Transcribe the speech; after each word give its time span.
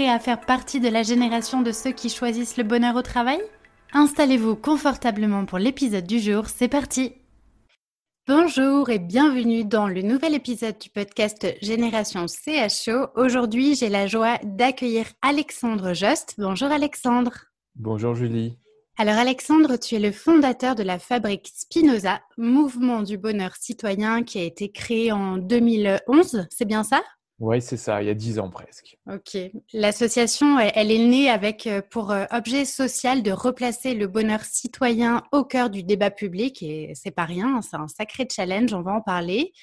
prêt 0.00 0.08
à 0.08 0.18
faire 0.18 0.40
partie 0.40 0.80
de 0.80 0.88
la 0.88 1.02
génération 1.02 1.60
de 1.60 1.72
ceux 1.72 1.92
qui 1.92 2.08
choisissent 2.08 2.56
le 2.56 2.64
bonheur 2.64 2.96
au 2.96 3.02
travail 3.02 3.38
Installez-vous 3.92 4.56
confortablement 4.56 5.44
pour 5.44 5.58
l'épisode 5.58 6.06
du 6.06 6.20
jour, 6.20 6.46
c'est 6.46 6.68
parti 6.68 7.12
Bonjour 8.26 8.88
et 8.88 8.98
bienvenue 8.98 9.62
dans 9.62 9.88
le 9.88 10.00
nouvel 10.00 10.34
épisode 10.34 10.78
du 10.78 10.88
podcast 10.88 11.46
Génération 11.60 12.24
CHO. 12.26 13.08
Aujourd'hui, 13.14 13.74
j'ai 13.74 13.90
la 13.90 14.06
joie 14.06 14.38
d'accueillir 14.42 15.04
Alexandre 15.20 15.92
Jost. 15.92 16.34
Bonjour 16.38 16.70
Alexandre. 16.70 17.32
Bonjour 17.74 18.14
Julie. 18.14 18.56
Alors 18.96 19.18
Alexandre, 19.18 19.76
tu 19.76 19.96
es 19.96 20.00
le 20.00 20.12
fondateur 20.12 20.76
de 20.76 20.82
la 20.82 20.98
fabrique 20.98 21.50
Spinoza, 21.54 22.20
mouvement 22.38 23.02
du 23.02 23.18
bonheur 23.18 23.54
citoyen 23.56 24.22
qui 24.22 24.38
a 24.38 24.44
été 24.44 24.72
créé 24.72 25.12
en 25.12 25.36
2011, 25.36 26.46
c'est 26.48 26.64
bien 26.64 26.84
ça? 26.84 27.02
Oui, 27.40 27.62
c'est 27.62 27.78
ça, 27.78 28.02
il 28.02 28.06
y 28.06 28.10
a 28.10 28.14
dix 28.14 28.38
ans 28.38 28.50
presque. 28.50 28.98
Ok. 29.10 29.38
L'association, 29.72 30.58
elle 30.58 30.92
est 30.92 30.98
née 30.98 31.30
avec 31.30 31.66
euh, 31.66 31.80
pour 31.80 32.10
euh, 32.10 32.26
objet 32.30 32.66
social 32.66 33.22
de 33.22 33.32
replacer 33.32 33.94
le 33.94 34.06
bonheur 34.06 34.44
citoyen 34.44 35.22
au 35.32 35.44
cœur 35.44 35.70
du 35.70 35.82
débat 35.82 36.10
public 36.10 36.62
et 36.62 36.92
c'est 36.94 37.10
pas 37.10 37.24
rien, 37.24 37.56
hein, 37.56 37.60
c'est 37.62 37.78
un 37.78 37.88
sacré 37.88 38.28
challenge, 38.30 38.74
on 38.74 38.82
va 38.82 38.92
en 38.92 39.00
parler. 39.00 39.54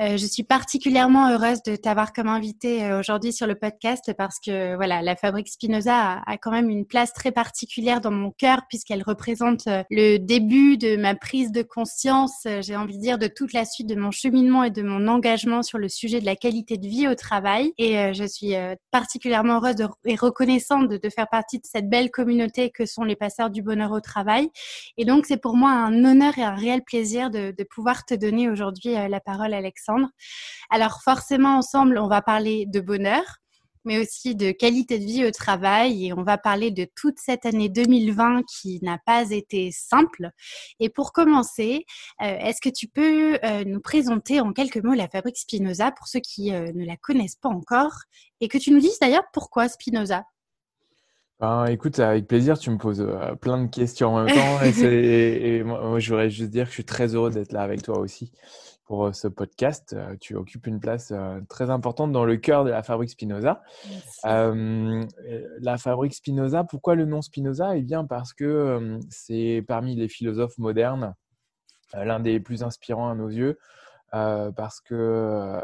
Euh, 0.00 0.16
je 0.16 0.24
suis 0.24 0.44
particulièrement 0.44 1.30
heureuse 1.30 1.62
de 1.62 1.76
t'avoir 1.76 2.12
comme 2.12 2.28
invité 2.28 2.84
euh, 2.84 3.00
aujourd'hui 3.00 3.32
sur 3.32 3.46
le 3.46 3.54
podcast 3.54 4.12
parce 4.16 4.38
que 4.40 4.74
voilà, 4.76 5.02
la 5.02 5.16
fabrique 5.16 5.48
Spinoza 5.48 6.22
a, 6.24 6.38
quand 6.38 6.52
même 6.52 6.70
une 6.70 6.86
place 6.86 7.12
très 7.12 7.32
particulière 7.32 8.00
dans 8.00 8.12
mon 8.12 8.30
cœur 8.30 8.62
puisqu'elle 8.68 9.02
représente 9.02 9.66
euh, 9.66 9.82
le 9.90 10.16
début 10.16 10.78
de 10.78 10.96
ma 10.96 11.14
prise 11.14 11.52
de 11.52 11.62
conscience, 11.62 12.46
j'ai 12.60 12.76
envie 12.76 12.96
de 12.96 13.02
dire, 13.02 13.18
de 13.18 13.26
toute 13.26 13.52
la 13.52 13.64
suite 13.64 13.88
de 13.88 13.94
mon 13.94 14.10
cheminement 14.10 14.64
et 14.64 14.70
de 14.70 14.82
mon 14.82 15.06
engagement 15.08 15.62
sur 15.62 15.76
le 15.76 15.88
sujet 15.88 16.20
de 16.20 16.26
la 16.26 16.36
qualité 16.36 16.78
de 16.78 16.86
vie 16.86 17.08
au 17.08 17.14
travail. 17.14 17.72
Et 17.76 18.14
je 18.14 18.24
suis 18.24 18.54
particulièrement 18.90 19.56
heureuse 19.56 19.76
et 20.04 20.14
reconnaissante 20.14 20.88
de, 20.88 20.96
de, 20.96 21.10
faire 21.10 21.28
partie 21.28 21.58
de 21.58 21.66
cette 21.66 21.88
belle 21.88 22.10
communauté 22.10 22.70
que 22.70 22.86
sont 22.86 23.04
les 23.04 23.16
passeurs 23.16 23.50
du 23.50 23.62
bonheur 23.62 23.92
au 23.92 24.00
travail. 24.00 24.50
Et 24.96 25.04
donc, 25.04 25.26
c'est 25.26 25.40
pour 25.40 25.56
moi 25.56 25.70
un 25.70 26.04
honneur 26.04 26.38
et 26.38 26.42
un 26.42 26.54
réel 26.54 26.82
plaisir 26.82 27.30
de, 27.30 27.52
de 27.56 27.64
pouvoir 27.64 28.04
te 28.04 28.14
donner 28.14 28.48
aujourd'hui 28.48 28.94
la 28.94 29.20
parole, 29.20 29.54
Alexandre. 29.80 30.08
Alors 30.70 31.00
forcément, 31.02 31.58
ensemble, 31.58 31.98
on 31.98 32.08
va 32.08 32.22
parler 32.22 32.66
de 32.66 32.80
bonheur, 32.80 33.22
mais 33.84 33.98
aussi 33.98 34.34
de 34.34 34.50
qualité 34.50 34.98
de 34.98 35.04
vie 35.04 35.24
au 35.24 35.30
travail 35.30 36.06
et 36.06 36.12
on 36.12 36.22
va 36.22 36.38
parler 36.38 36.70
de 36.70 36.86
toute 36.94 37.18
cette 37.18 37.46
année 37.46 37.68
2020 37.68 38.42
qui 38.42 38.78
n'a 38.82 38.98
pas 39.06 39.30
été 39.30 39.70
simple. 39.72 40.30
Et 40.80 40.90
pour 40.90 41.12
commencer, 41.12 41.84
euh, 42.22 42.38
est-ce 42.40 42.60
que 42.60 42.68
tu 42.68 42.88
peux 42.88 43.38
euh, 43.42 43.64
nous 43.64 43.80
présenter 43.80 44.40
en 44.40 44.52
quelques 44.52 44.82
mots 44.82 44.94
la 44.94 45.08
fabrique 45.08 45.38
Spinoza 45.38 45.92
pour 45.92 46.08
ceux 46.08 46.20
qui 46.20 46.52
euh, 46.52 46.72
ne 46.74 46.84
la 46.84 46.96
connaissent 46.96 47.36
pas 47.36 47.48
encore 47.48 47.94
et 48.40 48.48
que 48.48 48.58
tu 48.58 48.70
nous 48.70 48.80
dises 48.80 48.98
d'ailleurs 49.00 49.24
pourquoi 49.32 49.68
Spinoza? 49.68 50.24
Ben, 51.38 51.64
écoute, 51.68 51.98
avec 52.00 52.28
plaisir, 52.28 52.58
tu 52.58 52.68
me 52.68 52.76
poses 52.76 53.08
plein 53.40 53.64
de 53.64 53.70
questions 53.70 54.14
en 54.14 54.24
même 54.24 54.34
temps. 54.34 54.62
et, 54.62 55.62
moi, 55.64 55.98
je 55.98 56.10
voudrais 56.10 56.28
juste 56.28 56.50
dire 56.50 56.64
que 56.64 56.68
je 56.68 56.74
suis 56.74 56.84
très 56.84 57.14
heureux 57.14 57.30
d'être 57.30 57.52
là 57.52 57.62
avec 57.62 57.80
toi 57.80 57.98
aussi 57.98 58.30
pour 58.90 59.06
euh, 59.06 59.12
ce 59.12 59.28
podcast. 59.28 59.92
Euh, 59.92 60.16
tu 60.20 60.34
occupes 60.34 60.66
une 60.66 60.80
place 60.80 61.12
euh, 61.12 61.40
très 61.48 61.70
importante 61.70 62.10
dans 62.10 62.24
le 62.24 62.36
cœur 62.36 62.64
de 62.64 62.70
la 62.70 62.82
fabrique 62.82 63.10
Spinoza. 63.10 63.62
la 64.24 65.78
fabrique 65.78 66.12
Spinoza, 66.12 66.64
pourquoi 66.64 66.96
le 66.96 67.04
nom 67.04 67.22
Spinoza? 67.22 67.76
Eh 67.76 67.82
bien 67.82 68.04
parce 68.04 68.32
que 68.32 68.98
c'est 69.08 69.64
parmi 69.68 69.94
les 69.94 70.08
philosophes 70.08 70.58
modernes 70.58 71.14
l'un 71.94 72.18
des 72.18 72.40
plus 72.40 72.64
inspirants 72.64 73.08
à 73.08 73.14
nos 73.14 73.28
yeux. 73.28 73.58
Euh, 74.12 74.50
parce 74.50 74.80
que 74.80 74.94
euh, 74.94 75.60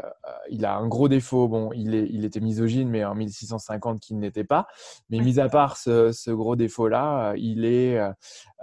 il 0.49 0.65
a 0.65 0.75
un 0.75 0.87
gros 0.87 1.09
défaut. 1.09 1.47
Bon, 1.47 1.71
il, 1.73 1.93
est, 1.95 2.07
il 2.09 2.23
était 2.23 2.39
misogyne, 2.39 2.89
mais 2.89 3.03
en 3.03 3.13
1650 3.13 3.99
qu'il 3.99 4.19
n'était 4.19 4.45
pas. 4.45 4.67
Mais 5.09 5.19
mis 5.19 5.39
à 5.39 5.49
part 5.49 5.77
ce, 5.77 6.11
ce 6.13 6.31
gros 6.31 6.55
défaut-là, 6.55 7.33
il 7.35 7.65
est 7.65 7.99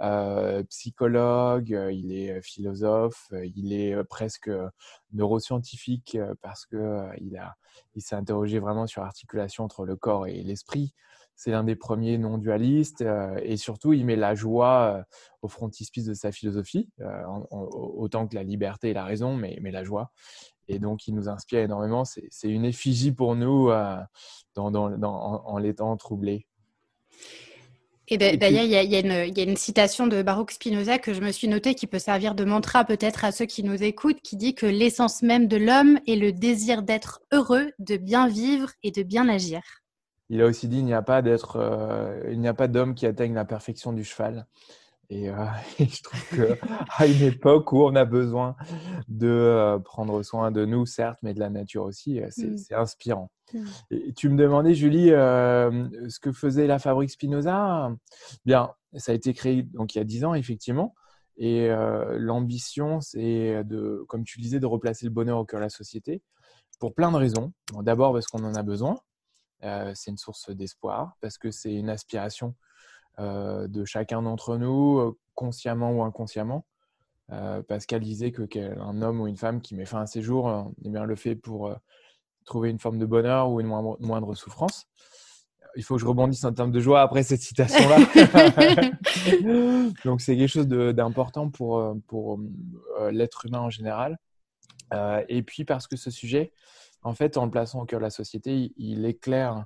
euh, 0.01 0.63
psychologue, 0.63 1.77
il 1.91 2.13
est 2.13 2.41
philosophe, 2.41 3.27
il 3.31 3.73
est 3.73 4.03
presque 4.05 4.49
neuroscientifique 5.13 6.17
parce 6.41 6.65
que 6.65 7.05
il 7.19 7.37
a, 7.37 7.55
il 7.93 8.01
s'est 8.01 8.15
interrogé 8.15 8.59
vraiment 8.59 8.87
sur 8.87 9.03
l'articulation 9.03 9.63
entre 9.63 9.85
le 9.85 9.95
corps 9.95 10.27
et 10.27 10.41
l'esprit. 10.41 10.93
C'est 11.35 11.51
l'un 11.51 11.63
des 11.63 11.75
premiers 11.75 12.17
non-dualistes 12.17 13.01
euh, 13.01 13.37
et 13.43 13.57
surtout, 13.57 13.93
il 13.93 14.05
met 14.05 14.15
la 14.15 14.35
joie 14.35 14.95
euh, 14.97 15.03
au 15.41 15.47
frontispice 15.47 16.05
de 16.05 16.13
sa 16.13 16.31
philosophie, 16.31 16.89
euh, 17.01 17.23
autant 17.51 18.27
que 18.27 18.35
la 18.35 18.43
liberté 18.43 18.89
et 18.89 18.93
la 18.93 19.03
raison, 19.03 19.35
mais, 19.35 19.57
mais 19.61 19.71
la 19.71 19.83
joie. 19.83 20.11
Et 20.67 20.79
donc, 20.79 21.07
il 21.07 21.13
nous 21.13 21.29
inspire 21.29 21.59
énormément. 21.59 22.05
C'est 22.05 22.49
une 22.49 22.65
effigie 22.65 23.11
pour 23.11 23.35
nous 23.35 23.69
dans, 24.55 24.71
dans, 24.71 24.91
en, 25.05 25.57
l'étant 25.59 25.95
troublé. 25.95 26.47
Et 28.07 28.17
d'ailleurs, 28.17 28.63
il, 28.63 28.71
y, 28.71 29.39
a 29.39 29.43
une 29.43 29.57
citation 29.57 30.07
de 30.07 30.23
Baruch 30.23 30.53
Spinoza 30.53 30.97
que 30.97 31.13
je 31.13 31.21
me 31.21 31.31
suis 31.31 31.47
notée 31.47 31.75
qui 31.75 31.85
peut 31.85 31.99
servir 31.99 32.33
de 32.33 32.45
mantra 32.45 32.83
peut-être 32.83 33.25
à 33.25 33.31
ceux 33.31 33.45
qui 33.45 33.61
nous 33.61 33.83
écoutent, 33.83 34.21
qui 34.21 34.37
dit 34.37 34.55
que 34.55 34.65
l'essence 34.65 35.21
même 35.21 35.47
de 35.47 35.57
l'homme 35.57 35.99
est 36.07 36.15
le 36.15 36.31
désir 36.31 36.81
d'être 36.81 37.21
heureux, 37.31 37.71
de 37.77 37.97
bien 37.97 38.27
vivre 38.27 38.71
et 38.81 38.89
de 38.89 39.03
bien 39.03 39.29
agir 39.29 39.84
il 40.29 40.41
a 40.41 40.45
aussi 40.45 40.67
dit 40.67 40.79
il 40.79 40.85
n'y 40.85 40.93
a 40.93 41.01
pas 41.01 41.21
d'être, 41.21 41.57
euh, 41.57 42.29
il 42.31 42.39
n'y 42.39 42.47
a 42.47 42.53
pas 42.53 42.67
d'homme 42.67 42.95
qui 42.95 43.05
atteigne 43.05 43.33
la 43.33 43.45
perfection 43.45 43.93
du 43.93 44.03
cheval. 44.03 44.47
Et, 45.09 45.29
euh, 45.29 45.45
je 45.79 46.01
trouve 46.01 46.57
qu'à 46.57 47.05
une 47.05 47.21
époque 47.21 47.71
où 47.71 47.83
on 47.83 47.95
a 47.95 48.05
besoin 48.05 48.55
de 49.07 49.27
euh, 49.27 49.77
prendre 49.79 50.23
soin 50.23 50.51
de 50.51 50.65
nous, 50.65 50.85
certes, 50.85 51.19
mais 51.21 51.33
de 51.33 51.39
la 51.39 51.49
nature 51.49 51.83
aussi, 51.83 52.19
c'est 52.29 52.71
mm. 52.71 52.79
inspirant. 52.79 53.31
Mm. 53.53 53.65
Et 53.91 54.13
tu 54.13 54.29
me 54.29 54.37
demandais, 54.37 54.73
Julie, 54.73 55.09
ce 55.09 56.19
que 56.19 56.31
faisait 56.31 56.65
la 56.65 56.79
fabrique 56.79 57.11
Spinoza? 57.11 57.91
Bien, 58.45 58.71
ça 58.95 59.11
a 59.11 59.15
été 59.15 59.33
créé 59.33 59.63
donc 59.63 59.93
il 59.93 59.99
y 59.99 60.01
a 60.01 60.05
dix 60.05 60.25
ans, 60.25 60.33
effectivement. 60.33 60.95
Et 61.37 61.69
l'ambition, 62.17 63.01
c'est 63.01 63.63
de, 63.65 64.03
comme 64.07 64.23
tu 64.23 64.39
disais, 64.39 64.59
de 64.59 64.65
replacer 64.65 65.05
le 65.05 65.11
bonheur 65.11 65.37
au 65.37 65.45
cœur 65.45 65.59
de 65.59 65.65
la 65.65 65.69
société 65.69 66.23
pour 66.79 66.95
plein 66.95 67.11
de 67.11 67.17
raisons. 67.17 67.53
D'abord 67.81 68.13
parce 68.13 68.25
qu'on 68.25 68.43
en 68.43 68.55
a 68.55 68.63
besoin. 68.63 68.97
Euh, 69.65 69.91
c'est 69.95 70.11
une 70.11 70.17
source 70.17 70.51
d'espoir 70.51 71.15
parce 71.21 71.37
que 71.37 71.49
c'est 71.49 71.73
une 71.73 71.89
aspiration 71.89 72.55
euh, 73.19 73.67
de 73.67 73.83
chacun 73.83 74.21
d'entre 74.21 74.57
nous, 74.57 74.99
euh, 74.99 75.17
consciemment 75.33 75.91
ou 75.91 76.03
inconsciemment. 76.03 76.65
Pascal 77.67 78.01
disait 78.01 78.31
que 78.31 78.43
qu'un 78.43 79.01
homme 79.01 79.19
ou 79.19 79.25
une 79.25 79.35
femme 79.35 79.59
qui 79.59 79.73
met 79.73 79.85
fin 79.85 80.01
à 80.01 80.05
ses 80.05 80.21
jours 80.21 80.71
eh 80.83 80.89
bien, 80.89 81.05
le 81.05 81.15
fait 81.15 81.33
pour 81.33 81.75
trouver 82.45 82.69
une 82.69 82.77
forme 82.77 82.99
de 82.99 83.05
bonheur 83.07 83.49
ou 83.49 83.59
une 83.59 83.65
moindre, 83.65 84.35
souffrance. 84.35 84.85
Il 85.75 85.83
faut 85.83 85.95
que 85.95 86.01
je 86.01 86.05
rebondisse 86.05 86.43
en 86.43 86.53
termes 86.53 86.71
de 86.71 86.79
joie 86.79 87.01
après 87.01 87.23
cette 87.23 87.41
citation-là. 87.41 87.97
Donc 90.05 90.21
c'est 90.21 90.37
quelque 90.37 90.47
chose 90.47 90.67
d'important 90.67 91.49
pour, 91.49 91.97
pour 92.05 92.39
l'être 93.09 93.47
humain 93.47 93.61
en 93.61 93.71
général. 93.71 94.19
et 95.27 95.41
puis 95.41 95.65
parce 95.65 95.87
que 95.87 95.97
ce 95.97 96.11
sujet, 96.11 96.53
en 97.05 97.13
fait, 97.13 97.37
en 97.37 97.45
le 97.45 97.51
plaçant 97.51 97.81
au 97.81 97.85
cœur 97.85 97.99
de 97.99 98.05
la 98.05 98.09
société, 98.09 98.73
il, 98.77 99.05
éclaire 99.05 99.65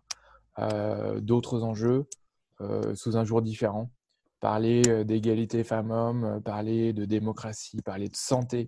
d'autres 1.21 1.63
enjeux 1.63 2.05
sous 2.93 3.15
un 3.15 3.23
jour 3.23 3.41
différent. 3.41 3.89
Parler 4.41 4.81
d'égalité 5.05 5.63
femmes-hommes, 5.63 6.41
parler 6.43 6.91
de 6.91 7.05
démocratie, 7.05 7.81
parler 7.81 8.09
de 8.09 8.15
santé, 8.15 8.67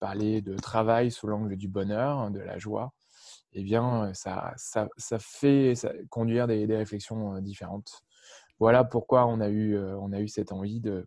parler 0.00 0.40
de 0.40 0.56
travail 0.56 1.10
sous 1.10 1.26
l'angle 1.26 1.56
du 1.56 1.68
bonheur, 1.68 2.30
de 2.30 2.40
la 2.40 2.58
joie, 2.58 2.94
eh 3.52 3.62
bien, 3.62 4.12
ça, 4.14 4.54
ça, 4.56 4.88
ça 4.96 5.18
fait 5.18 5.74
conduire 6.08 6.46
des, 6.46 6.66
des, 6.66 6.76
réflexions 6.76 7.38
différentes. 7.40 8.02
Voilà 8.58 8.84
pourquoi 8.84 9.26
on 9.26 9.40
a 9.40 9.48
eu, 9.48 9.78
on 9.78 10.12
a 10.12 10.20
eu 10.20 10.28
cette 10.28 10.52
envie 10.52 10.80
de, 10.80 11.06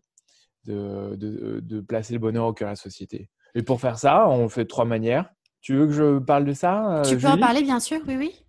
de, 0.64 1.16
de, 1.16 1.60
de, 1.60 1.80
placer 1.80 2.12
le 2.12 2.18
bonheur 2.20 2.46
au 2.46 2.52
cœur 2.52 2.68
de 2.68 2.72
la 2.72 2.76
société. 2.76 3.28
Et 3.54 3.62
pour 3.62 3.80
faire 3.80 3.98
ça, 3.98 4.28
on 4.28 4.48
fait 4.48 4.64
de 4.64 4.68
trois 4.68 4.84
manières. 4.84 5.30
Tu 5.62 5.76
veux 5.76 5.86
que 5.86 5.92
je 5.92 6.18
parle 6.18 6.44
de 6.44 6.52
ça 6.52 7.02
Tu 7.08 7.16
peux 7.16 7.28
en 7.28 7.38
parler, 7.38 7.62
bien 7.62 7.80
sûr, 7.80 8.00
oui, 8.06 8.16
oui. 8.16 8.44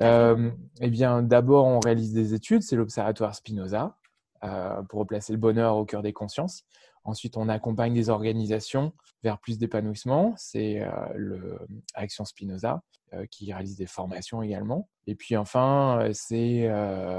Euh, 0.00 0.50
eh 0.80 0.90
bien, 0.90 1.22
d'abord, 1.22 1.66
on 1.66 1.80
réalise 1.80 2.12
des 2.12 2.34
études, 2.34 2.62
c'est 2.62 2.76
l'Observatoire 2.76 3.34
Spinoza, 3.34 3.96
euh, 4.44 4.82
pour 4.82 5.00
replacer 5.00 5.32
le 5.32 5.38
bonheur 5.38 5.76
au 5.76 5.84
cœur 5.84 6.02
des 6.02 6.12
consciences. 6.12 6.64
Ensuite, 7.04 7.36
on 7.36 7.48
accompagne 7.48 7.94
des 7.94 8.10
organisations 8.10 8.92
vers 9.22 9.38
plus 9.38 9.58
d'épanouissement, 9.58 10.34
c'est 10.36 10.82
euh, 10.82 10.90
le 11.14 11.58
Action 11.94 12.24
Spinoza, 12.24 12.82
qui 13.28 13.52
réalise 13.52 13.76
des 13.76 13.86
formations 13.86 14.40
également. 14.40 14.88
Et 15.08 15.16
puis 15.16 15.36
enfin, 15.36 16.10
c'est 16.12 16.70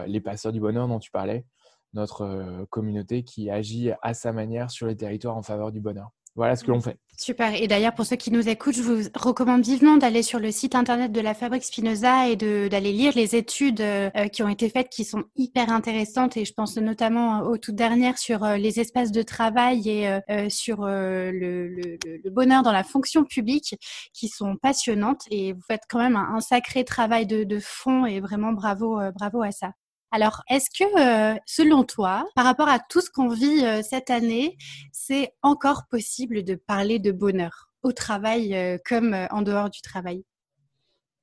les 0.08 0.22
passeurs 0.22 0.54
du 0.54 0.62
bonheur 0.62 0.88
dont 0.88 1.00
tu 1.00 1.12
parlais, 1.12 1.46
notre 1.92 2.66
communauté 2.70 3.24
qui 3.24 3.50
agit 3.50 3.92
à 4.02 4.14
sa 4.14 4.32
manière 4.32 4.72
sur 4.72 4.88
les 4.88 4.96
territoires 4.96 5.36
en 5.36 5.42
faveur 5.42 5.70
du 5.74 5.82
bonheur. 5.82 6.12
Voilà 6.36 6.56
ce 6.56 6.64
que 6.64 6.72
l'on 6.72 6.80
fait. 6.80 6.98
Super. 7.18 7.54
Et 7.54 7.68
d'ailleurs, 7.68 7.94
pour 7.94 8.06
ceux 8.06 8.16
qui 8.16 8.32
nous 8.32 8.50
écoutent, 8.50 8.76
je 8.76 8.82
vous 8.82 9.10
recommande 9.14 9.64
vivement 9.64 9.98
d'aller 9.98 10.24
sur 10.24 10.40
le 10.40 10.50
site 10.50 10.74
internet 10.74 11.12
de 11.12 11.20
la 11.20 11.34
Fabrique 11.34 11.64
Spinoza 11.64 12.30
et 12.30 12.36
d'aller 12.36 12.92
lire 12.94 13.14
les 13.16 13.36
études 13.36 13.82
euh, 13.82 14.10
qui 14.32 14.42
ont 14.42 14.48
été 14.48 14.70
faites, 14.70 14.90
qui 14.90 15.04
sont 15.04 15.26
hyper 15.36 15.70
intéressantes. 15.72 16.38
Et 16.38 16.46
je 16.46 16.54
pense 16.54 16.78
notamment 16.78 17.42
aux 17.42 17.58
toutes 17.58 17.76
dernières 17.76 18.18
sur 18.18 18.44
euh, 18.44 18.56
les 18.56 18.80
espaces 18.80 19.12
de 19.12 19.22
travail 19.22 19.88
et 19.88 20.08
euh, 20.08 20.50
sur 20.50 20.86
le, 20.86 21.32
le, 21.32 21.98
le, 22.06 22.30
bonheur 22.32 22.64
dans 22.64 22.72
la 22.72 22.84
fonction 22.84 23.24
publique, 23.24 23.76
qui 24.14 24.28
sont 24.28 24.56
passionnantes. 24.56 25.22
Et 25.30 25.54
vous 25.54 25.62
faites 25.68 25.84
quand 25.90 26.00
même 26.00 26.16
un, 26.16 26.36
un 26.36 26.40
sacré 26.40 26.86
travail 26.86 27.28
de, 27.28 27.44
de 27.44 27.60
fond 27.60 28.06
et 28.06 28.20
vraiment 28.20 28.54
bravo, 28.54 29.00
bravo 29.20 29.44
à 29.44 29.52
ça. 29.52 29.74
Alors, 30.14 30.44
est-ce 30.50 30.70
que, 30.70 31.34
euh, 31.34 31.40
selon 31.46 31.86
toi, 31.86 32.26
par 32.36 32.44
rapport 32.44 32.68
à 32.68 32.80
tout 32.80 33.00
ce 33.00 33.10
qu'on 33.10 33.30
vit 33.30 33.64
euh, 33.64 33.82
cette 33.82 34.10
année, 34.10 34.58
c'est 34.92 35.32
encore 35.42 35.88
possible 35.90 36.44
de 36.44 36.56
parler 36.56 37.00
de 37.00 37.14
bonheur 37.14 37.72
au 37.82 37.94
travail 37.94 38.54
euh, 38.54 38.78
comme 38.86 39.16
en 39.32 39.42
dehors 39.42 39.70
du 39.70 39.80
travail? 39.80 40.26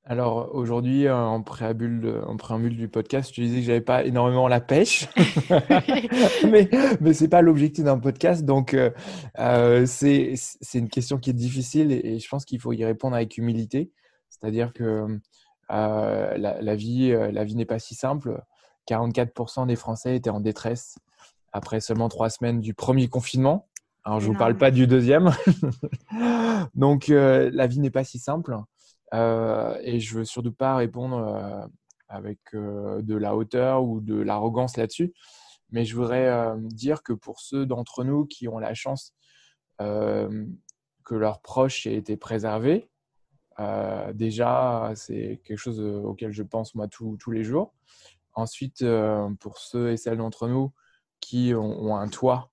Alors 0.05 0.55
aujourd'hui, 0.55 1.07
en 1.07 1.43
préambule, 1.43 2.23
en 2.25 2.35
préambule 2.35 2.75
du 2.75 2.87
podcast, 2.87 3.31
tu 3.31 3.41
disais 3.41 3.59
que 3.59 3.65
j'avais 3.67 3.81
pas 3.81 4.03
énormément 4.05 4.47
la 4.47 4.59
pêche, 4.59 5.07
mais 6.49 6.67
mais 6.99 7.13
c'est 7.13 7.27
pas 7.27 7.43
l'objectif 7.43 7.83
d'un 7.83 7.99
podcast, 7.99 8.43
donc 8.43 8.75
c'est 9.35 10.33
c'est 10.35 10.79
une 10.79 10.89
question 10.89 11.19
qui 11.19 11.29
est 11.29 11.33
difficile 11.33 11.91
et, 11.91 12.17
je 12.17 12.27
pense 12.27 12.43
qu'il 12.43 12.59
faut 12.59 12.73
y 12.73 12.83
répondre 12.83 13.15
avec 13.15 13.37
humilité, 13.37 13.91
c'est-à-dire 14.29 14.73
que 14.73 15.19
la, 15.69 16.37
la, 16.37 16.75
vie 16.75 17.11
la 17.11 17.43
vie 17.43 17.55
n'est 17.55 17.65
pas 17.65 17.77
si 17.77 17.93
simple. 17.93 18.41
44% 18.89 19.67
des 19.67 19.75
Français 19.75 20.15
étaient 20.15 20.29
en 20.29 20.39
détresse 20.39 20.97
après 21.51 21.79
seulement 21.79 22.09
trois 22.09 22.29
semaines 22.29 22.59
du 22.59 22.73
premier 22.73 23.07
confinement. 23.07 23.67
Alors, 24.03 24.19
je 24.19 24.27
ne 24.27 24.33
vous 24.33 24.37
parle 24.37 24.57
pas 24.57 24.71
du 24.71 24.87
deuxième. 24.87 25.31
Donc, 26.75 27.09
euh, 27.09 27.49
la 27.53 27.67
vie 27.67 27.79
n'est 27.79 27.91
pas 27.91 28.03
si 28.03 28.17
simple. 28.17 28.57
Euh, 29.13 29.77
et 29.81 29.99
je 29.99 30.17
veux 30.17 30.25
surtout 30.25 30.51
pas 30.53 30.75
répondre 30.75 31.17
euh, 31.17 31.65
avec 32.07 32.39
de 32.53 33.15
la 33.15 33.35
hauteur 33.35 33.83
ou 33.83 33.99
de 33.99 34.15
l'arrogance 34.15 34.77
là-dessus. 34.77 35.13
Mais 35.71 35.85
je 35.85 35.95
voudrais 35.95 36.55
dire 36.57 37.03
que 37.03 37.13
pour 37.13 37.39
ceux 37.39 37.67
d'entre 37.67 38.03
nous 38.03 38.25
qui 38.25 38.47
ont 38.47 38.57
la 38.57 38.73
chance 38.73 39.13
que 39.77 41.15
leurs 41.15 41.41
proches 41.41 41.85
aient 41.85 41.93
été 41.93 42.17
préservés, 42.17 42.89
déjà, 44.15 44.91
c'est 44.95 45.39
quelque 45.43 45.59
chose 45.59 45.79
auquel 45.79 46.31
je 46.31 46.41
pense 46.41 46.73
moi 46.73 46.87
tous 46.87 47.31
les 47.31 47.43
jours. 47.43 47.75
Ensuite, 48.39 48.83
euh, 48.83 49.29
pour 49.41 49.57
ceux 49.57 49.91
et 49.91 49.97
celles 49.97 50.19
d'entre 50.19 50.47
nous 50.47 50.71
qui 51.19 51.53
ont, 51.53 51.97
un 51.97 52.07
toit 52.07 52.51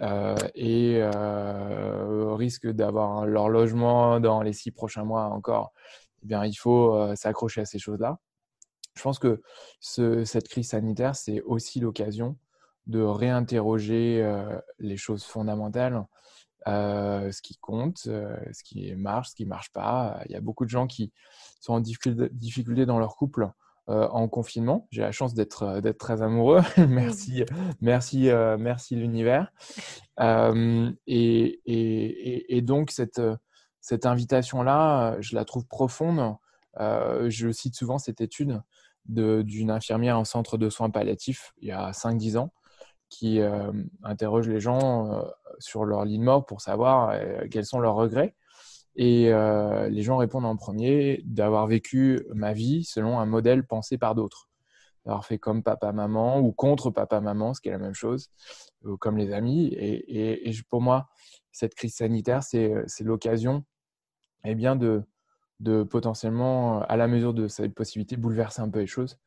euh, 0.00 0.34
et 0.54 0.96
euh, 0.98 2.34
risquent 2.34 2.70
d'avoir 2.70 3.26
leur 3.26 3.50
logement 3.50 4.18
dans 4.18 4.40
les 4.40 4.54
six 4.54 4.70
prochains 4.70 5.04
mois 5.04 5.24
encore, 5.26 5.74
eh 6.22 6.26
bien, 6.26 6.46
il 6.46 6.54
faut 6.54 7.14
s'accrocher 7.16 7.60
à 7.60 7.64
ces 7.66 7.78
choses-là. 7.78 8.18
Je 8.94 9.02
pense 9.02 9.18
que 9.18 9.42
cette 9.80 10.48
crise 10.48 10.70
sanitaire, 10.70 11.14
c'est 11.14 11.42
aussi 11.42 11.80
l'occasion 11.80 12.38
de 12.86 13.02
réinterroger 13.02 14.26
les 14.78 14.96
choses 14.96 15.24
fondamentales, 15.24 16.02
ce 16.66 17.42
qui 17.42 17.58
compte, 17.58 17.98
ce 17.98 18.62
qui 18.64 18.94
marche, 18.94 19.30
ce 19.30 19.34
qui 19.34 19.44
ne 19.44 19.50
marche 19.50 19.70
pas. 19.70 20.22
Il 20.26 20.32
y 20.32 20.36
a 20.36 20.40
beaucoup 20.40 20.64
de 20.64 20.70
gens 20.70 20.86
qui 20.86 21.12
sont 21.60 21.74
en 21.74 21.80
difficulté 21.80 22.86
dans 22.86 22.98
leur 22.98 23.16
couple 23.16 23.52
en 23.88 24.28
confinement. 24.28 24.86
J'ai 24.90 25.02
la 25.02 25.12
chance 25.12 25.34
d'être 25.34 25.64
euh, 25.64 25.80
d'être 25.80 25.98
très 25.98 26.22
amoureux. 26.22 26.60
merci, 26.88 27.44
merci, 27.80 28.30
euh, 28.30 28.56
merci 28.58 28.94
l'univers. 28.94 29.52
Et, 30.18 31.60
et, 31.66 32.56
et, 32.56 32.62
donc 32.62 32.90
cette 32.90 33.22
cette 33.80 34.04
invitation 34.04 34.62
là, 34.62 35.16
je 35.20 35.34
la 35.34 35.44
trouve 35.44 35.66
profonde. 35.66 36.36
je 36.78 37.50
cite 37.52 37.74
souvent 37.74 37.98
cette 37.98 38.20
étude 38.20 38.60
d'une 39.06 39.70
infirmière 39.70 40.18
en 40.18 40.24
centre 40.24 40.58
de 40.58 40.68
soins 40.68 40.90
palliatifs 40.90 41.54
il 41.56 41.68
y 41.68 41.72
a 41.72 41.92
5-10 41.92 42.36
ans 42.36 42.52
qui 43.08 43.40
interroge 44.02 44.50
les 44.50 44.60
gens 44.60 45.24
sur 45.58 45.86
leur 45.86 46.04
lit 46.04 46.18
de 46.18 46.22
mort 46.22 46.44
pour 46.44 46.60
savoir 46.60 47.18
quels 47.50 47.64
sont 47.64 47.80
leurs 47.80 47.94
regrets. 47.94 48.34
Et 48.96 49.32
euh, 49.32 49.88
les 49.88 50.02
gens 50.02 50.16
répondent 50.16 50.46
en 50.46 50.56
premier 50.56 51.22
d'avoir 51.24 51.66
vécu 51.66 52.26
ma 52.34 52.52
vie 52.52 52.84
selon 52.84 53.18
un 53.18 53.26
modèle 53.26 53.66
pensé 53.66 53.98
par 53.98 54.14
d'autres. 54.14 54.48
D'avoir 55.04 55.24
fait 55.24 55.38
comme 55.38 55.62
papa-maman 55.62 56.40
ou 56.40 56.52
contre 56.52 56.90
papa-maman, 56.90 57.54
ce 57.54 57.60
qui 57.60 57.68
est 57.68 57.72
la 57.72 57.78
même 57.78 57.94
chose, 57.94 58.30
ou 58.84 58.96
comme 58.96 59.16
les 59.16 59.32
amis. 59.32 59.68
Et, 59.72 60.52
pour 60.68 60.82
moi, 60.82 61.08
cette 61.52 61.74
crise 61.74 61.94
sanitaire, 61.94 62.42
c'est 62.42 62.84
l'occasion 63.00 63.64
eh 64.44 64.54
bien, 64.54 64.76
de, 64.76 65.04
potentiellement, 65.84 66.82
à 66.82 66.96
la 66.96 67.08
mesure 67.08 67.32
de 67.32 67.48
cette 67.48 67.74
possibilité, 67.74 68.16
bouleverser 68.16 68.60
un 68.60 68.68
peu 68.68 68.80
les 68.80 68.86
choses. 68.86 69.18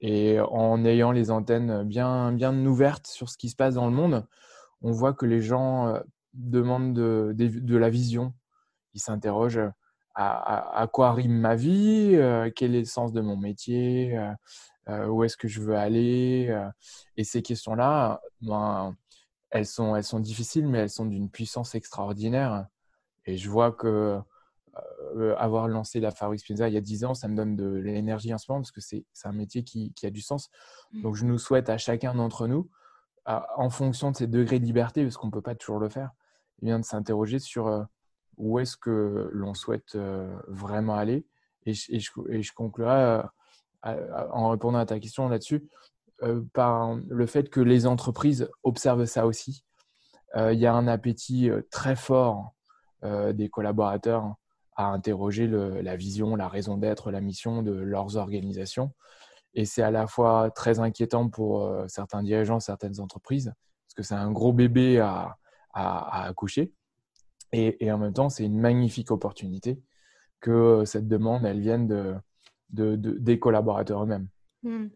Et 0.00 0.40
en 0.40 0.84
ayant 0.84 1.12
les 1.12 1.30
antennes 1.30 1.84
bien, 1.84 2.32
bien 2.32 2.66
ouvertes 2.66 3.06
sur 3.06 3.28
ce 3.28 3.36
qui 3.36 3.48
se 3.48 3.54
passe 3.54 3.74
dans 3.74 3.86
le 3.86 3.92
monde, 3.92 4.26
on 4.80 4.90
voit 4.90 5.12
que 5.12 5.26
les 5.26 5.40
gens 5.40 5.86
euh, 5.86 6.00
demandent 6.34 6.92
de, 6.92 7.32
de, 7.36 7.60
de 7.60 7.76
la 7.76 7.88
vision, 7.88 8.34
il 8.94 9.00
s'interroge 9.00 9.60
à, 10.14 10.86
quoi 10.92 11.14
rime 11.14 11.38
ma 11.38 11.54
vie, 11.54 12.18
quel 12.54 12.74
est 12.74 12.80
le 12.80 12.84
sens 12.84 13.12
de 13.12 13.20
mon 13.22 13.36
métier, 13.36 14.18
où 14.88 15.24
est-ce 15.24 15.36
que 15.36 15.48
je 15.48 15.60
veux 15.60 15.76
aller. 15.76 16.54
et 17.16 17.24
ces 17.24 17.40
questions-là, 17.40 18.20
ben, 18.42 18.94
elles, 19.50 19.66
sont, 19.66 19.96
elles 19.96 20.04
sont 20.04 20.20
difficiles, 20.20 20.68
mais 20.68 20.80
elles 20.80 20.90
sont 20.90 21.06
d'une 21.06 21.30
puissance 21.30 21.74
extraordinaire. 21.74 22.66
Et 23.24 23.38
je 23.38 23.48
vois 23.48 23.72
que 23.72 24.20
avoir 25.38 25.68
lancé 25.68 26.00
la 26.00 26.10
Fabrique 26.10 26.40
Spinoza 26.40 26.68
il 26.68 26.74
y 26.74 26.78
a 26.78 26.80
10 26.80 27.04
ans, 27.04 27.14
ça 27.14 27.28
me 27.28 27.36
donne 27.36 27.56
de 27.56 27.66
l'énergie 27.66 28.32
en 28.32 28.38
ce 28.38 28.50
moment 28.50 28.60
parce 28.60 28.70
que 28.70 28.80
c'est 28.80 29.04
un 29.24 29.32
métier 29.32 29.64
qui, 29.64 29.92
qui, 29.92 30.06
a 30.06 30.10
du 30.10 30.20
sens. 30.20 30.50
Mmh. 30.92 31.02
Donc 31.02 31.14
je 31.14 31.24
nous 31.24 31.38
souhaite 31.38 31.68
à 31.68 31.78
chacun 31.78 32.14
d'entre 32.14 32.46
nous, 32.46 32.70
en 33.26 33.70
fonction 33.70 34.10
de 34.10 34.16
ses 34.16 34.26
degrés 34.26 34.58
de 34.58 34.64
liberté, 34.64 35.02
parce 35.02 35.16
qu'on 35.16 35.28
ne 35.28 35.32
peut 35.32 35.42
pas 35.42 35.54
toujours 35.54 35.78
le 35.78 35.88
faire, 35.88 36.10
eh 36.60 36.66
bien, 36.66 36.78
de 36.78 36.84
s'interroger 36.84 37.38
sur 37.38 37.86
où 38.36 38.58
est-ce 38.58 38.76
que 38.76 39.30
l'on 39.32 39.54
souhaite 39.54 39.94
euh, 39.94 40.34
vraiment 40.48 40.94
aller. 40.94 41.26
Et 41.64 41.74
je, 41.74 42.52
conclurai 42.54 43.22
euh, 43.86 44.26
en 44.32 44.50
répondant 44.50 44.78
à 44.78 44.86
ta 44.86 44.98
question 44.98 45.28
là-dessus 45.28 45.68
euh, 46.22 46.42
par 46.52 46.96
le 47.08 47.26
fait 47.26 47.50
que 47.50 47.60
les 47.60 47.86
entreprises 47.86 48.48
observent 48.62 49.04
ça 49.04 49.26
aussi. 49.26 49.64
Il 50.34 50.58
y 50.58 50.64
a 50.64 50.72
un 50.72 50.88
appétit 50.88 51.50
très 51.70 51.94
fort 51.94 52.54
des 53.02 53.50
collaborateurs 53.50 54.34
à 54.76 54.86
interroger 54.86 55.46
la 55.46 55.94
vision, 55.94 56.36
la 56.36 56.48
raison 56.48 56.78
d'être, 56.78 57.10
la 57.10 57.20
mission 57.20 57.62
de 57.62 57.72
leurs 57.72 58.16
organisations. 58.16 58.94
Et 59.52 59.66
c'est 59.66 59.82
à 59.82 59.90
la 59.90 60.06
fois 60.06 60.50
très 60.50 60.80
inquiétant 60.80 61.28
pour 61.28 61.70
certains 61.86 62.22
dirigeants, 62.22 62.60
certaines 62.60 62.98
entreprises, 62.98 63.52
parce 63.84 63.94
que 63.94 64.02
c'est 64.02 64.14
un 64.14 64.32
gros 64.32 64.54
bébé 64.54 65.00
à 65.00 65.36
accoucher. 65.74 66.72
Et, 67.52 67.92
en 67.92 67.98
même 67.98 68.12
temps, 68.14 68.28
c'est 68.30 68.44
une 68.44 68.58
magnifique 68.58 69.10
opportunité 69.10 69.80
que 70.40 70.50
euh, 70.50 70.84
cette 70.84 71.08
demande, 71.08 71.44
elle 71.44 71.60
vienne 71.60 71.86
de, 71.88 72.14
de, 72.70 72.96
des 72.96 73.38
collaborateurs 73.38 74.02
eux-mêmes. 74.04 74.28
Hmm. 74.62 74.88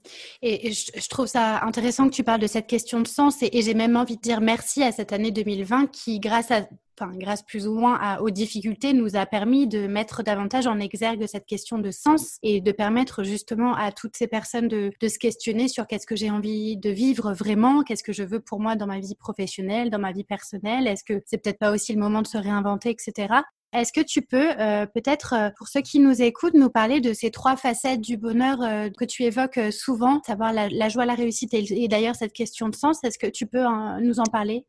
Et, 0.42 0.72
je, 0.72 1.08
trouve 1.08 1.26
ça 1.26 1.64
intéressant 1.64 2.08
que 2.08 2.14
tu 2.14 2.22
parles 2.22 2.40
de 2.40 2.46
cette 2.46 2.68
question 2.68 3.00
de 3.00 3.08
sens 3.08 3.42
et, 3.42 3.62
j'ai 3.62 3.74
même 3.74 3.96
envie 3.96 4.16
de 4.16 4.20
dire 4.20 4.40
merci 4.40 4.82
à 4.84 4.92
cette 4.92 5.12
année 5.12 5.32
2020 5.32 5.90
qui, 5.90 6.20
grâce 6.20 6.50
à 6.50 6.68
enfin 6.98 7.12
grâce 7.14 7.42
plus 7.42 7.66
ou 7.66 7.74
moins 7.74 8.16
aux 8.18 8.30
difficultés, 8.30 8.94
nous 8.94 9.16
a 9.16 9.26
permis 9.26 9.66
de 9.66 9.86
mettre 9.86 10.22
davantage 10.22 10.66
en 10.66 10.78
exergue 10.78 11.26
cette 11.26 11.44
question 11.44 11.78
de 11.78 11.90
sens 11.90 12.38
et 12.42 12.62
de 12.62 12.72
permettre 12.72 13.22
justement 13.22 13.74
à 13.74 13.92
toutes 13.92 14.16
ces 14.16 14.26
personnes 14.26 14.68
de, 14.68 14.90
de 14.98 15.08
se 15.08 15.18
questionner 15.18 15.68
sur 15.68 15.86
qu'est-ce 15.86 16.06
que 16.06 16.16
j'ai 16.16 16.30
envie 16.30 16.78
de 16.78 16.88
vivre 16.88 17.34
vraiment, 17.34 17.82
qu'est-ce 17.82 18.02
que 18.02 18.14
je 18.14 18.22
veux 18.22 18.40
pour 18.40 18.60
moi 18.60 18.76
dans 18.76 18.86
ma 18.86 18.98
vie 18.98 19.14
professionnelle, 19.14 19.90
dans 19.90 19.98
ma 19.98 20.12
vie 20.12 20.24
personnelle, 20.24 20.86
est-ce 20.86 21.04
que 21.04 21.22
c'est 21.26 21.36
peut-être 21.36 21.58
pas 21.58 21.70
aussi 21.70 21.92
le 21.92 22.00
moment 22.00 22.22
de 22.22 22.26
se 22.26 22.38
réinventer, 22.38 22.90
etc. 22.90 23.42
Est-ce 23.72 23.92
que 23.92 24.00
tu 24.00 24.22
peux 24.22 24.52
euh, 24.58 24.86
peut-être, 24.86 25.34
euh, 25.34 25.50
pour 25.56 25.68
ceux 25.68 25.80
qui 25.80 25.98
nous 25.98 26.22
écoutent, 26.22 26.54
nous 26.54 26.70
parler 26.70 27.00
de 27.00 27.12
ces 27.12 27.30
trois 27.30 27.56
facettes 27.56 28.00
du 28.00 28.16
bonheur 28.16 28.62
euh, 28.62 28.88
que 28.96 29.04
tu 29.04 29.24
évoques 29.24 29.60
souvent, 29.70 30.22
savoir 30.22 30.52
la, 30.52 30.88
joie, 30.88 31.04
la 31.04 31.14
réussite 31.14 31.52
et, 31.52 31.88
d'ailleurs 31.88 32.14
cette 32.14 32.32
question 32.32 32.68
de 32.68 32.74
sens 32.74 33.02
Est-ce 33.04 33.18
que 33.18 33.26
tu 33.26 33.46
peux 33.46 33.64
nous 34.00 34.20
en 34.20 34.24
parler? 34.24 34.64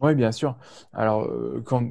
Oui, 0.00 0.14
bien 0.14 0.32
sûr. 0.32 0.56
Alors, 0.92 1.28
quand 1.64 1.88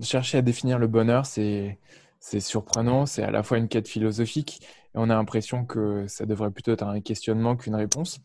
chercher 0.00 0.38
à 0.38 0.42
définir 0.42 0.78
le 0.78 0.86
bonheur, 0.86 1.26
c'est 1.26 1.78
c'est 2.22 2.38
surprenant, 2.38 3.04
c'est 3.04 3.24
à 3.24 3.32
la 3.32 3.42
fois 3.42 3.58
une 3.58 3.66
quête 3.66 3.88
philosophique 3.88 4.60
et 4.62 4.98
on 4.98 5.10
a 5.10 5.14
l'impression 5.14 5.64
que 5.66 6.06
ça 6.06 6.24
devrait 6.24 6.52
plutôt 6.52 6.70
être 6.70 6.84
un 6.84 7.00
questionnement 7.00 7.56
qu'une 7.56 7.74
réponse. 7.74 8.20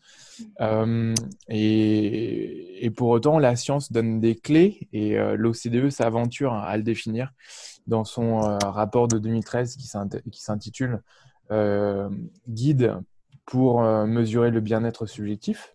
Euh, 0.60 1.14
et, 1.48 2.92
pour 2.96 3.08
autant, 3.08 3.40
la 3.40 3.56
science 3.56 3.90
donne 3.90 4.20
des 4.20 4.36
clés 4.36 4.88
et 4.92 5.18
euh, 5.18 5.36
l'OCDE 5.36 5.90
s'aventure 5.90 6.54
à 6.54 6.76
le 6.76 6.84
définir 6.84 7.32
dans 7.88 8.04
son 8.04 8.44
euh, 8.44 8.58
rapport 8.64 9.08
de 9.08 9.18
2013 9.18 9.76
qui 9.76 10.40
s'intitule 10.40 11.02
Guide 12.48 12.94
pour 13.46 13.82
mesurer 13.82 14.52
le 14.52 14.60
bien-être 14.60 15.06
subjectif. 15.06 15.74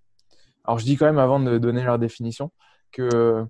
Alors 0.63 0.79
je 0.79 0.85
dis 0.85 0.95
quand 0.95 1.07
même 1.07 1.19
avant 1.19 1.41
de 1.41 1.57
donner 1.57 1.83
leur 1.83 1.99
définition 1.99 2.51
que 2.93 3.45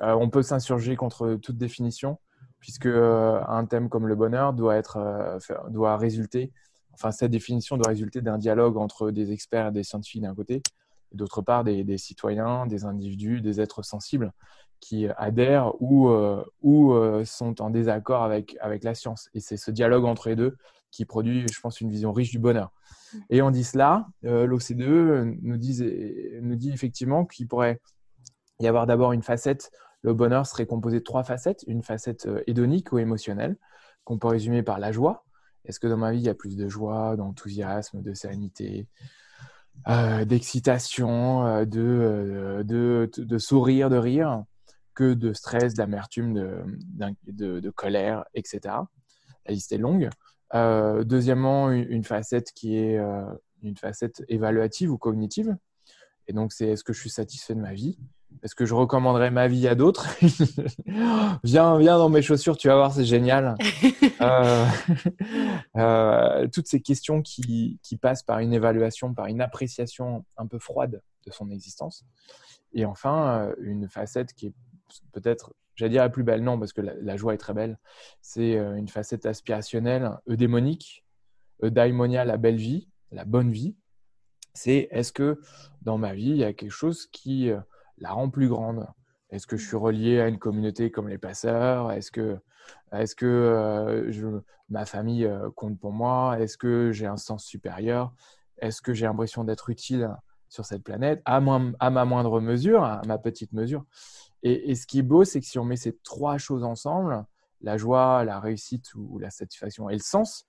on 0.00 0.28
peut 0.28 0.42
s'insurger 0.42 0.96
contre 0.96 1.36
toute 1.36 1.56
définition 1.56 2.18
puisque 2.60 2.86
euh, 2.86 3.40
un 3.46 3.64
thème 3.64 3.88
comme 3.88 4.06
le 4.06 4.14
bonheur 4.14 4.52
doit 4.52 4.76
être 4.76 4.96
euh, 4.96 5.38
doit 5.70 5.96
résulter 5.96 6.52
enfin 6.92 7.12
cette 7.12 7.30
définition 7.30 7.76
doit 7.76 7.88
résulter 7.88 8.20
d'un 8.20 8.38
dialogue 8.38 8.76
entre 8.76 9.10
des 9.10 9.32
experts 9.32 9.68
et 9.68 9.72
des 9.72 9.84
scientifiques 9.84 10.22
d'un 10.22 10.34
côté 10.34 10.62
et 11.12 11.16
d'autre 11.16 11.42
part 11.42 11.64
des, 11.64 11.98
citoyens 11.98 12.66
des 12.66 12.84
individus 12.84 13.40
des 13.40 13.60
êtres 13.60 13.82
sensibles 13.82 14.32
qui 14.80 15.08
adhèrent 15.16 15.72
ou, 15.80 16.08
euh, 16.08 16.44
ou 16.62 16.94
sont 17.24 17.60
en 17.60 17.70
désaccord 17.70 18.22
avec, 18.22 18.56
avec 18.60 18.84
la 18.84 18.94
science. 18.94 19.28
Et 19.34 19.40
c'est 19.40 19.56
ce 19.56 19.72
dialogue 19.72 20.04
entre 20.04 20.28
les 20.28 20.36
deux 20.36 20.56
qui 20.92 21.04
produit, 21.04 21.44
je 21.52 21.60
pense, 21.60 21.80
une 21.80 21.90
vision 21.90 22.12
riche 22.12 22.30
du 22.30 22.38
bonheur. 22.38 22.70
Et 23.28 23.42
on 23.42 23.50
dit 23.50 23.64
cela, 23.64 24.06
l'OCDE 24.22 25.36
nous 25.42 25.56
dit 25.56 26.70
effectivement 26.72 27.24
qu'il 27.24 27.48
pourrait 27.48 27.80
y 28.60 28.68
avoir 28.68 28.86
d'abord 28.86 29.12
une 29.12 29.22
facette 29.22 29.72
le 30.02 30.14
bonheur 30.14 30.46
serait 30.46 30.66
composé 30.66 30.98
de 30.98 31.04
trois 31.04 31.24
facettes. 31.24 31.64
Une 31.66 31.82
facette 31.82 32.26
euh, 32.26 32.42
hédonique 32.46 32.92
ou 32.92 32.98
émotionnelle, 32.98 33.56
qu'on 34.04 34.18
peut 34.18 34.28
résumer 34.28 34.62
par 34.62 34.78
la 34.78 34.92
joie. 34.92 35.24
Est-ce 35.64 35.80
que 35.80 35.86
dans 35.86 35.96
ma 35.96 36.12
vie, 36.12 36.18
il 36.18 36.24
y 36.24 36.28
a 36.28 36.34
plus 36.34 36.56
de 36.56 36.68
joie, 36.68 37.16
d'enthousiasme, 37.16 38.00
de 38.00 38.14
sérénité, 38.14 38.86
euh, 39.88 40.24
d'excitation, 40.24 41.46
euh, 41.46 41.64
de, 41.64 43.38
sourire, 43.38 43.90
de 43.90 43.96
rire, 43.96 44.44
que 44.94 45.14
de 45.14 45.32
stress, 45.32 45.74
d'amertume, 45.74 46.32
de, 46.32 47.60
de, 47.60 47.70
colère, 47.70 48.24
etc. 48.34 48.76
La 49.46 49.52
liste 49.52 49.72
est 49.72 49.78
longue. 49.78 50.08
deuxièmement, 50.52 51.70
une, 51.70 52.04
facette 52.04 52.52
qui 52.52 52.76
est 52.76 52.98
une 53.62 53.76
facette 53.76 54.24
évaluative 54.28 54.90
ou 54.90 54.98
cognitive. 54.98 55.56
Et 56.26 56.32
donc, 56.32 56.52
c'est 56.52 56.68
est-ce 56.68 56.84
que 56.84 56.92
je 56.92 57.00
suis 57.00 57.10
satisfait 57.10 57.54
de 57.54 57.60
ma 57.60 57.74
vie? 57.74 57.98
Est-ce 58.42 58.54
que 58.54 58.64
je 58.64 58.74
recommanderais 58.74 59.30
ma 59.30 59.48
vie 59.48 59.66
à 59.66 59.74
d'autres 59.74 60.06
viens, 61.44 61.78
viens 61.78 61.98
dans 61.98 62.08
mes 62.08 62.22
chaussures, 62.22 62.56
tu 62.56 62.68
vas 62.68 62.76
voir, 62.76 62.92
c'est 62.92 63.04
génial. 63.04 63.56
Euh, 64.20 64.66
euh, 65.76 66.48
toutes 66.48 66.66
ces 66.66 66.80
questions 66.80 67.22
qui, 67.22 67.78
qui, 67.84 67.96
passent 67.96 68.24
par 68.24 68.40
une 68.40 68.52
évaluation, 68.52 69.14
par 69.14 69.26
une 69.26 69.40
appréciation 69.40 70.24
un 70.36 70.48
peu 70.48 70.58
froide 70.58 71.00
de 71.24 71.30
son 71.30 71.50
existence. 71.50 72.04
Et 72.72 72.84
enfin, 72.84 73.46
euh, 73.46 73.54
une 73.60 73.88
facette 73.88 74.32
qui 74.34 74.46
est 74.46 74.54
peut-être, 75.12 75.54
j'allais 75.76 75.90
dire 75.90 76.02
la 76.02 76.08
plus 76.08 76.24
belle, 76.24 76.42
non, 76.42 76.58
parce 76.58 76.72
que 76.72 76.80
la, 76.80 77.16
joie 77.16 77.34
est 77.34 77.38
très 77.38 77.54
belle. 77.54 77.78
C'est 78.22 78.54
une 78.54 78.88
facette 78.88 79.24
aspirationnelle, 79.24 80.10
eudémonique, 80.28 81.04
eudaimonia, 81.62 82.24
la 82.24 82.38
belle 82.38 82.56
vie, 82.56 82.88
la 83.12 83.24
bonne 83.24 83.52
vie. 83.52 83.76
C'est 84.52 84.88
est-ce 84.90 85.12
que 85.12 85.40
dans 85.82 85.96
ma 85.96 86.12
vie, 86.12 86.30
il 86.30 86.38
y 86.38 86.44
a 86.44 86.52
quelque 86.52 86.72
chose 86.72 87.06
qui 87.06 87.52
la 88.00 88.10
rend 88.12 88.30
plus 88.30 88.48
grande. 88.48 88.86
Est-ce 89.30 89.46
que 89.46 89.56
je 89.56 89.66
suis 89.66 89.76
relié 89.76 90.20
à 90.20 90.28
une 90.28 90.38
communauté 90.38 90.90
comme 90.90 91.08
les 91.08 91.18
passeurs? 91.18 91.92
Est-ce 91.92 92.10
que, 92.10 92.38
est 92.92 93.14
que 93.14 93.26
euh, 93.26 94.40
ma 94.68 94.86
famille 94.86 95.26
euh, 95.26 95.50
compte 95.50 95.78
pour 95.78 95.92
moi? 95.92 96.38
Est-ce 96.40 96.56
que 96.56 96.92
j'ai 96.92 97.06
un 97.06 97.16
sens 97.16 97.44
supérieur? 97.44 98.12
Est-ce 98.58 98.80
que 98.80 98.94
j'ai 98.94 99.06
l'impression 99.06 99.44
d'être 99.44 99.68
utile 99.68 100.10
sur 100.48 100.64
cette 100.64 100.82
planète? 100.82 101.20
À, 101.26 101.36
à, 101.36 101.90
ma 101.90 102.04
moindre 102.04 102.40
mesure, 102.40 102.84
à 102.84 103.02
ma 103.06 103.18
petite 103.18 103.52
mesure. 103.52 103.84
Et, 104.42 104.74
ce 104.74 104.86
qui 104.86 105.00
est 105.00 105.02
beau, 105.02 105.24
c'est 105.24 105.40
que 105.40 105.46
si 105.46 105.58
on 105.58 105.64
met 105.64 105.76
ces 105.76 105.96
trois 105.98 106.38
choses 106.38 106.64
ensemble, 106.64 107.24
la 107.60 107.76
joie, 107.76 108.24
la 108.24 108.38
réussite 108.40 108.94
ou 108.94 109.18
la 109.18 109.30
satisfaction 109.30 109.90
et 109.90 109.94
le 109.94 110.02
sens, 110.02 110.46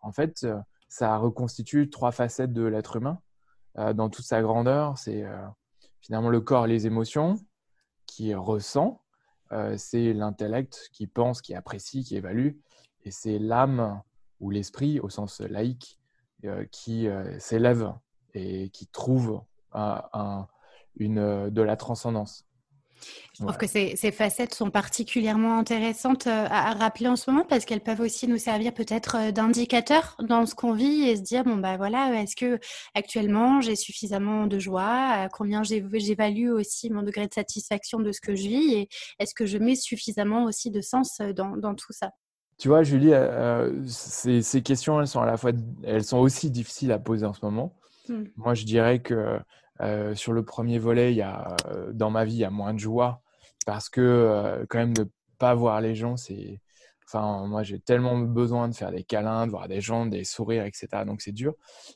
en 0.00 0.12
fait, 0.12 0.44
euh, 0.44 0.56
ça 0.88 1.16
reconstitue 1.18 1.90
trois 1.90 2.12
facettes 2.12 2.52
de 2.52 2.64
l'être 2.64 2.96
humain. 2.96 3.18
Dans 3.76 4.08
toute 4.08 4.24
sa 4.24 4.40
grandeur. 4.40 4.96
C'est 4.98 5.24
finalement 6.04 6.28
le 6.28 6.42
corps 6.42 6.66
et 6.66 6.68
les 6.68 6.86
émotions 6.86 7.36
qui 8.06 8.34
ressent, 8.34 9.00
euh, 9.52 9.74
c'est 9.78 10.12
l'intellect 10.12 10.90
qui 10.92 11.06
pense, 11.06 11.40
qui 11.40 11.54
apprécie, 11.54 12.04
qui 12.04 12.16
évalue, 12.16 12.50
et 13.04 13.10
c'est 13.10 13.38
l'âme 13.38 14.02
ou 14.38 14.50
l'esprit 14.50 15.00
au 15.00 15.08
sens 15.08 15.40
laïque 15.40 15.98
euh, 16.44 16.66
qui 16.70 17.08
euh, 17.08 17.38
s'élève 17.38 17.94
et 18.34 18.68
qui 18.68 18.86
trouve 18.86 19.42
de 19.74 21.62
la 21.62 21.76
transcendance. 21.76 22.44
Je 23.34 23.42
trouve 23.42 23.56
que 23.56 23.66
ces, 23.66 23.96
facettes 24.12 24.54
sont 24.54 24.70
particulièrement 24.70 25.58
intéressantes 25.58 26.26
euh, 26.26 26.46
à, 26.48 26.72
rappeler 26.74 27.08
en 27.08 27.16
ce 27.16 27.30
moment 27.30 27.44
parce 27.44 27.64
qu'elles 27.64 27.80
peuvent 27.80 28.00
aussi 28.00 28.28
nous 28.28 28.38
servir 28.38 28.72
peut-être 28.72 29.16
euh, 29.16 29.30
d'indicateurs 29.32 30.16
dans 30.20 30.46
ce 30.46 30.54
qu'on 30.54 30.72
vit 30.72 31.08
et 31.08 31.16
se 31.16 31.22
dire 31.22 31.42
bon 31.44 31.56
bah 31.56 31.76
voilà 31.76 32.22
est-ce 32.22 32.36
que 32.36 32.60
actuellement 32.94 33.60
j'ai 33.60 33.74
suffisamment 33.74 34.46
de 34.46 34.58
joie, 34.58 35.28
combien 35.32 35.62
j'évalue 35.64 36.50
aussi 36.50 36.90
mon 36.90 37.02
degré 37.02 37.26
de 37.26 37.34
satisfaction 37.34 37.98
de 37.98 38.12
ce 38.12 38.20
que 38.20 38.36
je 38.36 38.42
vis 38.42 38.74
et 38.74 38.88
est-ce 39.18 39.34
que 39.34 39.46
je 39.46 39.58
mets 39.58 39.74
suffisamment 39.74 40.44
aussi 40.44 40.70
de 40.70 40.80
sens 40.80 41.18
euh, 41.20 41.32
dans, 41.32 41.74
tout 41.74 41.92
ça? 41.92 42.10
Tu 42.56 42.68
vois 42.68 42.84
Julie, 42.84 43.12
ces, 43.88 44.42
ces, 44.42 44.62
questions 44.62 45.00
elles 45.00 45.08
sont 45.08 45.20
à 45.20 45.26
la 45.26 45.36
fois 45.36 45.50
elles 45.82 46.04
sont 46.04 46.18
aussi 46.18 46.50
difficiles 46.50 46.92
à 46.92 47.00
poser 47.00 47.26
en 47.26 47.32
ce 47.32 47.44
moment. 47.44 47.74
Mmh. 48.08 48.22
Moi 48.36 48.54
je 48.54 48.64
dirais 48.64 49.00
que 49.00 49.40
euh, 49.80 50.14
sur 50.14 50.32
le 50.32 50.44
premier 50.44 50.78
volet, 50.78 51.12
il 51.12 51.16
y 51.16 51.22
a, 51.22 51.56
euh, 51.68 51.92
dans 51.92 52.10
ma 52.10 52.24
vie, 52.24 52.34
il 52.34 52.38
y 52.38 52.44
a 52.44 52.50
moins 52.50 52.74
de 52.74 52.78
joie 52.78 53.22
parce 53.66 53.88
que 53.88 54.00
euh, 54.00 54.64
quand 54.68 54.78
même 54.78 54.94
ne 54.96 55.04
pas 55.38 55.54
voir 55.54 55.80
les 55.80 55.94
gens, 55.94 56.16
c'est, 56.16 56.60
enfin, 57.06 57.46
moi 57.46 57.62
j'ai 57.62 57.80
tellement 57.80 58.18
besoin 58.18 58.68
de 58.68 58.74
faire 58.74 58.92
des 58.92 59.02
câlins, 59.02 59.46
de 59.46 59.50
voir 59.50 59.68
des 59.68 59.80
gens, 59.80 60.06
des 60.06 60.24
sourires, 60.24 60.64
etc. 60.64 61.04
Donc 61.04 61.22
c'est 61.22 61.32
dur. 61.32 61.54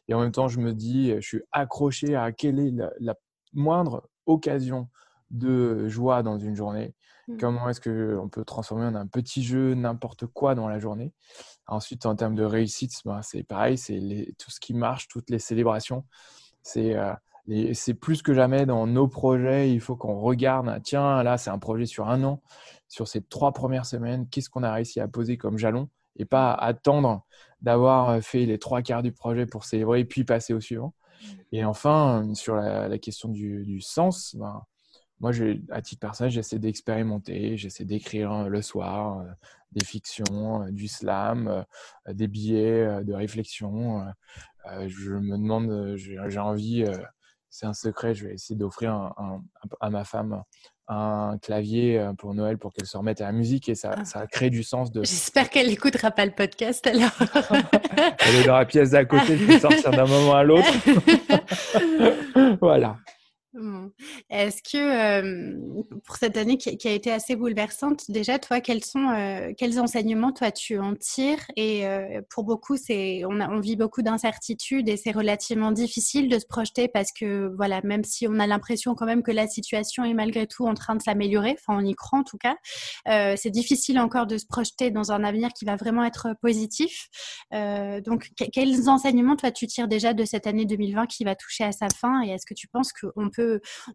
Et 0.09 0.15
en 0.15 0.21
même 0.21 0.33
temps, 0.33 0.49
je 0.49 0.59
me 0.59 0.73
dis, 0.73 1.13
je 1.17 1.27
suis 1.27 1.43
accroché 1.53 2.17
à 2.17 2.33
quelle 2.33 2.59
est 2.59 2.73
la, 3.01 3.15
moindre 3.55 4.07
occasion 4.27 4.91
de 5.31 5.89
joie 5.89 6.23
dans 6.23 6.39
une 6.39 6.55
journée. 6.55 6.95
Mmh. 7.29 7.37
Comment 7.39 7.69
est-ce 7.71 7.81
qu'on 7.81 8.29
peut 8.29 8.45
transformer 8.45 8.85
en 8.85 8.95
un 8.95 9.07
petit 9.07 9.43
jeu 9.43 9.73
n'importe 9.75 10.27
quoi 10.27 10.55
dans 10.55 10.69
la 10.69 10.79
journée? 10.79 11.15
Ensuite, 11.67 12.05
en 12.05 12.15
termes 12.15 12.35
de 12.35 12.45
réussite, 12.45 12.93
ben, 13.07 13.23
c'est 13.23 13.43
pareil, 13.43 13.79
c'est 13.79 14.35
tout 14.39 14.51
ce 14.51 14.61
qui 14.61 14.75
marche, 14.75 15.09
toutes 15.09 15.31
les 15.31 15.39
célébrations. 15.39 16.05
C'est 16.63 16.95
c'est 17.73 17.95
plus 17.95 18.23
que 18.23 18.35
jamais 18.35 18.67
dans 18.67 18.87
nos 18.87 19.09
projets, 19.09 19.73
il 19.73 19.81
faut 19.81 19.97
qu'on 19.97 20.21
regarde, 20.21 20.81
tiens, 20.83 21.23
là, 21.23 21.39
c'est 21.39 21.51
un 21.51 21.59
projet 21.59 21.87
sur 21.87 22.09
un 22.09 22.23
an, 22.25 22.43
sur 22.89 23.09
ces 23.09 23.23
trois 23.23 23.53
premières 23.53 23.87
semaines, 23.87 24.29
qu'est-ce 24.29 24.51
qu'on 24.51 24.63
a 24.63 24.73
réussi 24.73 25.01
à 25.01 25.09
poser 25.09 25.37
comme 25.37 25.59
jalon 25.59 25.89
et 26.17 26.25
pas 26.25 26.53
attendre 26.53 27.25
d'avoir 27.61 28.11
euh, 28.11 28.21
fait 28.21 28.45
les 28.45 28.59
trois 28.59 28.83
quarts 28.83 29.03
du 29.03 29.13
projet 29.13 29.47
pour 29.47 29.65
célébrer 29.65 30.05
puis 30.05 30.25
passer 30.25 30.53
au 30.53 30.61
suivant. 30.61 30.95
Mmh. 31.23 31.27
Et 31.53 31.65
enfin, 31.65 32.35
sur 32.35 32.57
la, 32.57 32.99
question 32.99 33.29
du, 33.29 33.81
sens, 33.81 34.35
ben, 34.37 34.63
moi, 35.21 35.31
à 35.71 35.81
titre 35.81 36.01
personnel, 36.01 36.33
j'essaie 36.33 36.59
d'expérimenter, 36.59 37.57
j'essaie 37.57 37.85
d'écrire 37.85 38.33
euh, 38.33 38.49
le 38.49 38.63
soir 38.63 39.21
euh, 39.21 39.25
des 39.73 39.85
fictions, 39.85 40.67
du 40.71 40.89
slam, 40.89 41.65
des 42.09 42.27
billets 42.27 43.05
de 43.05 43.13
réflexion. 43.13 44.03
je 44.87 45.13
me 45.13 45.37
demande, 45.37 45.95
j'ai 45.97 46.39
envie 46.39 46.87
c'est 47.51 47.67
un 47.67 47.75
secret. 47.75 48.15
Je 48.15 48.27
vais 48.27 48.35
essayer 48.35 48.57
d'offrir 48.57 49.13
à 49.81 49.91
ma 49.91 50.05
femme 50.05 50.43
un 50.89 51.37
clavier 51.43 51.99
euh, 51.99 52.13
pour 52.15 52.35
Noël 52.35 52.57
pour 52.57 52.73
qu'elle 52.73 52.87
se 52.87 52.97
remette 52.97 53.21
à 53.21 53.27
la 53.27 53.33
musique 53.33 53.69
et 53.69 53.75
ça, 53.75 53.95
ah. 53.97 54.05
ça 54.05 54.27
crée 54.27 54.49
du 54.49 54.63
sens. 54.63 54.91
De... 54.91 55.05
J'espère 55.05 55.51
qu'elle 55.51 55.69
n'écoutera 55.69 56.11
pas 56.11 56.25
le 56.25 56.33
podcast 56.33 56.87
alors. 56.87 57.11
Elle 58.21 58.37
est 58.37 58.47
dans 58.47 58.57
la 58.57 58.65
pièce 58.65 58.91
d'à 58.91 59.05
côté, 59.05 59.37
je 59.37 59.45
vais 59.45 59.59
sortir 59.59 59.91
d'un 59.91 60.07
moment 60.07 60.35
à 60.35 60.45
l'autre. 60.45 60.73
voilà. 62.61 62.97
Est-ce 64.31 64.63
que 64.63 65.99
pour 66.01 66.17
cette 66.17 66.37
année 66.37 66.59
qui, 66.59 66.89
a 66.89 66.93
été 66.93 67.11
assez 67.11 67.35
bouleversante, 67.35 68.11
déjà 68.11 68.39
toi, 68.39 68.61
quels 68.61 68.85
sont 68.85 69.55
quels 69.57 69.81
enseignements 69.81 70.33
toi 70.33 70.51
tu 70.51 70.79
en 70.79 70.95
tires? 70.95 71.45
Et 71.57 71.85
pour 72.31 72.45
beaucoup, 72.45 72.77
c'est 72.77 73.23
on, 73.25 73.41
on 73.41 73.61
vit 73.61 73.77
beaucoup 73.77 74.03
d'incertitudes 74.03 74.89
et 74.89 74.97
c'est 74.97 75.13
relativement 75.13 75.73
difficile 75.73 76.29
de 76.29 76.39
se 76.39 76.47
projeter 76.47 76.89
parce 76.89 77.11
que 77.13 77.51
voilà, 77.57 77.81
même 77.83 78.05
si 78.05 78.29
on 78.29 78.39
a 78.39 78.47
l'impression 78.47 78.95
quand 78.95 79.07
même 79.07 79.23
que 79.23 79.33
la 79.33 79.47
situation 79.47 80.05
est 80.05 80.15
malgré 80.15 80.47
tout 80.47 80.67
en 80.67 80.75
train 80.75 80.95
de 80.95 81.03
s'améliorer, 81.03 81.57
enfin 81.59 81.79
on 81.81 81.85
y 81.85 81.95
croit 81.95 82.19
en 82.19 82.25
tout 82.25 82.39
cas, 82.39 82.57
c'est 83.37 83.51
difficile 83.51 83.99
encore 83.99 84.27
de 84.27 84.37
se 84.37 84.47
projeter 84.47 84.91
dans 84.91 85.11
un 85.11 85.25
avenir 85.25 85.51
qui 85.59 85.65
va 85.65 85.77
vraiment 85.77 86.05
être 86.05 86.35
positif. 86.43 87.09
donc 87.53 88.29
quels 88.53 88.89
enseignements 88.89 89.37
toi 89.37 89.51
tu 89.51 89.67
tires 89.67 89.89
déjà 89.89 90.13
de 90.13 90.25
cette 90.25 90.47
année 90.47 90.67
2020 90.67 91.07
qui 91.07 91.25
va 91.25 91.35
toucher 91.35 91.65
à 91.65 91.73
sa 91.73 91.89
fin? 91.89 92.23
Et 92.25 92.31
est-ce 92.31 92.45
que 92.47 92.55
tu 92.55 92.69
penses 92.69 92.93
qu'on 92.93 93.31
peut 93.31 93.38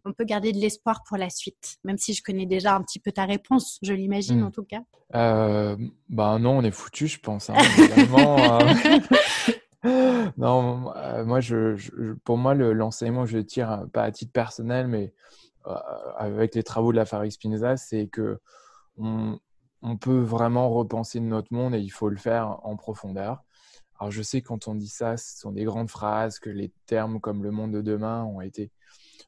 on 0.04 0.12
peut 0.12 0.24
garder 0.24 0.52
de 0.52 0.58
l'espoir 0.58 1.02
pour 1.06 1.16
la 1.16 1.30
suite, 1.30 1.76
même 1.84 1.98
si 1.98 2.14
je 2.14 2.22
connais 2.22 2.46
déjà 2.46 2.74
un 2.74 2.82
petit 2.82 2.98
peu 2.98 3.12
ta 3.12 3.24
réponse, 3.24 3.78
je 3.82 3.92
l'imagine 3.92 4.40
hmm. 4.40 4.46
en 4.46 4.50
tout 4.50 4.64
cas. 4.64 4.82
Euh, 5.14 5.76
bah 6.08 6.38
non, 6.38 6.58
on 6.58 6.62
est 6.62 6.70
foutu, 6.70 7.06
je 7.06 7.20
pense. 7.20 7.50
Hein, 7.50 7.54
euh. 9.84 10.32
non, 10.36 10.92
euh, 10.96 11.24
moi, 11.24 11.40
je, 11.40 12.14
pour 12.24 12.38
moi, 12.38 12.54
l'enseignement, 12.54 13.26
je 13.26 13.38
le 13.38 13.46
tire 13.46 13.86
pas 13.92 14.04
à 14.04 14.10
titre 14.10 14.32
personnel, 14.32 14.88
mais 14.88 15.12
avec 16.18 16.54
les 16.54 16.62
travaux 16.62 16.92
de 16.92 16.96
la 16.96 17.06
Farid 17.06 17.32
Spinoza, 17.32 17.76
c'est 17.76 18.06
que 18.08 18.38
on, 18.98 19.38
peut 20.00 20.20
vraiment 20.20 20.70
repenser 20.70 21.20
notre 21.20 21.52
monde 21.52 21.74
et 21.74 21.80
il 21.80 21.90
faut 21.90 22.08
le 22.08 22.16
faire 22.16 22.58
en 22.64 22.76
profondeur. 22.76 23.42
Alors 23.98 24.10
je 24.10 24.22
sais 24.22 24.42
quand 24.42 24.66
on 24.68 24.74
dit 24.74 24.88
ça, 24.88 25.16
ce 25.16 25.38
sont 25.38 25.52
des 25.52 25.64
grandes 25.64 25.90
phrases, 25.90 26.38
que 26.38 26.50
les 26.50 26.72
termes 26.86 27.20
comme 27.20 27.42
le 27.42 27.50
monde 27.50 27.72
de 27.72 27.80
demain 27.80 28.24
ont 28.24 28.40
été 28.40 28.70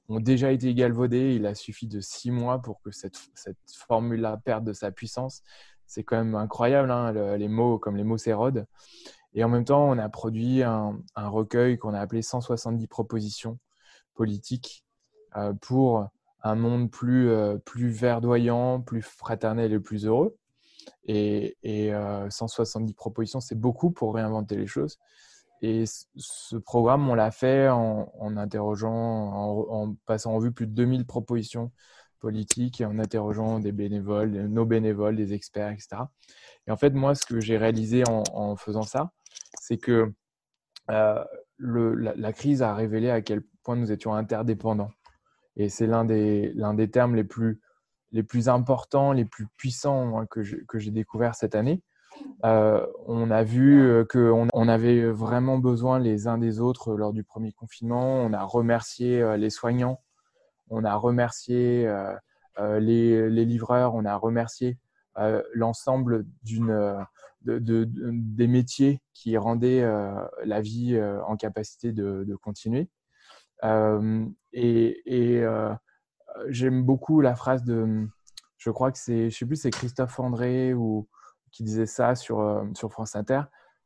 ont 0.09 0.21
déjà 0.21 0.53
été 0.53 0.75
galvaudés. 0.75 1.35
Il 1.35 1.47
a 1.47 1.55
suffi 1.55 1.87
de 1.87 2.01
six 2.01 2.31
mois 2.31 2.61
pour 2.61 2.81
que 2.81 2.91
cette, 2.91 3.19
formule-là 3.87 4.41
perde 4.45 4.65
de 4.65 4.73
sa 4.73 4.91
puissance. 4.91 5.43
C'est 5.87 6.03
quand 6.03 6.17
même 6.17 6.35
incroyable, 6.35 6.91
hein, 6.91 7.13
les 7.37 7.49
mots 7.49 7.79
comme 7.79 7.97
les 7.97 8.05
mots 8.05 8.19
s'érodent. 8.19 8.67
Et 9.35 9.45
en 9.45 9.49
même 9.49 9.65
temps, 9.65 9.89
on 9.89 9.99
a 9.99 10.09
produit 10.09 10.63
un, 10.63 10.99
recueil 11.15 11.79
qu'on 11.79 11.95
a 11.95 12.01
appelé 12.01 12.23
170 12.23 12.87
propositions 12.87 13.59
politiques 14.15 14.85
euh, 15.37 15.53
pour 15.53 16.09
un 16.43 16.55
monde 16.55 16.91
plus, 16.91 17.29
euh, 17.29 17.59
plus 17.59 17.89
verdoyant, 17.89 18.81
plus 18.81 19.03
fraternel 19.03 19.73
et 19.73 19.81
plus 19.81 20.07
heureux. 20.07 20.37
Et, 21.05 21.57
et 21.63 21.93
170 22.31 22.93
euh, 22.93 22.95
propositions, 22.97 23.41
c'est 23.41 23.59
beaucoup 23.59 23.91
pour 23.91 24.15
réinventer 24.15 24.57
les 24.57 24.67
choses. 24.67 24.99
Et 25.63 25.85
ce 26.17 26.57
programme, 26.57 27.09
on 27.09 27.15
l'a 27.15 27.31
fait 27.31 27.69
en, 27.69 28.37
interrogeant, 28.37 28.93
en, 28.93 29.95
passant 30.07 30.35
en 30.35 30.39
vue 30.39 30.53
plus 30.53 30.67
de 30.67 30.73
2000 30.73 31.07
propositions 31.07 31.73
politiques 32.21 32.81
et 32.81 32.85
en 32.85 32.99
interrogeant 32.99 33.59
des 33.59 33.73
bénévoles, 33.73 34.31
nos 34.31 34.67
bénévoles, 34.67 35.17
des 35.17 35.33
experts, 35.33 35.71
etc. 35.71 36.03
Et 36.67 36.71
en 36.71 36.77
fait, 36.77 36.91
moi, 36.91 37.15
ce 37.15 37.25
que 37.25 37.41
j'ai 37.41 37.57
réalisé 37.57 38.05
en, 38.09 38.57
faisant 38.57 38.83
ça, 38.83 39.13
c'est 39.61 39.79
que 39.79 40.13
euh, 40.91 41.25
la, 41.59 42.33
crise 42.33 42.63
a 42.63 42.75
révélé 42.75 43.11
à 43.11 43.23
quel 43.23 43.43
point 43.63 43.77
nous 43.77 43.93
étions 43.93 44.15
interdépendants. 44.15 44.91
Et 45.57 45.69
c'est 45.71 45.87
l'un 45.87 46.05
des, 46.05 46.55
des 46.75 46.91
termes 46.91 47.15
les 47.15 47.25
plus, 47.25 47.61
les 48.13 48.23
plus 48.23 48.49
importants, 48.49 49.13
les 49.13 49.25
plus 49.25 49.47
puissants 49.57 50.19
hein, 50.19 50.27
que 50.27 50.43
j'ai 50.43 50.91
découvert 50.91 51.35
cette 51.35 51.55
année. 51.55 51.83
Euh, 52.45 52.87
on 53.07 53.31
a 53.31 53.43
vu 53.43 53.83
euh, 53.83 54.05
qu'on 54.05 54.49
on 54.53 54.69
avait 54.69 55.07
vraiment 55.11 55.59
besoin 55.59 55.99
les 55.99 56.29
uns 56.29 56.39
des 56.39 56.61
autres 56.61 56.95
lors 56.95 57.13
du 57.13 57.25
premier 57.25 57.53
confinement. 57.53 58.21
On 58.21 58.33
a 58.33 58.45
remercié 58.45 59.23
euh, 59.23 59.37
les 59.37 59.51
soignants, 59.51 60.03
on 60.69 60.85
a 60.85 60.95
remercié 60.95 61.91
les, 62.59 63.45
livreurs, 63.45 63.95
on 63.95 64.05
a 64.05 64.17
remercié 64.17 64.79
l'ensemble 65.55 66.27
des 67.43 68.47
métiers 68.47 69.01
qui 69.15 69.37
rendaient 69.37 69.87
la 70.45 70.61
vie 70.61 71.01
en 71.27 71.37
capacité 71.37 71.93
de, 71.93 72.37
continuer. 72.43 72.89
et, 74.53 75.45
j'aime 76.49 76.83
beaucoup 76.83 77.21
la 77.21 77.35
phrase 77.35 77.65
de, 77.65 78.07
je 78.59 78.71
crois 78.71 78.91
que 78.93 78.99
c'est, 78.99 79.31
je 79.31 79.37
sais 79.37 79.47
plus, 79.47 79.57
c'est 79.57 79.71
Christophe 79.71 80.19
André 80.19 80.75
ou 80.75 81.09
qui 81.57 81.63
disait 81.63 81.87
ça 81.87 82.15
sur, 82.15 82.41
euh, 82.41 82.65
sur 82.75 82.93
France 82.93 83.17
Inter, 83.17 83.41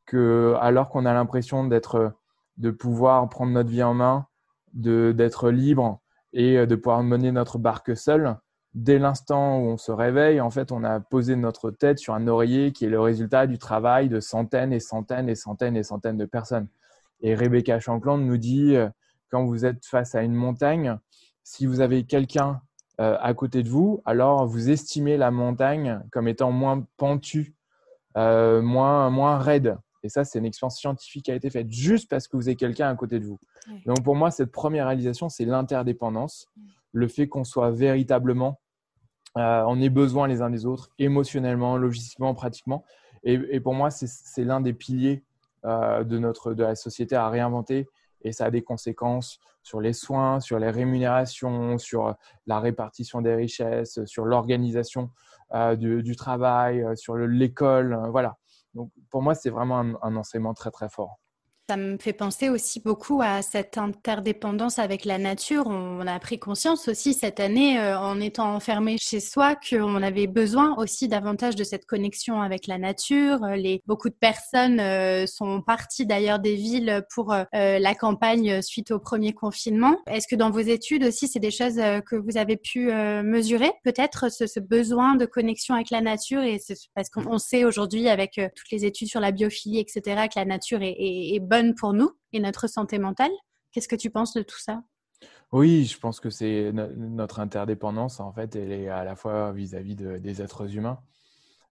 que 0.04 0.56
alors 0.60 0.88
qu'on 0.88 1.06
a 1.06 1.14
l'impression 1.14 1.64
d'être, 1.64 2.12
de 2.56 2.70
pouvoir 2.72 3.28
prendre 3.28 3.52
notre 3.52 3.70
vie 3.70 3.84
en 3.84 3.94
main, 3.94 4.26
d'être 4.74 5.50
libre 5.50 6.00
et 6.32 6.58
euh, 6.58 6.66
de 6.66 6.74
pouvoir 6.74 7.04
mener 7.04 7.30
notre 7.30 7.58
barque 7.58 7.96
seul, 7.96 8.36
dès 8.74 8.98
l'instant 8.98 9.60
où 9.60 9.66
on 9.68 9.76
se 9.76 9.92
réveille, 9.92 10.40
en 10.40 10.50
fait, 10.50 10.72
on 10.72 10.82
a 10.82 10.98
posé 10.98 11.36
notre 11.36 11.70
tête 11.70 12.00
sur 12.00 12.14
un 12.14 12.26
oreiller 12.26 12.72
qui 12.72 12.86
est 12.86 12.88
le 12.88 13.00
résultat 13.00 13.46
du 13.46 13.56
travail 13.56 14.08
de 14.08 14.18
centaines 14.18 14.72
et 14.72 14.80
centaines 14.80 15.28
et 15.28 15.36
centaines 15.36 15.76
et 15.76 15.84
centaines 15.84 16.18
de 16.18 16.26
personnes. 16.26 16.66
Et 17.20 17.36
Rebecca 17.36 17.78
Shankland 17.78 18.18
nous 18.18 18.36
dit, 18.36 18.74
euh, 18.74 18.88
quand 19.30 19.44
vous 19.44 19.64
êtes 19.64 19.86
face 19.86 20.16
à 20.16 20.22
une 20.22 20.34
montagne, 20.34 20.98
si 21.44 21.66
vous 21.66 21.80
avez 21.80 22.04
quelqu'un 22.04 22.60
à 22.98 23.32
côté 23.32 23.62
de 23.62 23.70
vous, 23.70 24.02
alors 24.04 24.44
vous 24.44 24.68
estimez 24.68 25.16
la 25.16 25.30
montagne 25.30 26.02
comme 26.12 26.28
étant 26.28 26.52
moins 26.52 26.84
pentue 26.98 27.54
euh, 28.16 28.60
moins, 28.62 29.10
moins 29.10 29.38
raide. 29.38 29.76
Et 30.02 30.08
ça, 30.08 30.24
c'est 30.24 30.38
une 30.38 30.46
expérience 30.46 30.78
scientifique 30.78 31.26
qui 31.26 31.30
a 31.30 31.34
été 31.34 31.50
faite 31.50 31.70
juste 31.70 32.08
parce 32.08 32.26
que 32.26 32.36
vous 32.36 32.48
avez 32.48 32.56
quelqu'un 32.56 32.88
à 32.88 32.94
côté 32.94 33.20
de 33.20 33.26
vous. 33.26 33.38
Donc 33.86 34.02
pour 34.02 34.16
moi, 34.16 34.30
cette 34.30 34.50
première 34.50 34.86
réalisation, 34.86 35.28
c'est 35.28 35.44
l'interdépendance, 35.44 36.48
le 36.92 37.06
fait 37.06 37.28
qu'on 37.28 37.44
soit 37.44 37.70
véritablement, 37.70 38.58
euh, 39.36 39.62
on 39.66 39.80
ait 39.80 39.90
besoin 39.90 40.26
les 40.26 40.42
uns 40.42 40.50
des 40.50 40.66
autres, 40.66 40.90
émotionnellement, 40.98 41.76
logistiquement, 41.76 42.34
pratiquement. 42.34 42.84
Et, 43.22 43.60
pour 43.60 43.74
moi, 43.74 43.90
c'est 43.90 44.44
l'un 44.44 44.62
des 44.62 44.72
piliers 44.72 45.22
euh, 45.66 46.04
de, 46.04 46.18
notre, 46.18 46.54
de 46.54 46.62
la 46.62 46.74
société 46.74 47.14
à 47.14 47.28
réinventer. 47.28 47.86
Et 48.22 48.32
ça 48.32 48.46
a 48.46 48.50
des 48.50 48.62
conséquences 48.62 49.38
sur 49.62 49.80
les 49.80 49.92
soins, 49.92 50.40
sur 50.40 50.58
les 50.58 50.70
rémunérations, 50.70 51.76
sur 51.76 52.16
la 52.46 52.60
répartition 52.60 53.20
des 53.20 53.34
richesses, 53.34 54.02
sur 54.06 54.24
l'organisation 54.24 55.10
euh, 55.54 55.76
du, 55.76 56.16
travail, 56.16 56.82
euh, 56.82 56.96
sur 56.96 57.16
l'école. 57.16 57.94
Euh, 57.94 58.10
voilà. 58.10 58.36
Donc 58.74 58.90
pour 59.10 59.22
moi, 59.22 59.34
c'est 59.34 59.50
vraiment 59.50 59.78
un 59.78 60.16
enseignement 60.16 60.54
très 60.54 60.70
très 60.70 60.88
fort. 60.88 61.19
Ça 61.70 61.76
me 61.76 61.98
fait 61.98 62.12
penser 62.12 62.48
aussi 62.48 62.80
beaucoup 62.80 63.22
à 63.22 63.42
cette 63.42 63.78
interdépendance 63.78 64.80
avec 64.80 65.04
la 65.04 65.18
nature. 65.18 65.68
On 65.68 66.04
a 66.04 66.18
pris 66.18 66.40
conscience 66.40 66.88
aussi 66.88 67.14
cette 67.14 67.38
année, 67.38 67.78
euh, 67.78 67.96
en 67.96 68.20
étant 68.20 68.56
enfermé 68.56 68.96
chez 68.98 69.20
soi, 69.20 69.54
qu'on 69.54 70.02
avait 70.02 70.26
besoin 70.26 70.74
aussi 70.78 71.06
davantage 71.06 71.54
de 71.54 71.62
cette 71.62 71.86
connexion 71.86 72.42
avec 72.42 72.66
la 72.66 72.76
nature. 72.76 73.38
Les, 73.54 73.84
beaucoup 73.86 74.08
de 74.08 74.16
personnes 74.18 74.80
euh, 74.80 75.26
sont 75.26 75.62
parties 75.62 76.06
d'ailleurs 76.06 76.40
des 76.40 76.56
villes 76.56 77.04
pour 77.14 77.32
euh, 77.32 77.44
la 77.52 77.94
campagne 77.94 78.62
suite 78.62 78.90
au 78.90 78.98
premier 78.98 79.32
confinement. 79.32 79.96
Est-ce 80.08 80.26
que 80.26 80.34
dans 80.34 80.50
vos 80.50 80.58
études 80.58 81.04
aussi, 81.04 81.28
c'est 81.28 81.38
des 81.38 81.52
choses 81.52 81.76
que 81.76 82.16
vous 82.16 82.36
avez 82.36 82.56
pu 82.56 82.90
mesurer 83.22 83.70
Peut-être 83.84 84.28
ce, 84.32 84.48
ce, 84.48 84.58
besoin 84.58 85.14
de 85.14 85.24
connexion 85.24 85.76
avec 85.76 85.90
la 85.90 86.00
nature 86.00 86.42
et 86.42 86.58
parce 86.96 87.10
qu'on 87.10 87.38
sait 87.38 87.64
aujourd'hui 87.64 88.08
avec 88.08 88.40
toutes 88.56 88.70
les 88.72 88.84
études 88.84 89.06
sur 89.06 89.20
la 89.20 89.30
biophilie, 89.30 89.78
etc., 89.78 90.26
que 90.26 90.36
la 90.36 90.44
nature 90.44 90.82
est, 90.82 90.96
est, 90.98 91.36
est 91.36 91.40
pour 91.74 91.92
nous 91.92 92.10
et 92.32 92.40
notre 92.40 92.66
santé 92.66 92.98
mentale. 92.98 93.32
Qu'est-ce 93.72 93.88
que 93.88 93.96
tu 93.96 94.10
penses 94.10 94.34
de 94.34 94.42
tout 94.42 94.58
ça? 94.58 94.82
Oui, 95.52 95.84
je 95.84 95.98
pense 95.98 96.20
que 96.20 96.30
c'est 96.30 96.72
notre 96.72 97.40
interdépendance, 97.40 98.20
en 98.20 98.32
fait, 98.32 98.54
elle 98.56 98.72
est 98.72 98.88
à 98.88 99.04
la 99.04 99.16
fois 99.16 99.52
vis-à-vis 99.52 99.96
des 99.96 100.42
êtres 100.42 100.76
humains, 100.76 101.00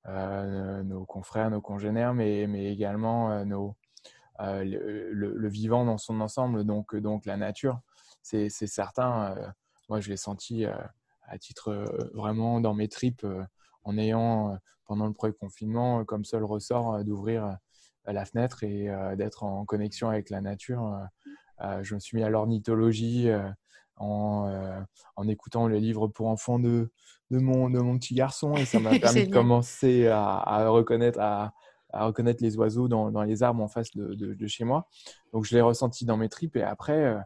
euh, 0.07 0.83
nos 0.83 1.05
confrères, 1.05 1.49
nos 1.49 1.61
congénères, 1.61 2.13
mais, 2.13 2.43
également 2.71 3.31
euh, 3.31 3.45
nos, 3.45 3.77
euh, 4.41 4.63
le, 4.63 5.47
vivant 5.47 5.85
dans 5.85 5.97
son 5.97 6.19
ensemble, 6.19 6.65
donc, 6.65 6.95
donc 6.95 7.25
la 7.25 7.37
nature. 7.37 7.79
C'est 8.21 8.49
certain, 8.49 9.35
moi 9.87 10.01
je 10.01 10.09
l'ai 10.09 10.17
senti 10.17 10.65
à 10.65 11.37
titre 11.39 11.85
vraiment 12.13 12.59
dans 12.59 12.75
mes 12.75 12.89
tripes 12.89 13.25
en 13.83 13.97
ayant, 13.97 14.57
pendant 14.85 15.07
le 15.07 15.13
premier 15.13 15.33
confinement, 15.33 16.05
comme 16.05 16.25
seul 16.25 16.43
ressort 16.43 17.03
d'ouvrir 17.05 17.57
la 18.05 18.25
fenêtre 18.25 18.63
et 18.63 18.89
euh, 18.89 19.15
d'être 19.15 19.43
en 19.43 19.65
connexion 19.65 20.09
avec 20.09 20.29
la 20.29 20.41
nature. 20.41 20.85
Euh, 20.85 21.65
euh, 21.65 21.83
je 21.83 21.95
me 21.95 21.99
suis 21.99 22.17
mis 22.17 22.23
à 22.23 22.29
l'ornithologie 22.29 23.29
en, 23.97 24.85
en, 25.17 25.27
écoutant 25.27 25.67
les 25.67 25.81
livres 25.81 26.07
pour 26.07 26.27
enfants 26.27 26.57
de, 26.57 26.89
de, 27.31 27.39
mon, 27.39 27.69
de 27.69 27.79
mon 27.79 27.97
petit 27.97 28.15
garçon 28.15 28.55
et 28.55 28.63
ça 28.63 28.79
m'a 28.79 28.91
permis 28.99 29.27
de 29.27 29.33
commencer 29.33 30.07
à, 30.07 30.69
reconnaître, 30.69 31.19
à, 31.19 31.53
à, 31.91 32.05
reconnaître 32.05 32.41
les 32.41 32.55
oiseaux 32.55 32.87
dans, 32.87 33.11
dans, 33.11 33.23
les 33.23 33.43
arbres 33.43 33.61
en 33.61 33.67
face 33.67 33.91
de, 33.91 34.13
de, 34.13 34.47
chez 34.47 34.63
moi. 34.63 34.87
Donc 35.33 35.43
je 35.43 35.53
l'ai 35.53 35.61
ressenti 35.61 36.05
dans 36.05 36.15
mes 36.15 36.29
tripes 36.29 36.55
et 36.55 36.63
après, 36.63 37.17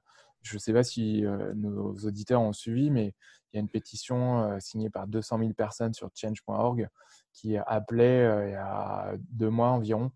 je 0.41 0.55
ne 0.55 0.59
sais 0.59 0.73
pas 0.73 0.83
si 0.83 1.23
nos 1.55 1.93
auditeurs 1.93 2.41
ont 2.41 2.53
suivi, 2.53 2.89
mais 2.89 3.13
il 3.51 3.57
y 3.57 3.59
a 3.59 3.59
une 3.59 3.69
pétition 3.69 4.59
signée 4.59 4.89
par 4.89 5.05
200 5.05 5.37
000 5.37 5.53
personnes 5.53 5.93
sur 5.93 6.09
change.org 6.15 6.89
qui 7.33 7.55
appelait 7.55 8.47
il 8.47 8.53
y 8.53 8.55
a 8.55 9.13
deux 9.29 9.51
mois 9.51 9.69
environ 9.69 10.11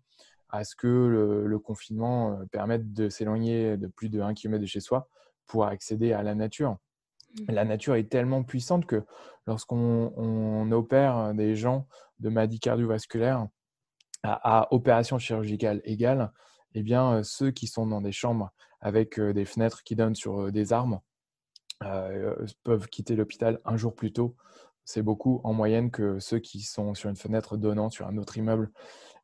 à 0.50 0.64
ce 0.64 0.74
que 0.74 0.86
le, 0.86 1.58
confinement 1.58 2.32
euh, 2.32 2.44
permette 2.46 2.92
de 2.92 3.08
s'éloigner 3.08 3.76
de 3.76 3.86
plus 3.86 4.08
de 4.08 4.20
1 4.20 4.34
km 4.34 4.60
de 4.60 4.66
chez 4.66 4.80
soi 4.80 5.08
pour 5.46 5.64
accéder 5.66 6.12
à 6.12 6.22
la 6.22 6.34
nature. 6.34 6.78
Mmh. 7.34 7.52
La 7.52 7.64
nature 7.64 7.94
est 7.94 8.10
tellement 8.10 8.42
puissante 8.42 8.86
que 8.86 9.04
lorsqu'on 9.46 10.70
opère 10.72 11.34
des 11.34 11.56
gens 11.56 11.86
de 12.20 12.28
maladie 12.28 12.60
cardiovasculaire 12.60 13.46
à, 14.22 14.68
opération 14.72 15.18
chirurgicale 15.18 15.80
égale, 15.84 16.32
eh 16.74 16.82
bien, 16.82 17.22
ceux 17.22 17.50
qui 17.50 17.66
sont 17.66 17.86
dans 17.86 18.00
des 18.00 18.12
chambres 18.12 18.50
avec 18.80 19.20
des 19.20 19.44
fenêtres 19.44 19.82
qui 19.84 19.96
donnent 19.96 20.14
sur 20.14 20.52
des 20.52 20.72
armes 20.72 21.00
peuvent 22.64 22.88
quitter 22.88 23.16
l'hôpital 23.16 23.60
un 23.64 23.76
jour 23.76 23.94
plus 23.94 24.12
tôt. 24.12 24.36
C'est 24.84 25.02
beaucoup 25.02 25.42
en 25.44 25.52
moyenne 25.52 25.90
que 25.90 26.18
ceux 26.18 26.38
qui 26.38 26.62
sont 26.62 26.94
sur 26.94 27.10
une 27.10 27.16
fenêtre 27.16 27.58
donnant 27.58 27.90
sur 27.90 28.06
un 28.06 28.16
autre 28.16 28.38
immeuble. 28.38 28.70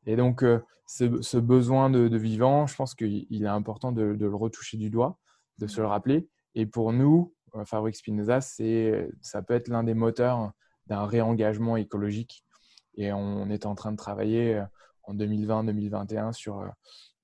Et 0.05 0.15
donc, 0.15 0.43
ce, 0.87 1.37
besoin 1.37 1.89
de, 1.89 2.17
vivant, 2.17 2.67
je 2.67 2.75
pense 2.75 2.95
qu'il 2.95 3.43
est 3.43 3.47
important 3.47 3.91
de, 3.91 4.03
le 4.03 4.35
retoucher 4.35 4.77
du 4.77 4.89
doigt, 4.89 5.17
de 5.57 5.67
se 5.67 5.81
le 5.81 5.87
rappeler. 5.87 6.27
Et 6.53 6.65
pour 6.65 6.93
nous, 6.93 7.33
Fabrique 7.65 7.95
Spinoza, 7.95 8.41
ça 8.41 9.41
peut 9.41 9.53
être 9.53 9.67
l'un 9.67 9.83
des 9.83 9.93
moteurs 9.93 10.51
d'un 10.87 11.05
réengagement 11.05 11.77
écologique. 11.77 12.43
Et 12.95 13.11
on 13.11 13.49
est 13.49 13.65
en 13.65 13.75
train 13.75 13.91
de 13.91 13.97
travailler 13.97 14.63
en 15.03 15.15
2020-2021 15.15 16.33
sur 16.33 16.65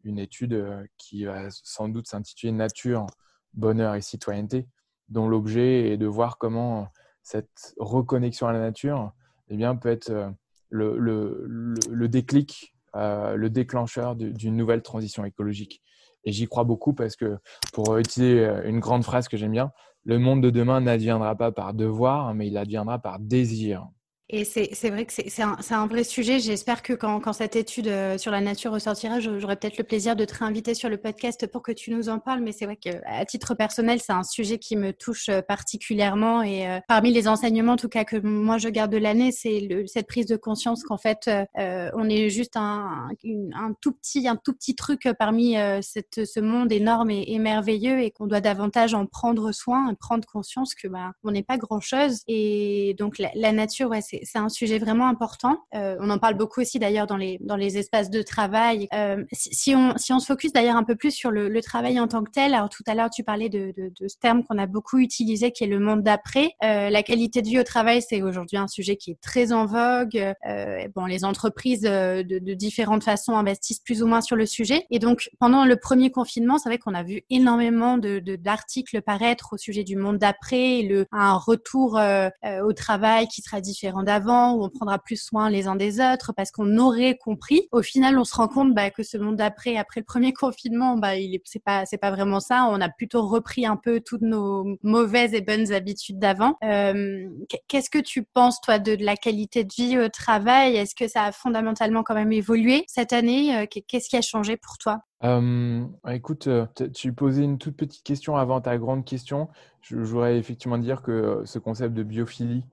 une 0.03 0.17
étude 0.17 0.87
qui 0.97 1.25
va 1.25 1.49
sans 1.49 1.87
doute 1.87 2.07
s'intituler 2.07 2.51
Nature, 2.51 3.05
bonheur 3.53 3.95
et 3.95 4.01
citoyenneté, 4.01 4.67
dont 5.09 5.27
l'objet 5.27 5.91
est 5.91 5.97
de 5.97 6.07
voir 6.07 6.37
comment 6.37 6.87
cette 7.21 7.75
reconnexion 7.77 8.47
à 8.47 8.53
la 8.53 8.59
nature 8.59 9.13
eh 9.49 9.57
bien, 9.57 9.75
peut 9.75 9.89
être 9.89 10.33
le 10.69 12.07
déclic, 12.07 12.70
le 12.93 13.47
déclencheur 13.49 14.15
d'une 14.15 14.55
nouvelle 14.55 14.81
transition 14.81 15.25
écologique. 15.25 15.81
Et 16.23 16.31
j'y 16.31 16.47
crois 16.47 16.63
beaucoup 16.63 16.93
parce 16.93 17.15
que, 17.15 17.37
pour 17.73 17.97
utiliser 17.97 18.47
une 18.65 18.79
grande 18.79 19.03
phrase 19.03 19.27
que 19.27 19.37
j'aime 19.37 19.53
bien, 19.53 19.71
le 20.03 20.19
monde 20.19 20.41
de 20.41 20.49
demain 20.49 20.81
n'adviendra 20.81 21.35
pas 21.35 21.51
par 21.51 21.73
devoir, 21.73 22.33
mais 22.33 22.47
il 22.47 22.57
adviendra 22.57 22.99
par 22.99 23.19
désir. 23.19 23.87
Et 24.33 24.45
c'est 24.45 24.89
vrai 24.89 25.05
que 25.05 25.11
c'est 25.11 25.41
un, 25.41 25.57
un, 25.71 25.87
vrai 25.87 26.05
sujet. 26.05 26.39
J'espère 26.39 26.81
que 26.83 26.93
quand, 26.93 27.19
quand, 27.19 27.33
cette 27.33 27.57
étude 27.57 27.89
euh, 27.89 28.17
sur 28.17 28.31
la 28.31 28.39
nature 28.39 28.71
ressortira, 28.71 29.19
j'aurai 29.19 29.57
peut-être 29.57 29.77
le 29.77 29.83
plaisir 29.83 30.15
de 30.15 30.23
te 30.23 30.33
réinviter 30.33 30.73
sur 30.73 30.87
le 30.87 30.95
podcast 30.95 31.47
pour 31.47 31.61
que 31.61 31.73
tu 31.73 31.91
nous 31.91 32.07
en 32.07 32.17
parles. 32.17 32.39
Mais 32.39 32.53
c'est 32.53 32.63
vrai 32.63 32.77
qu'à 32.77 33.25
titre 33.25 33.55
personnel, 33.55 33.99
c'est 33.99 34.13
un 34.13 34.23
sujet 34.23 34.57
qui 34.57 34.77
me 34.77 34.93
touche 34.93 35.27
euh, 35.27 35.41
particulièrement. 35.41 36.43
Et 36.43 36.65
euh, 36.65 36.79
parmi 36.87 37.11
les 37.11 37.27
enseignements, 37.27 37.73
en 37.73 37.77
tout 37.77 37.89
cas, 37.89 38.05
que 38.05 38.15
moi 38.15 38.57
je 38.57 38.69
garde 38.69 38.93
de 38.93 38.97
l'année, 38.97 39.33
c'est 39.33 39.67
cette 39.87 40.07
prise 40.07 40.27
de 40.27 40.37
conscience 40.37 40.83
qu'en 40.83 40.97
fait, 40.97 41.29
euh, 41.57 41.89
on 41.93 42.07
est 42.07 42.29
juste 42.29 42.55
un, 42.55 43.09
un, 43.53 43.73
tout 43.81 43.91
petit, 43.91 44.29
un 44.29 44.37
tout 44.37 44.53
petit 44.53 44.75
truc 44.75 45.09
parmi 45.19 45.57
cette, 45.81 46.23
ce 46.23 46.39
monde 46.39 46.71
énorme 46.71 47.09
et, 47.11 47.37
merveilleux 47.37 47.99
et 47.99 48.11
qu'on 48.11 48.27
doit 48.27 48.39
davantage 48.39 48.93
en 48.93 49.05
prendre 49.07 49.51
soin 49.51 49.93
prendre 49.99 50.25
conscience 50.25 50.73
que 50.73 50.87
bah, 50.87 51.11
on 51.25 51.31
n'est 51.31 51.43
pas 51.43 51.57
grand 51.57 51.81
chose. 51.81 52.21
Et 52.29 52.95
donc 52.97 53.17
la, 53.17 53.29
la 53.35 53.51
nature, 53.51 53.89
ouais, 53.89 53.99
c'est 54.01 54.20
c'est 54.23 54.37
un 54.37 54.49
sujet 54.49 54.79
vraiment 54.79 55.07
important. 55.07 55.57
Euh, 55.75 55.95
on 55.99 56.09
en 56.09 56.17
parle 56.17 56.35
beaucoup 56.35 56.61
aussi 56.61 56.79
d'ailleurs 56.79 57.07
dans 57.07 57.17
les, 57.17 57.37
dans 57.41 57.55
les 57.55 57.77
espaces 57.77 58.09
de 58.09 58.21
travail. 58.21 58.87
Euh, 58.93 59.23
si, 59.31 59.75
on, 59.75 59.97
si 59.97 60.13
on 60.13 60.19
se 60.19 60.25
focus 60.25 60.53
d'ailleurs 60.53 60.75
un 60.75 60.83
peu 60.83 60.95
plus 60.95 61.11
sur 61.11 61.31
le, 61.31 61.49
le, 61.49 61.61
travail 61.61 61.99
en 61.99 62.07
tant 62.07 62.23
que 62.23 62.31
tel, 62.31 62.53
alors 62.53 62.69
tout 62.69 62.83
à 62.87 62.95
l'heure 62.95 63.09
tu 63.09 63.23
parlais 63.23 63.49
de, 63.49 63.73
de, 63.77 63.91
de 63.99 64.07
ce 64.07 64.17
terme 64.17 64.43
qu'on 64.43 64.57
a 64.57 64.65
beaucoup 64.65 64.97
utilisé 64.97 65.51
qui 65.51 65.63
est 65.63 65.67
le 65.67 65.79
monde 65.79 66.03
d'après. 66.03 66.51
Euh, 66.63 66.89
la 66.89 67.03
qualité 67.03 67.41
de 67.41 67.47
vie 67.47 67.59
au 67.59 67.63
travail, 67.63 68.01
c'est 68.01 68.21
aujourd'hui 68.21 68.57
un 68.57 68.67
sujet 68.67 68.95
qui 68.95 69.11
est 69.11 69.21
très 69.21 69.51
en 69.53 69.65
vogue. 69.65 70.33
Euh, 70.47 70.87
bon, 70.95 71.05
les 71.05 71.23
entreprises 71.23 71.85
euh, 71.85 72.23
de, 72.23 72.39
de, 72.39 72.53
différentes 72.53 73.03
façons 73.03 73.35
investissent 73.35 73.79
plus 73.79 74.03
ou 74.03 74.07
moins 74.07 74.21
sur 74.21 74.35
le 74.35 74.45
sujet. 74.45 74.85
Et 74.89 74.99
donc 74.99 75.29
pendant 75.39 75.65
le 75.65 75.75
premier 75.75 76.11
confinement, 76.11 76.57
c'est 76.57 76.69
vrai 76.69 76.77
qu'on 76.77 76.93
a 76.93 77.03
vu 77.03 77.21
énormément 77.29 77.97
de 77.97 78.19
d'articles 78.35 79.01
paraître 79.01 79.53
au 79.53 79.57
sujet 79.57 79.83
du 79.83 79.95
monde 79.95 80.17
d'après, 80.17 80.81
le 80.83 81.05
un 81.11 81.33
retour 81.33 81.97
euh, 81.97 82.29
au 82.63 82.73
travail 82.73 83.27
qui 83.27 83.41
sera 83.41 83.61
différent 83.61 84.03
avant 84.11 84.53
où 84.53 84.63
on 84.63 84.69
prendra 84.69 84.99
plus 84.99 85.21
soin 85.21 85.49
les 85.49 85.67
uns 85.67 85.75
des 85.75 85.99
autres 85.99 86.33
parce 86.35 86.51
qu'on 86.51 86.77
aurait 86.77 87.17
compris. 87.17 87.67
Au 87.71 87.81
final, 87.81 88.17
on 88.17 88.23
se 88.23 88.35
rend 88.35 88.47
compte 88.47 88.73
bah, 88.73 88.91
que 88.91 89.03
ce 89.03 89.17
monde 89.17 89.37
d'après, 89.37 89.77
après 89.77 90.01
le 90.01 90.05
premier 90.05 90.33
confinement, 90.41 90.97
bah, 90.97 91.15
il 91.15 91.39
c'est 91.85 91.97
pas 91.97 92.11
vraiment 92.11 92.39
ça. 92.39 92.67
On 92.69 92.81
a 92.81 92.89
plutôt 92.89 93.27
repris 93.27 93.65
un 93.65 93.77
peu 93.77 94.01
toutes 94.01 94.21
nos 94.21 94.77
mauvaises 94.83 95.33
et 95.33 95.41
bonnes 95.41 95.71
habitudes 95.71 96.19
d'avant. 96.19 96.57
Euh, 96.63 97.29
qu'est-ce 97.67 97.89
que 97.89 97.99
tu 97.99 98.23
penses, 98.23 98.61
toi, 98.61 98.79
de, 98.79 98.95
la 98.99 99.15
qualité 99.15 99.63
de 99.63 99.73
vie 99.73 99.97
au 99.97 100.09
travail? 100.09 100.75
Est-ce 100.75 100.95
que 100.95 101.07
ça 101.07 101.23
a 101.23 101.31
fondamentalement 101.31 102.03
quand 102.03 102.15
même 102.15 102.31
évolué 102.31 102.83
cette 102.87 103.13
année? 103.13 103.57
Euh, 103.57 103.65
Qu'est-ce 103.87 104.09
qui 104.09 104.17
a 104.17 104.21
changé 104.21 104.57
pour 104.57 104.77
toi? 104.77 104.99
Euh, 105.23 105.85
écoute, 106.09 106.49
tu 106.93 107.13
posais 107.13 107.43
une 107.43 107.57
toute 107.57 107.77
petite 107.77 108.03
question 108.03 108.37
avant 108.37 108.61
ta 108.61 108.77
grande 108.77 109.05
question. 109.05 109.49
Je, 109.81 109.95
voudrais 109.97 110.37
effectivement 110.37 110.77
dire 110.77 111.01
que 111.01 111.41
ce 111.45 111.59
concept 111.59 111.93
de 111.93 112.03
biophilie, 112.03 112.63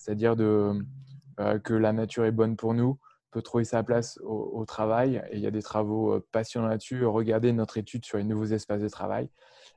c'est-à-dire 0.00 0.34
euh, 0.38 1.58
que 1.58 1.74
la 1.74 1.92
nature 1.92 2.24
est 2.24 2.32
bonne 2.32 2.56
pour 2.56 2.72
nous, 2.72 2.98
peut 3.30 3.42
trouver 3.42 3.64
sa 3.64 3.82
place 3.82 4.18
au, 4.22 4.64
travail. 4.64 5.22
Et 5.30 5.36
il 5.36 5.42
y 5.42 5.46
a 5.46 5.50
des 5.50 5.62
travaux 5.62 6.14
euh, 6.14 6.26
passionnants 6.32 6.68
là-dessus. 6.68 7.04
Regardez 7.04 7.52
notre 7.52 7.76
étude 7.76 8.04
sur 8.06 8.16
les 8.16 8.24
nouveaux 8.24 8.46
espaces 8.46 8.80
de 8.80 8.88
travail 8.88 9.28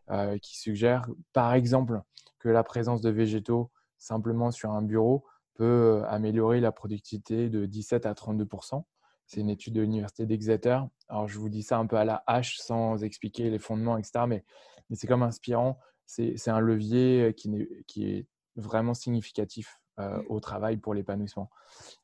euh, 0.10 0.38
qui 0.40 0.58
suggère, 0.58 1.08
par 1.34 1.54
exemple, 1.54 2.02
que 2.40 2.48
la 2.48 2.64
présence 2.64 3.02
de 3.02 3.10
végétaux 3.10 3.70
simplement 3.98 4.50
sur 4.50 4.72
un 4.72 4.82
bureau 4.82 5.26
peut 5.56 6.04
améliorer 6.08 6.62
la 6.62 6.72
productivité 6.72 7.50
de 7.50 7.66
17 7.66 8.06
à 8.06 8.14
32% 8.14 8.84
c'est 9.26 9.40
une 9.40 9.50
étude 9.50 9.74
de 9.74 9.82
l'université 9.82 10.26
d'Exeter. 10.26 10.80
Alors, 11.08 11.30
je 11.30 11.40
vous 11.40 11.48
dis 11.48 11.64
ça 11.64 11.78
un 11.78 11.86
peu 11.86 11.96
à 11.96 12.04
la 12.04 12.24
hache 12.28 12.58
sans 12.58 13.04
expliquer 13.04 13.50
les 13.50 13.58
fondements, 13.58 13.98
etc. 13.98 14.26
Mais, 14.28 14.44
c'est 14.92 15.08
comme 15.08 15.24
inspirant. 15.24 15.80
C'est 16.06 16.50
un 16.50 16.60
levier 16.60 17.34
qui, 17.36 18.04
est 18.04 18.28
vraiment 18.58 18.94
significatif 18.94 19.80
euh, 20.00 20.18
mmh. 20.18 20.26
au 20.30 20.40
travail 20.40 20.78
pour 20.78 20.96
l'épanouissement. 20.96 21.52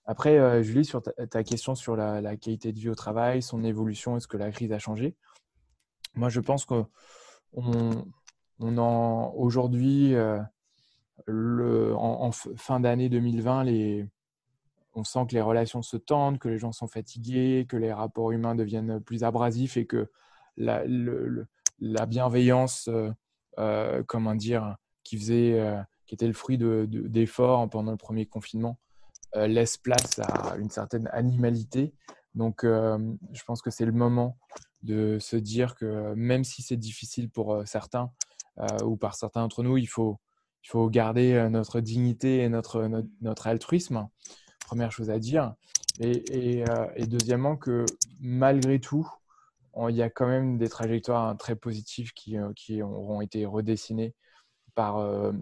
Après, 0.06 0.38
euh, 0.38 0.62
Julie, 0.62 0.86
sur 0.86 1.02
ta, 1.02 1.43
question 1.43 1.73
sur 1.73 1.95
la, 1.95 2.38
qualité 2.38 2.71
de 2.71 2.78
vie 2.78 2.89
au 2.89 2.93
travail, 2.93 3.41
son 3.41 3.63
évolution, 3.63 4.15
est-ce 4.15 4.28
que 4.28 4.38
la 4.38 4.52
crise 4.52 4.71
a 4.71 4.78
changé? 4.78 5.15
Moi, 6.13 6.30
je 6.30 6.39
pense 6.39 6.65
qu'on 6.65 6.86
on 7.49 8.78
en 8.78 9.34
aujourd'hui, 9.36 10.13
euh, 10.13 10.39
en, 11.28 12.28
en, 12.28 12.32
fin 12.32 12.80
d'année 12.80 13.10
2020, 13.10 13.63
les, 13.63 14.08
on 14.93 15.04
sent 15.04 15.25
que 15.28 15.34
les 15.34 15.41
relations 15.41 15.82
se 15.82 15.97
tendent, 15.97 16.38
que 16.38 16.47
les 16.47 16.60
gens 16.60 16.71
sont 16.71 16.88
fatigués, 16.88 17.65
que 17.67 17.75
les 17.75 17.91
rapports 17.91 18.32
humains 18.32 18.54
deviennent 18.54 18.99
plus 18.99 19.23
abrasifs 19.23 19.78
et 19.78 19.88
que 19.88 20.12
la, 20.58 20.84
la 21.80 22.06
bienveillance, 22.06 22.88
comment 24.06 24.36
dire, 24.36 24.75
qui 25.04 25.17
faisait 25.17 25.84
qui 26.10 26.15
était 26.15 26.28
le 26.28 26.34
fruit 26.34 26.58
d'efforts 26.58 27.65
de, 27.65 27.69
pendant 27.69 27.91
le 27.91 27.98
premier 27.98 28.26
confinement, 28.26 28.80
euh, 29.36 29.45
laisse 29.45 29.78
place 29.78 30.17
à 30.17 30.56
une 30.58 30.72
certaine 30.72 31.08
animalité. 31.13 31.93
Donc, 32.34 32.63
euh, 32.63 32.98
je 33.32 33.43
pense 33.43 33.62
que 33.62 33.69
c'est 33.69 33.86
le 33.86 33.91
moment 33.91 34.39
de 34.82 35.19
se 35.19 35.36
dire 35.36 35.76
que 35.76 36.15
même 36.15 36.43
si 36.43 36.63
c'est 36.63 36.78
difficile 36.78 37.30
pour 37.30 37.54
euh, 37.54 37.63
certains 37.65 38.12
ou 38.84 38.98
par 38.98 39.15
certains 39.15 39.41
d'entre 39.41 39.63
nous, 39.63 39.78
il 39.78 39.86
faut, 39.86 40.19
il 40.65 40.67
faut 40.67 40.89
garder 40.89 41.48
notre 41.50 41.80
dignité 41.80 42.39
et 42.39 42.50
notre, 42.50 42.89
notre, 43.22 43.48
altruisme. 43.48 44.10
Première 44.65 44.91
chose 44.91 45.10
à 45.10 45.17
dire. 45.17 45.54
Et, 46.02 46.65
deuxièmement, 47.08 47.56
que 47.56 47.86
malgré 48.19 48.82
tout, 48.82 49.10
il 49.88 49.95
y 49.95 50.02
a 50.02 50.10
quand 50.10 50.28
même 50.28 50.58
des 50.58 50.67
trajectoires 50.67 51.38
très 51.38 51.56
positives 51.56 52.12
qui, 52.12 52.36
qui 52.58 52.82
auront 52.82 53.22
été 53.22 53.45
redessinées 53.45 54.13
par 54.80 55.00
euh, 55.00 55.34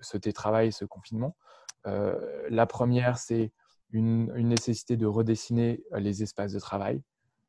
ce 0.00 0.16
télétravail, 0.16 0.72
ce 0.72 0.86
confinement. 0.86 1.36
Euh, 1.86 2.18
la 2.48 2.64
première, 2.64 3.18
c'est 3.18 3.52
une, 3.90 4.32
nécessité 4.32 4.96
de 4.96 5.04
redessiner 5.04 5.84
les 5.92 6.22
espaces 6.22 6.52
de 6.52 6.58
travail, 6.58 7.02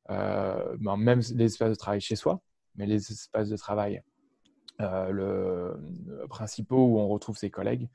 euh, 0.10 0.75
ben, 0.82 0.97
même 0.97 1.21
les 1.34 1.45
espaces 1.45 1.69
de 1.69 1.75
travail 1.75 2.02
chez 2.02 2.17
soi, 2.17 2.41
mais 2.75 2.86
les 2.86 3.10
espaces 3.10 3.47
de 3.47 3.56
travail 3.56 4.04
le, 4.80 5.78
principaux 6.28 6.86
où 6.88 6.99
on 6.99 7.08
retrouve 7.08 7.38
ses 7.38 7.49
collègues 7.49 7.88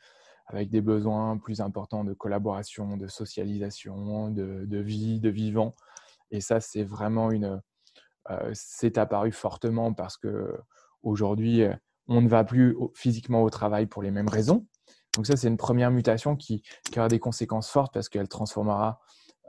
avec 0.46 0.70
des 0.70 0.80
besoins 0.80 1.36
plus 1.36 1.60
importants 1.60 2.04
de 2.04 2.14
collaboration, 2.14 2.96
de 2.96 3.08
socialisation, 3.08 4.30
de, 4.30 4.78
vie, 4.78 5.20
de 5.20 5.28
vivant. 5.28 5.74
Et 6.30 6.40
ça, 6.40 6.60
c'est 6.60 6.82
vraiment 6.82 7.30
une. 7.30 7.60
c'est 8.54 8.96
apparu 8.96 9.32
fortement 9.32 9.92
parce 9.92 10.16
que 10.16 10.58
aujourd'hui, 11.02 11.66
on 12.08 12.20
ne 12.20 12.28
va 12.28 12.44
plus 12.44 12.76
physiquement 12.94 13.42
au 13.42 13.50
travail 13.50 13.86
pour 13.86 14.02
les 14.02 14.10
mêmes 14.10 14.28
raisons. 14.28 14.66
Donc 15.14 15.26
ça, 15.26 15.36
c'est 15.36 15.48
une 15.48 15.56
première 15.56 15.90
mutation 15.90 16.36
qui, 16.36 16.62
aura 16.96 17.08
des 17.08 17.20
conséquences 17.20 17.70
fortes 17.70 17.94
parce 17.94 18.08
qu'elle 18.08 18.28
transformera 18.28 19.00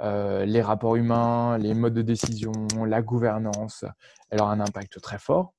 euh, 0.02 0.46
les 0.46 0.62
rapports 0.62 0.96
humains, 0.96 1.58
les 1.58 1.74
modes 1.74 1.94
de 1.94 2.02
décision, 2.02 2.52
la 2.86 3.02
gouvernance. 3.02 3.86
Elle 4.30 4.42
aura 4.42 4.52
un 4.52 4.60
impact 4.60 5.02
très 5.02 5.18
fort. 5.18 5.54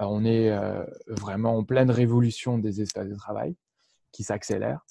Euh, 0.00 0.06
on 0.08 0.24
est 0.24 0.50
euh, 0.50 0.84
vraiment 1.08 1.56
en 1.56 1.64
pleine 1.64 1.90
révolution 1.90 2.58
des 2.58 2.80
espaces 2.80 3.08
de 3.08 3.16
travail 3.16 3.56
qui 4.12 4.22
s'accélèrent. 4.22 4.84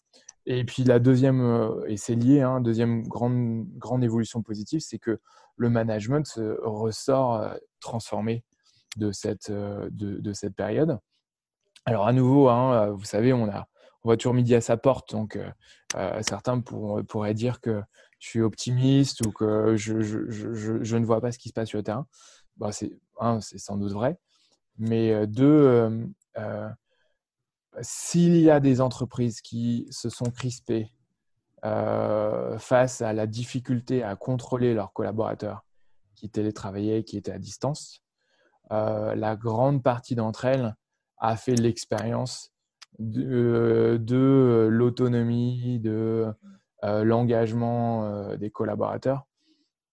Et 0.45 0.65
puis 0.65 0.84
la 0.84 0.99
deuxième, 0.99 1.71
et 1.88 1.95
c'est 1.95 2.15
lié, 2.15 2.41
hein, 2.41 2.60
deuxième 2.60 3.08
grande, 3.08 3.65
grande 3.77 4.03
évolution 4.03 4.41
positive, 4.41 4.82
c'est 4.82 4.99
que 4.99 5.21
le 5.56 5.69
management 5.69 6.25
ressort 6.62 7.56
transformé 7.79 8.43
de 8.97 9.13
cette, 9.13 9.49
de 9.49 10.34
cette 10.34 10.53
période. 10.53 10.99
Alors 11.86 12.08
à 12.08 12.13
nouveau, 12.13 12.50
hein, 12.50 12.91
vous 12.91 13.04
savez, 13.04 13.34
on 13.34 13.50
a, 13.50 13.67
voit 14.04 14.17
toujours 14.17 14.34
midi 14.34 14.56
à 14.56 14.62
sa 14.62 14.78
porte. 14.78 15.12
Donc, 15.12 15.39
certains 16.22 16.62
pourraient 16.62 17.34
dire 17.34 17.62
que 17.62 17.82
je 18.19 18.30
suis 18.30 18.41
optimiste 18.41 19.26
ou 19.26 19.32
que 19.32 19.76
je, 19.76 20.96
ne 20.96 21.06
vois 21.06 21.22
pas 21.22 21.32
ce 21.32 21.39
qui 21.39 21.50
se 21.50 21.54
passe 21.54 21.69
sur 21.69 21.78
le 21.78 21.84
terrain. 21.84 22.08
Bah, 22.58 22.72
c'est 22.72 23.00
sans 23.58 23.78
doute 23.78 23.91
vrai. 23.91 24.17
Mais 24.78 25.28
deux, 25.28 26.13
s'il 27.82 28.38
y 28.38 28.50
a 28.50 28.60
des 28.60 28.82
entreprises 28.82 29.41
qui 29.41 29.88
se 29.91 30.10
sont 30.10 30.32
crispées 30.32 30.91
face 31.62 33.02
à 33.02 33.13
la 33.13 33.28
difficulté 33.28 34.04
à 34.04 34.15
contrôler 34.15 34.74
leurs 34.74 34.93
collaborateurs 34.93 35.65
qui 36.15 36.30
télétravaillaient, 36.30 37.04
qui 37.04 37.17
étaient 37.17 37.32
à 37.32 37.39
distance, 37.39 38.04
la 38.69 39.36
grande 39.36 39.84
partie 39.84 40.15
d'entre 40.15 40.46
elles 40.46 40.76
a 41.24 41.38
fait 41.38 41.56
l'expérience 41.56 42.52
de, 43.00 43.98
de 44.00 44.68
l'autonomie, 44.70 45.80
de 45.80 46.32
l'engagement 46.84 48.36
des 48.36 48.52
collaborateurs. 48.52 49.26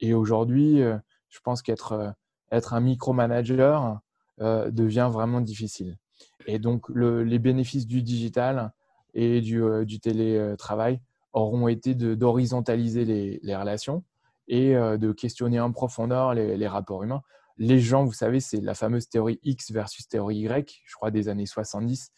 Et 0.00 0.12
aujourd'hui, 0.12 0.82
je 1.28 1.40
pense 1.44 1.62
qu'être 1.62 2.14
être 2.50 2.74
un 2.74 2.80
micromanager 2.80 4.00
devient 4.38 5.08
vraiment 5.10 5.40
difficile. 5.40 5.98
Et 6.46 6.58
donc, 6.58 6.88
les 6.88 7.38
bénéfices 7.38 7.86
du 7.86 8.02
digital 8.02 8.72
et 9.14 9.40
du, 9.40 10.00
télétravail 10.00 11.00
auront 11.32 11.68
été 11.68 11.94
d'horizontaliser 11.94 13.04
les, 13.04 13.56
relations 13.56 14.02
et 14.48 14.74
de 14.74 15.12
questionner 15.12 15.60
en 15.60 15.70
profondeur 15.70 16.34
les 16.34 16.66
rapports 16.66 17.04
humains 17.04 17.22
les 17.60 17.78
gens, 17.78 18.04
vous 18.04 18.14
savez, 18.14 18.40
c'est 18.40 18.62
la 18.62 18.74
fameuse 18.74 19.10
théorie 19.10 19.38
X 19.42 19.70
versus 19.70 20.08
théorie 20.08 20.38
Y, 20.38 20.80
je 20.82 20.94
crois 20.94 21.10
des 21.10 21.28
années 21.28 21.44
70. 21.44 22.10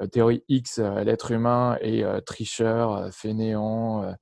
Euh, 0.00 0.08
théorie 0.08 0.42
X, 0.48 0.80
euh, 0.80 1.04
l'être 1.04 1.30
humain 1.30 1.78
est 1.80 2.02
euh, 2.02 2.20
tricheur, 2.20 3.08
fainéant, 3.14 4.12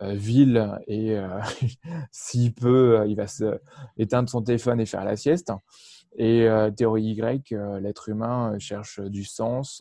vil, 0.00 0.80
et 0.88 1.16
s'il 2.10 2.54
peut, 2.54 3.04
il 3.06 3.14
va 3.14 3.28
se 3.28 3.60
éteindre 3.98 4.28
son 4.28 4.42
téléphone 4.42 4.80
et 4.80 4.86
faire 4.86 5.04
la 5.04 5.16
sieste. 5.16 5.52
Et 6.16 6.48
théorie 6.76 7.04
Y, 7.04 7.52
l'être 7.80 8.08
humain 8.08 8.58
cherche 8.58 8.98
du 8.98 9.22
sens 9.22 9.80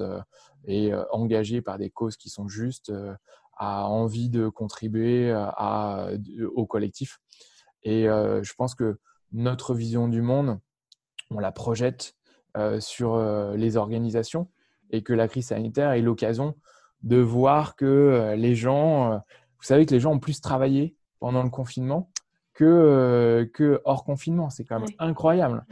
et 0.65 0.91
engagé 1.09 1.63
par 1.63 1.79
des 1.79 1.89
causes 1.89 2.17
qui 2.17 2.29
sont 2.29 2.47
justes, 2.47 2.93
a 3.57 3.87
envie 3.87 4.29
de 4.29 4.47
contribuer 4.47 5.33
au 6.53 6.67
collectif. 6.67 7.19
Et 7.81 8.03
je 8.03 8.53
pense 8.53 8.75
que 8.75 8.99
notre 9.31 9.73
vision 9.73 10.07
du 10.07 10.21
monde, 10.21 10.59
on 11.29 11.39
la 11.39 11.51
projette 11.51 12.15
euh, 12.57 12.79
sur 12.79 13.13
euh, 13.13 13.55
les 13.55 13.77
organisations 13.77 14.49
et 14.89 15.03
que 15.03 15.13
la 15.13 15.27
crise 15.27 15.47
sanitaire 15.47 15.91
est 15.91 16.01
l'occasion 16.01 16.55
de 17.01 17.17
voir 17.17 17.75
que 17.75 17.85
euh, 17.85 18.35
les 18.35 18.55
gens, 18.55 19.11
vous 19.57 19.63
savez 19.63 19.85
que 19.85 19.93
les 19.93 19.99
gens 19.99 20.13
ont 20.13 20.19
plus 20.19 20.41
travaillé 20.41 20.95
pendant 21.19 21.43
le 21.43 21.49
confinement 21.49 22.11
que, 22.53 23.49
que 23.53 23.81
hors 23.85 24.03
confinement. 24.03 24.49
C'est 24.49 24.65
quand 24.65 24.79
même 24.79 24.89
incroyable. 24.99 25.65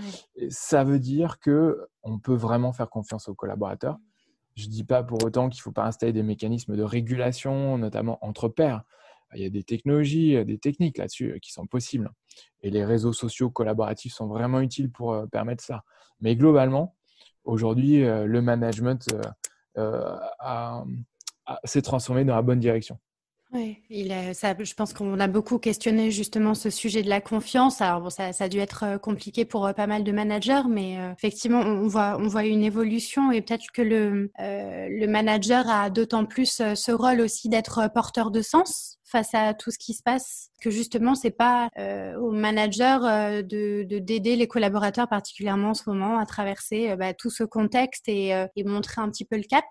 Ça 0.50 0.84
veut 0.84 1.00
dire 1.00 1.40
que 1.40 1.88
on 2.04 2.18
peut 2.18 2.34
vraiment 2.34 2.72
faire 2.72 2.90
confiance 2.90 3.28
aux 3.28 3.36
collaborateurs. 3.36 3.98
Je 4.56 4.66
ne 4.66 4.72
dis 4.72 4.86
pas 4.86 5.04
pour 5.04 5.24
autant 5.24 5.50
qu'il 5.50 5.60
ne 5.60 5.64
faut 5.64 5.72
pas 5.72 5.86
installer 5.86 6.14
des 6.14 6.24
mécanismes 6.24 6.76
de 6.76 6.84
régulation, 6.84 7.78
notamment 7.78 8.18
entre 8.22 8.48
pairs. 8.48 8.84
Il 9.36 9.42
y 9.42 9.46
a 9.46 9.50
des 9.50 9.64
technologies, 9.64 10.44
des 10.46 10.58
techniques 10.58 10.98
là-dessus 10.98 11.40
qui 11.42 11.52
sont 11.52 11.68
possibles. 11.68 12.12
Et 12.62 12.70
les 12.70 12.86
réseaux 12.86 13.14
sociaux 13.14 13.50
collaboratifs 13.50 14.14
sont 14.14 14.28
vraiment 14.28 14.60
utiles 14.62 14.92
pour 14.92 15.14
euh, 15.14 15.26
permettre 15.28 15.64
ça. 15.64 15.84
Mais 16.20 16.36
globalement, 16.36 16.96
aujourd'hui, 17.44 18.04
euh, 18.04 18.26
le 18.26 18.42
management 18.42 19.08
euh, 19.78 20.16
s'est 21.64 21.82
transformé 21.82 22.26
dans 22.26 22.36
la 22.36 22.42
bonne 22.42 22.60
direction. 22.60 23.00
Oui, 23.52 23.80
il 23.90 24.14
ça, 24.36 24.56
je 24.60 24.74
pense 24.76 24.94
qu'on 24.94 25.20
a 25.20 25.28
beaucoup 25.28 25.58
questionné 25.58 26.12
justement 26.12 26.54
ce 26.54 26.70
sujet 26.70 27.02
de 27.02 27.10
la 27.10 27.20
confiance. 27.20 27.82
Alors 27.82 28.00
bon, 28.00 28.12
ça, 28.12 28.32
ça 28.32 28.44
a 28.44 28.48
dû 28.48 28.60
être 28.60 29.00
compliqué 29.02 29.44
pour 29.44 29.74
pas 29.76 29.88
mal 29.88 30.04
de 30.04 30.12
managers, 30.12 30.62
mais 30.70 30.98
effectivement, 31.18 31.62
on 31.62 31.88
voit, 31.88 32.18
on 32.20 32.28
voit 32.28 32.46
une 32.46 32.64
évolution 32.64 33.32
et 33.32 33.42
peut-être 33.42 33.72
que 33.74 33.82
le, 33.82 34.32
le 34.38 35.06
manager 35.08 35.68
a 35.68 35.90
d'autant 35.90 36.26
plus 36.26 36.62
ce 36.76 36.92
rôle 36.92 37.22
aussi 37.22 37.50
d'être 37.50 37.92
porteur 37.92 38.30
de 38.30 38.44
sens 38.44 39.00
face 39.10 39.34
à 39.34 39.54
tout 39.54 39.72
ce 39.72 39.80
qui 39.80 39.94
se 39.94 40.04
passe 40.04 40.50
que 40.62 40.70
justement 40.70 41.16
c'est 41.16 41.32
pas 41.32 41.70
euh, 41.78 42.16
au 42.18 42.32
manager 42.32 43.06
euh, 43.06 43.42
de 43.42 43.84
d'aider 43.84 44.36
les 44.36 44.48
collaborateurs 44.48 45.08
particulièrement 45.08 45.70
en 45.70 45.74
ce 45.74 45.90
moment 45.90 46.20
à 46.20 46.26
traverser 46.26 46.92
euh, 46.92 46.96
bah, 46.96 47.14
tout 47.14 47.30
ce 47.30 47.44
contexte 47.44 48.08
et, 48.08 48.30
et, 48.56 48.64
montrer 48.64 49.02
un 49.02 49.10
petit 49.10 49.26
peu 49.26 49.38
le 49.38 49.44
cap 49.44 49.66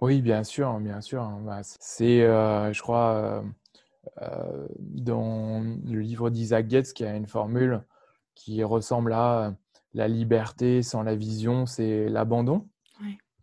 oui 0.00 0.22
bien 0.22 0.44
sûr 0.44 0.78
bien 0.80 1.00
sûr 1.00 1.26
bah, 1.44 1.60
c'est 1.62 2.20
je 2.20 2.80
crois 2.80 3.44
dans 4.78 5.62
le 5.84 6.00
livre 6.00 6.30
d'Isaac 6.30 6.68
Getz 6.68 6.92
qui 6.92 7.04
a 7.04 7.14
une 7.14 7.26
formule 7.26 7.82
qui 8.34 8.64
ressemble 8.64 9.12
à 9.12 9.54
la 9.94 10.08
liberté 10.08 10.82
sans 10.82 11.02
la 11.02 11.14
vision 11.14 11.66
c'est 11.66 12.08
l'abandon 12.08 12.68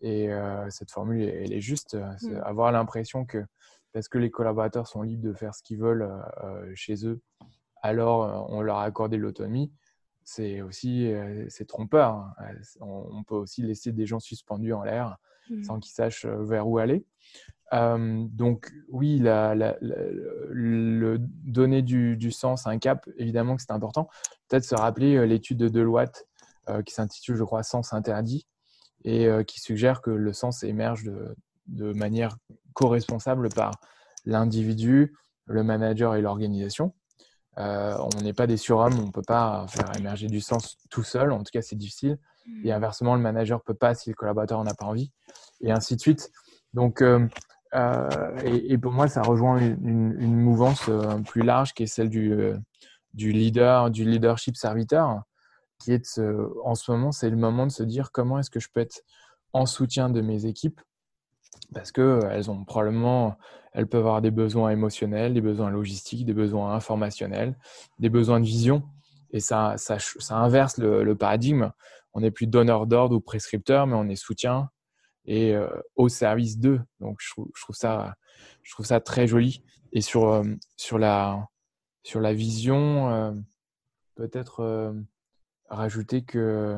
et 0.02 0.30
cette 0.70 0.92
formule 0.92 1.22
elle 1.22 1.54
est 1.54 1.62
juste 1.62 1.98
c'est 2.18 2.32
mm. 2.32 2.44
avoir 2.44 2.72
l'impression 2.72 3.26
que 3.26 3.46
parce 3.94 4.08
que 4.08 4.18
les 4.18 4.32
collaborateurs 4.32 4.88
sont 4.88 5.02
libres 5.02 5.24
de 5.24 5.34
faire 5.34 5.56
ce 5.56 5.64
qu'ils 5.64 5.80
veulent 5.80 6.04
euh, 6.04 6.22
euh, 6.44 6.72
chez 6.76 7.06
eux, 7.06 7.22
alors 7.82 8.24
euh, 8.24 8.46
on 8.50 8.62
leur 8.62 8.78
a 8.78 8.84
accordé 8.84 9.18
l'autonomie. 9.18 9.72
C'est 10.24 10.62
aussi 10.62 11.12
c'est 11.48 11.66
trompeur. 11.66 12.14
Hein. 12.14 12.54
On, 12.82 13.24
peut 13.24 13.34
aussi 13.34 13.64
laisser 13.64 13.92
des 13.92 14.06
gens 14.06 14.20
suspendus 14.20 14.74
en 14.74 14.84
l'air 14.84 15.18
mmh. 15.50 15.64
sans 15.64 15.80
qu'ils 15.80 15.94
sachent 15.94 16.26
vers 16.26 16.68
où 16.68 16.78
aller. 16.78 17.06
donc 17.72 18.72
oui, 18.90 19.22
donner 21.44 21.82
du, 21.82 22.32
sens 22.32 22.68
un 22.68 22.80
cap, 22.80 23.08
évidemment 23.18 23.56
que 23.56 23.62
c'est 23.62 23.72
important. 23.72 24.10
Peut-être 24.48 24.66
se 24.66 24.76
rappeler 24.76 25.28
l'étude 25.28 25.58
de 25.58 25.70
Deloitte 25.70 26.26
qui 26.86 26.94
s'intitule, 26.94 27.36
je 27.36 27.44
crois, 27.44 27.64
Sens 27.64 27.94
interdit 27.94 28.48
et 29.06 29.28
qui 29.48 29.60
suggère 29.60 30.02
que 30.02 30.12
le 30.12 30.34
sens 30.34 30.64
émerge 30.64 31.04
de, 31.04 31.36
de 31.68 31.94
manière 31.94 32.36
co-responsable 32.74 33.50
par 33.50 33.72
l'individu, 34.26 35.14
le 35.46 35.64
manager 35.64 36.16
et 36.16 36.22
l'organisation. 36.22 36.94
Euh, 37.58 37.98
on 38.00 38.22
n'est 38.22 38.34
pas 38.34 38.48
des 38.48 38.58
surhommes, 38.58 38.98
on 39.00 39.08
ne 39.08 39.12
peut 39.12 39.24
pas 39.26 39.66
faire 39.68 39.92
émerger 39.98 40.28
du 40.28 40.40
sens 40.40 40.78
tout 40.90 41.04
seul, 41.04 41.32
en 41.32 41.40
tout 41.40 41.52
cas 41.52 41.62
c'est 41.62 41.76
difficile. 41.76 42.18
Et 42.64 42.72
inversement, 42.72 43.16
le 43.16 43.22
manager 43.22 43.62
peut 43.62 43.74
pas 43.74 43.96
si 43.96 44.10
le 44.10 44.16
collaborateur 44.16 44.64
n'a 44.64 44.74
pas 44.74 44.86
envie, 44.86 45.12
et 45.62 45.72
ainsi 45.72 45.96
de 45.96 46.02
suite. 46.02 46.32
Donc, 46.74 47.02
euh, 47.02 47.28
euh, 47.76 48.38
et, 48.44 48.78
pour 48.78 48.92
moi, 48.92 49.08
ça 49.08 49.22
rejoint 49.22 49.60
une, 49.60 50.36
mouvance 50.36 50.90
plus 51.28 51.44
large 51.44 51.74
qui 51.74 51.84
est 51.84 51.88
celle 51.88 52.10
du, 52.10 52.36
du 53.14 53.32
leader, 53.32 53.92
du 53.92 54.06
leadership 54.06 54.58
serviteur, 54.58 55.24
qui 55.80 55.94
est 55.94 56.20
en 56.64 56.76
ce 56.76 56.92
moment, 56.92 57.12
c'est 57.12 57.30
le 57.30 57.38
moment 57.38 57.66
de 57.66 57.72
se 57.72 57.84
dire 57.84 58.12
comment 58.12 58.40
est-ce 58.40 58.50
que 58.50 58.60
je 58.60 58.70
peux 58.74 58.82
être 58.82 59.02
en 59.54 59.66
soutien 59.66 60.10
de 60.10 60.22
mes 60.22 60.46
équipes 60.46 60.82
parce 61.74 61.92
qu'elles 61.92 62.50
ont 62.50 62.64
probablement, 62.64 63.38
elles 63.74 63.88
peuvent 63.88 64.06
avoir 64.06 64.22
des 64.22 64.32
besoins 64.32 64.72
émotionnels, 64.72 65.34
des 65.34 65.42
besoins 65.42 65.70
logistiques, 65.70 66.26
des 66.26 66.34
besoins 66.34 66.74
informationnels, 66.74 67.56
des 68.00 68.10
besoins 68.10 68.40
de 68.40 68.46
vision. 68.46 68.84
Et 69.32 69.40
ça, 69.40 69.76
ça 69.78 69.98
inverse 70.38 70.78
le, 70.78 71.14
paradigme. 71.16 71.72
On 72.14 72.22
n'est 72.22 72.32
plus 72.32 72.48
donneur 72.48 72.88
d'ordre 72.88 73.16
ou 73.16 73.22
prescripteur, 73.22 73.88
mais 73.88 73.96
on 73.96 74.08
est 74.08 74.16
soutien 74.16 74.70
et 75.26 75.56
euh, 75.56 75.70
au 75.96 76.10
service 76.10 76.58
d'eux. 76.58 76.82
Donc, 77.00 77.20
je 77.22 77.30
trouve, 77.30 77.76
ça, 77.76 78.16
je 78.64 78.74
trouve 78.74 78.86
ça 78.86 79.00
très 79.00 79.28
joli. 79.28 79.64
Et 79.92 80.02
sur, 80.02 80.28
euh, 80.28 80.44
sur, 80.76 80.98
la, 80.98 81.48
sur 82.04 82.20
la 82.20 82.34
vision, 82.34 83.10
euh, 83.10 83.32
peut-être 84.16 84.94
rajouter 85.70 86.24
que 86.24 86.78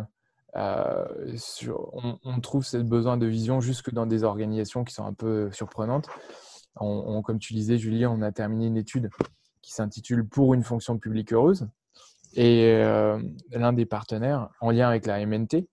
on, 0.54 2.42
trouve 2.42 2.66
ce 2.66 2.78
besoin 2.78 3.16
de 3.16 3.26
vision 3.26 3.62
jusque 3.62 3.94
dans 3.94 4.06
des 4.06 4.24
organisations 4.26 4.84
qui 4.84 4.94
sont 4.94 5.06
un 5.06 5.14
peu 5.14 5.50
surprenantes. 5.52 6.10
comme 6.76 7.40
tu 7.40 7.54
disais, 7.54 7.78
Julie, 7.78 8.06
on 8.06 8.22
a 8.22 8.34
terminé 8.34 8.68
une 8.68 8.78
étude 8.78 9.10
qui 9.62 9.72
s'intitule 9.72 10.28
Pour 10.28 10.54
une 10.54 10.64
fonction 10.64 10.98
publique 10.98 11.32
heureuse. 11.32 11.70
Et 12.34 12.66
euh, 12.66 13.22
l'un 13.52 13.74
des 13.74 13.86
partenaires, 13.86 14.50
en 14.62 14.72
lien 14.72 14.88
avec 14.88 15.06
la 15.06 15.26
MNT, 15.26 15.68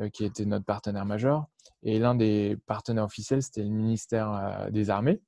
euh, 0.00 0.08
qui 0.10 0.24
était 0.24 0.44
notre 0.44 0.64
partenaire 0.64 1.04
majeur, 1.04 1.46
et 1.82 1.98
l'un 1.98 2.14
des 2.14 2.56
partenaires 2.66 3.04
officiels, 3.04 3.42
c'était 3.42 3.62
le 3.62 3.70
ministère 3.70 4.68
des 4.70 4.88
Armées. 4.88 5.20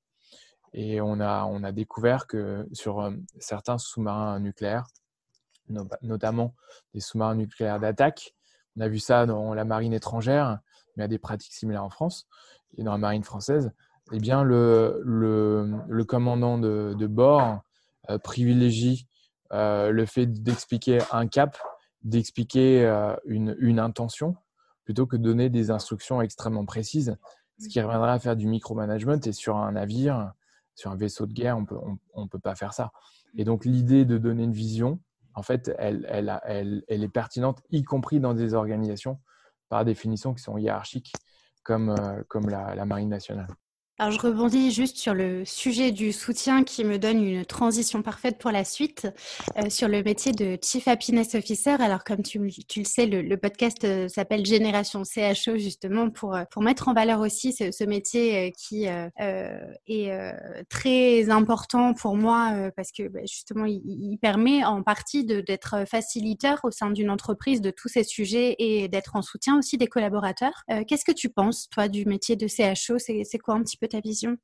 Et 0.72 1.00
on 1.00 1.20
a, 1.20 1.44
on 1.44 1.62
a 1.62 1.72
découvert 1.72 2.26
que 2.26 2.66
sur 2.72 3.12
certains 3.38 3.78
sous-marins 3.78 4.40
nucléaires, 4.40 4.86
notamment 6.02 6.54
des 6.94 7.00
sous-marins 7.00 7.34
nucléaires 7.34 7.78
d'attaque, 7.78 8.34
on 8.76 8.80
a 8.80 8.88
vu 8.88 8.98
ça 8.98 9.26
dans 9.26 9.54
la 9.54 9.64
marine 9.64 9.92
étrangère, 9.92 10.58
mais 10.96 11.04
à 11.04 11.08
des 11.08 11.18
pratiques 11.18 11.54
similaires 11.54 11.84
en 11.84 11.90
France 11.90 12.26
et 12.76 12.82
dans 12.82 12.92
la 12.92 12.98
marine 12.98 13.24
française. 13.24 13.72
Eh 14.12 14.18
bien, 14.18 14.44
le, 14.44 15.02
le, 15.04 16.04
commandant 16.04 16.58
de, 16.58 17.06
bord 17.06 17.62
euh, 18.10 18.18
privilégie 18.18 19.08
euh, 19.52 19.90
le 19.90 20.06
fait 20.06 20.26
d'expliquer 20.26 20.98
un 21.12 21.26
cap, 21.26 21.58
d'expliquer 22.02 22.84
euh, 22.84 23.16
une, 23.24 23.56
une, 23.58 23.78
intention, 23.78 24.36
plutôt 24.84 25.06
que 25.06 25.16
de 25.16 25.22
donner 25.22 25.50
des 25.50 25.70
instructions 25.70 26.20
extrêmement 26.22 26.64
précises 26.64 27.16
ce 27.58 27.68
qui 27.68 27.80
reviendrait 27.80 28.12
à 28.12 28.18
faire 28.18 28.36
du 28.36 28.46
micromanagement. 28.46 29.20
Et 29.24 29.32
sur 29.32 29.56
un 29.56 29.72
navire, 29.72 30.32
sur 30.74 30.90
un 30.90 30.96
vaisseau 30.96 31.26
de 31.26 31.32
guerre, 31.32 31.56
on 31.56 31.64
peut, 31.64 31.76
ne 31.76 31.94
on, 32.14 32.28
peut 32.28 32.38
pas 32.38 32.54
faire 32.54 32.72
ça. 32.72 32.92
Et 33.36 33.44
donc, 33.44 33.64
l'idée 33.64 34.04
de 34.04 34.18
donner 34.18 34.44
une 34.44 34.52
vision, 34.52 35.00
en 35.34 35.42
fait, 35.42 35.74
elle, 35.78 36.06
elle, 36.08 36.40
elle, 36.44 36.84
elle, 36.88 37.02
est 37.02 37.08
pertinente, 37.08 37.62
y 37.70 37.82
compris 37.82 38.20
dans 38.20 38.34
des 38.34 38.54
organisations, 38.54 39.18
par 39.68 39.84
définition, 39.84 40.34
qui 40.34 40.42
sont 40.42 40.56
hiérarchiques, 40.56 41.12
comme, 41.62 41.90
euh, 41.90 42.22
comme 42.28 42.48
la, 42.48 42.74
la 42.74 42.84
Marine 42.84 43.08
nationale. 43.08 43.48
Alors, 43.98 44.12
je 44.12 44.20
rebondis 44.20 44.72
juste 44.72 44.98
sur 44.98 45.14
le 45.14 45.46
sujet 45.46 45.90
du 45.90 46.12
soutien 46.12 46.64
qui 46.64 46.84
me 46.84 46.98
donne 46.98 47.24
une 47.24 47.46
transition 47.46 48.02
parfaite 48.02 48.36
pour 48.36 48.50
la 48.50 48.62
suite 48.62 49.08
euh, 49.56 49.70
sur 49.70 49.88
le 49.88 50.02
métier 50.02 50.32
de 50.32 50.58
Chief 50.62 50.86
Happiness 50.86 51.34
Officer. 51.34 51.76
Alors, 51.80 52.04
comme 52.04 52.20
tu, 52.20 52.38
tu 52.68 52.80
le 52.80 52.84
sais, 52.84 53.06
le, 53.06 53.22
le 53.22 53.36
podcast 53.38 53.84
euh, 53.84 54.06
s'appelle 54.08 54.44
Génération 54.44 55.02
CHO 55.02 55.56
justement 55.56 56.10
pour, 56.10 56.34
euh, 56.34 56.44
pour 56.50 56.60
mettre 56.60 56.88
en 56.88 56.92
valeur 56.92 57.20
aussi 57.20 57.54
ce, 57.54 57.72
ce 57.72 57.84
métier 57.84 58.52
qui 58.52 58.84
est 58.84 60.66
très 60.68 61.30
important 61.30 61.94
pour 61.94 62.16
moi 62.16 62.70
parce 62.76 62.92
que 62.92 63.08
bah, 63.08 63.20
justement, 63.22 63.64
il, 63.64 63.80
il, 63.86 64.18
permet 64.18 64.62
en 64.62 64.82
partie 64.82 65.24
d'être 65.24 65.86
facilitateur 65.88 66.60
au 66.64 66.70
sein 66.70 66.90
d'une 66.90 67.08
entreprise 67.08 67.62
de 67.62 67.70
tous 67.70 67.88
ces 67.88 68.04
sujets 68.04 68.56
et 68.58 68.88
d'être 68.88 69.16
en 69.16 69.22
soutien 69.22 69.58
aussi 69.58 69.78
des 69.78 69.86
collaborateurs. 69.86 70.64
Qu'est-ce 70.86 71.04
que 71.04 71.12
tu 71.12 71.30
penses, 71.30 71.68
toi, 71.70 71.88
du 71.88 72.04
métier 72.04 72.36
de 72.36 72.46
CHO 72.46 72.98
C'est 72.98 73.38
quoi 73.38 73.54
un 73.54 73.62
petit 73.62 73.78
peu 73.78 73.85
ta 73.86 74.00
vision? 74.00 74.36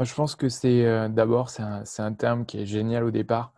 Je 0.00 0.14
pense 0.14 0.36
que 0.36 0.48
c'est 0.48 0.84
euh, 0.84 1.08
d'abord, 1.08 1.48
c'est 1.48 1.62
un, 1.62 1.82
un, 1.98 2.12
terme 2.12 2.44
qui 2.44 2.58
est 2.58 2.66
génial 2.66 3.04
au 3.04 3.10
départ 3.10 3.52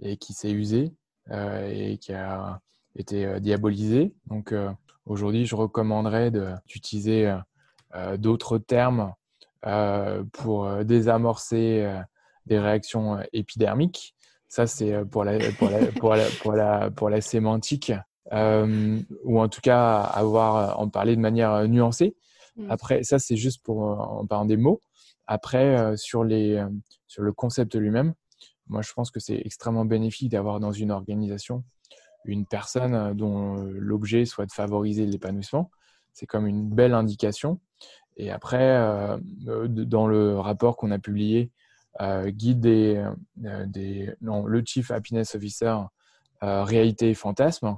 et 0.00 0.16
qui 0.16 0.32
s'est 0.32 0.50
usé 0.50 0.94
euh, 1.30 1.68
et 1.70 1.98
qui 1.98 2.12
a 2.14 2.60
été 2.96 3.26
euh, 3.26 3.40
diabolisé. 3.40 4.14
Donc 4.26 4.54
aujourd'hui, 5.04 5.44
je 5.44 5.54
recommanderais 5.54 6.30
d'utiliser 6.66 7.36
d'autres 8.16 8.58
termes 8.58 9.12
pour 10.32 10.84
désamorcer 10.84 12.00
des 12.46 12.58
réactions 12.58 13.18
épidermiques. 13.32 14.14
Ça, 14.48 14.66
c'est 14.66 15.04
pour 15.06 15.24
la, 15.24 15.38
pour, 15.58 15.68
la, 15.68 15.86
pour, 15.92 16.14
la, 16.14 16.24
pour, 16.40 16.52
la, 16.52 16.90
pour 16.90 17.10
la 17.10 17.20
sémantique, 17.20 17.92
ou 18.30 19.40
en 19.40 19.48
tout 19.48 19.60
cas 19.60 20.00
avoir 20.00 20.78
en 20.80 20.88
parler 20.88 21.16
de 21.16 21.20
manière 21.20 21.68
nuancée. 21.68 22.14
Mmh. 22.56 22.70
Après, 22.70 23.02
ça, 23.02 23.18
c'est 23.18 23.36
juste 23.36 23.62
pour 23.62 23.90
euh, 23.90 23.96
en 23.96 24.26
parlant 24.26 24.44
des 24.44 24.56
mots. 24.56 24.80
Après, 25.26 25.78
euh, 25.78 25.96
sur, 25.96 26.24
les, 26.24 26.56
euh, 26.56 26.68
sur 27.06 27.22
le 27.22 27.32
concept 27.32 27.74
lui-même, 27.74 28.14
moi, 28.68 28.82
je 28.82 28.92
pense 28.92 29.10
que 29.10 29.20
c'est 29.20 29.40
extrêmement 29.44 29.84
bénéfique 29.84 30.30
d'avoir 30.30 30.60
dans 30.60 30.72
une 30.72 30.90
organisation 30.90 31.64
une 32.24 32.46
personne 32.46 33.14
dont 33.14 33.56
l'objet 33.64 34.24
soit 34.26 34.46
de 34.46 34.52
favoriser 34.52 35.06
l'épanouissement. 35.06 35.72
C'est 36.12 36.26
comme 36.26 36.46
une 36.46 36.70
belle 36.70 36.94
indication. 36.94 37.58
Et 38.16 38.30
après, 38.30 38.78
dans 39.40 40.06
le 40.06 40.38
rapport 40.38 40.76
qu'on 40.76 40.92
a 40.92 41.00
publié, 41.00 41.50
guide 42.00 42.60
des, 42.60 43.04
des 43.66 44.14
le 44.20 44.62
Chief 44.64 44.92
Happiness 44.92 45.34
Officer, 45.34 45.78
réalité 46.40 47.10
et 47.10 47.14
fantasme, 47.14 47.76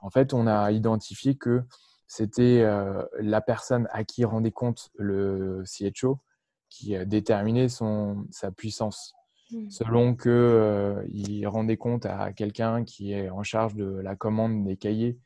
en 0.00 0.10
fait, 0.10 0.34
on 0.34 0.46
a 0.46 0.70
identifié 0.72 1.34
que 1.34 1.62
c'était 2.06 2.60
euh, 2.62 3.04
la 3.18 3.40
personne 3.40 3.88
à 3.90 4.04
qui 4.04 4.24
rendait 4.24 4.52
compte 4.52 4.90
le 4.96 5.64
CHO 5.64 6.20
qui 6.68 6.96
déterminait 7.06 7.68
son, 7.68 8.26
sa 8.30 8.50
puissance. 8.50 9.14
Mmh. 9.50 9.70
Selon 9.70 10.16
qu'il 10.16 10.30
euh, 10.32 11.02
rendait 11.46 11.76
compte 11.76 12.06
à 12.06 12.32
quelqu'un 12.32 12.84
qui 12.84 13.12
est 13.12 13.30
en 13.30 13.42
charge 13.42 13.74
de 13.74 13.86
la 13.86 14.16
commande 14.16 14.64
des 14.64 14.76
cahiers 14.76 15.18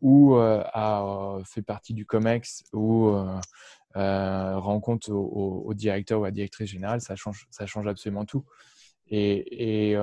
ou 0.00 0.36
euh, 0.36 0.62
a 0.72 1.38
fait 1.44 1.62
partie 1.62 1.92
du 1.92 2.06
COMEX 2.06 2.64
ou 2.72 3.10
rend 3.94 4.80
compte 4.80 5.08
au, 5.08 5.72
directeur 5.74 6.20
ou 6.20 6.24
à 6.24 6.28
la 6.28 6.32
directrice 6.32 6.70
générale, 6.70 7.00
ça 7.00 7.16
change, 7.16 7.46
ça 7.50 7.66
change 7.66 7.86
absolument 7.86 8.24
tout. 8.24 8.44
Et, 9.10 9.90
et 9.90 9.98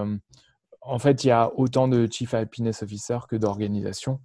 en 0.81 0.99
fait, 0.99 1.23
il 1.23 1.27
y 1.27 1.31
a 1.31 1.51
autant 1.55 1.87
de 1.87 2.07
Chief 2.11 2.33
Happiness 2.33 2.83
Officer 2.83 3.19
que 3.29 3.35
d'organisations. 3.35 4.19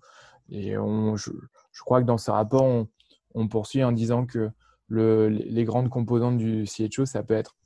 Et 0.51 0.77
on, 0.77 1.17
je, 1.17 1.31
je 1.73 1.83
crois 1.83 2.01
que 2.01 2.07
dans 2.07 2.19
ce 2.19 2.31
rapport, 2.31 2.87
on, 3.35 3.49
poursuit 3.49 3.85
en 3.85 3.93
disant 3.93 4.27
que 4.27 4.51
le, 4.89 5.29
les 5.29 5.65
grandes 5.65 5.89
composantes 5.89 6.39
du 6.39 6.67
CHO, 6.67 7.07
ça 7.07 7.23
peut 7.23 7.35
être 7.35 7.57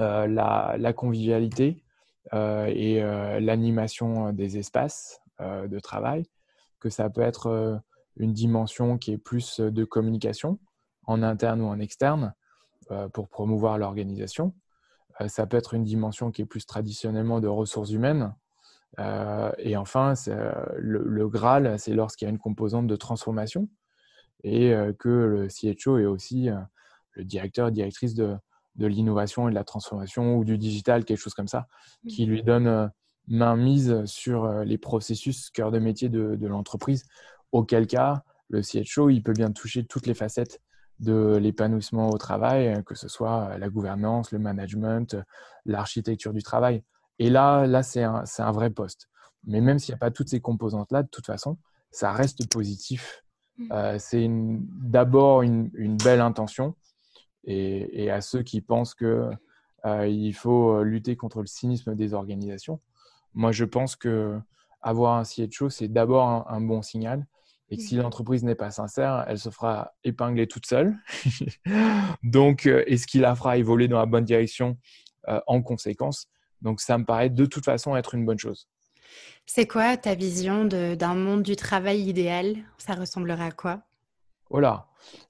euh, 0.00 0.26
la, 0.26 0.76
la, 0.78 0.92
convivialité 0.92 1.84
euh, 2.32 2.66
et 2.66 3.02
euh, 3.02 3.40
l'animation 3.40 4.32
des 4.32 4.58
espaces 4.58 5.20
de 5.40 5.80
travail, 5.80 6.24
que 6.78 6.90
ça 6.90 7.10
peut 7.10 7.20
être 7.20 7.82
une 8.16 8.32
dimension 8.32 8.98
qui 8.98 9.12
est 9.12 9.18
plus 9.18 9.58
de 9.58 9.84
communication 9.84 10.60
en 11.06 11.24
interne 11.24 11.60
ou 11.60 11.66
en 11.66 11.80
externe 11.80 12.34
pour 13.12 13.28
promouvoir 13.28 13.76
l'organisation. 13.76 14.54
ça 15.26 15.48
peut 15.48 15.56
être 15.56 15.74
une 15.74 15.82
dimension 15.82 16.30
qui 16.30 16.42
est 16.42 16.46
plus 16.46 16.66
traditionnellement 16.66 17.40
de 17.40 17.48
ressources 17.48 17.90
humaines 17.90 18.32
euh, 18.98 19.52
et 19.58 19.76
enfin, 19.76 20.14
euh, 20.28 20.52
le, 20.76 21.28
Graal, 21.28 21.78
c'est 21.78 21.94
lorsqu'il 21.94 22.26
y 22.26 22.28
a 22.28 22.30
une 22.30 22.38
composante 22.38 22.86
de 22.86 22.96
transformation 22.96 23.68
et 24.42 24.72
euh, 24.72 24.92
que 24.92 25.08
le 25.08 25.48
CHO 25.48 25.98
est 25.98 26.06
aussi 26.06 26.48
le 27.12 27.24
directeur, 27.24 27.70
directrice 27.70 28.14
de, 28.14 28.36
de 28.76 28.86
l'innovation 28.86 29.48
et 29.48 29.50
de 29.50 29.54
la 29.54 29.64
transformation 29.64 30.36
ou 30.36 30.44
du 30.44 30.58
digital, 30.58 31.04
quelque 31.04 31.18
chose 31.18 31.34
comme 31.34 31.48
ça, 31.48 31.66
qui 32.08 32.26
lui 32.26 32.42
donne 32.42 32.90
main 33.26 33.56
mise 33.56 34.04
sur 34.04 34.48
les 34.64 34.78
processus 34.78 35.50
cœur 35.50 35.70
de 35.70 35.78
métier 35.78 36.08
de, 36.08 36.36
de 36.36 36.46
l'entreprise, 36.46 37.04
auquel 37.52 37.86
cas 37.86 38.22
le 38.50 38.62
CHO, 38.62 39.08
il 39.08 39.22
peut 39.22 39.32
bien 39.32 39.50
toucher 39.50 39.86
toutes 39.86 40.06
les 40.06 40.14
facettes 40.14 40.60
de 41.00 41.36
l'épanouissement 41.36 42.10
au 42.10 42.18
travail, 42.18 42.82
que 42.84 42.94
ce 42.94 43.08
soit 43.08 43.56
la 43.58 43.68
gouvernance, 43.68 44.30
le 44.30 44.38
management, 44.38 45.16
l'architecture 45.64 46.32
du 46.32 46.42
travail. 46.42 46.84
Et 47.18 47.30
là, 47.30 47.66
là 47.66 47.82
c'est 47.82 48.02
un, 48.02 48.24
un, 48.38 48.52
vrai 48.52 48.70
poste. 48.70 49.08
Mais 49.44 49.60
même 49.60 49.78
s'il 49.78 49.92
n'y 49.92 49.96
a 49.96 49.98
pas 49.98 50.10
toutes 50.10 50.28
ces 50.28 50.40
composantes-là, 50.40 51.02
de 51.02 51.08
toute 51.08 51.26
façon, 51.26 51.58
ça 51.90 52.12
reste 52.12 52.48
positif. 52.50 53.24
Mmh. 53.58 53.72
Euh, 53.72 53.96
c'est 53.98 54.26
d'abord 54.28 55.42
une, 55.42 55.70
une, 55.74 55.96
belle 55.96 56.20
intention. 56.20 56.74
Et, 57.44 58.04
et, 58.04 58.10
à 58.10 58.20
ceux 58.20 58.42
qui 58.42 58.60
pensent 58.60 58.94
qu'il 58.94 59.06
euh, 59.86 60.32
faut 60.32 60.82
lutter 60.82 61.14
contre 61.16 61.40
le 61.40 61.46
cynisme 61.46 61.94
des 61.94 62.14
organisations, 62.14 62.80
moi, 63.34 63.52
je 63.52 63.64
pense 63.64 63.96
que 63.96 64.38
avoir 64.80 65.18
un 65.18 65.24
CHO, 65.24 65.70
c'est 65.70 65.88
d'abord 65.88 66.26
un, 66.28 66.44
un, 66.48 66.60
bon 66.60 66.82
signal. 66.82 67.26
Et 67.70 67.76
que 67.76 67.82
si 67.82 67.96
mmh. 67.96 68.02
l'entreprise 68.02 68.44
n'est 68.44 68.54
pas 68.54 68.70
sincère, 68.70 69.24
elle 69.26 69.38
se 69.38 69.50
fera 69.50 69.92
épingler 70.04 70.46
toute 70.46 70.66
seule. 70.66 70.96
Donc, 72.22 72.66
euh, 72.66 72.84
est-ce 72.86 73.06
qu'il 73.06 73.22
la 73.22 73.34
fera 73.34 73.56
évoluer 73.56 73.88
dans 73.88 73.98
la 73.98 74.06
bonne 74.06 74.24
direction 74.24 74.76
euh, 75.28 75.40
en 75.46 75.62
conséquence 75.62 76.28
donc 76.64 76.80
ça 76.80 76.98
me 76.98 77.04
paraît 77.04 77.30
de 77.30 77.46
toute 77.46 77.64
façon 77.64 77.94
être 77.94 78.14
une 78.14 78.24
bonne 78.24 78.38
chose. 78.38 78.68
C'est 79.46 79.66
quoi 79.66 79.96
ta 79.96 80.14
vision 80.14 80.64
d'un 80.64 81.14
monde 81.14 81.42
du 81.42 81.54
travail 81.54 82.00
idéal? 82.00 82.56
Ça 82.78 82.94
ressemblerait 82.94 83.44
à 83.44 83.52
quoi? 83.52 83.82
Oh 84.50 84.60
là. 84.60 84.86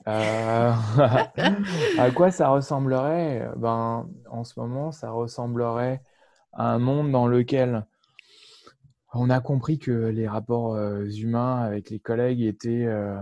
Euh, 0.06 0.72
À 1.98 2.10
quoi 2.12 2.30
ça 2.30 2.48
ressemblerait? 2.48 3.48
Ben, 3.56 4.08
En 4.30 4.44
ce 4.44 4.58
moment, 4.58 4.92
ça 4.92 5.10
ressemblerait 5.10 6.00
à 6.52 6.72
un 6.72 6.78
monde 6.78 7.10
dans 7.10 7.26
lequel 7.26 7.84
on 9.12 9.30
a 9.30 9.40
compris 9.40 9.78
que 9.78 9.90
les 9.90 10.28
rapports 10.28 10.74
euh, 10.74 11.04
humains 11.06 11.62
avec 11.62 11.90
les 11.90 11.98
collègues 11.98 12.42
étaient 12.42 12.84
euh, 12.86 13.18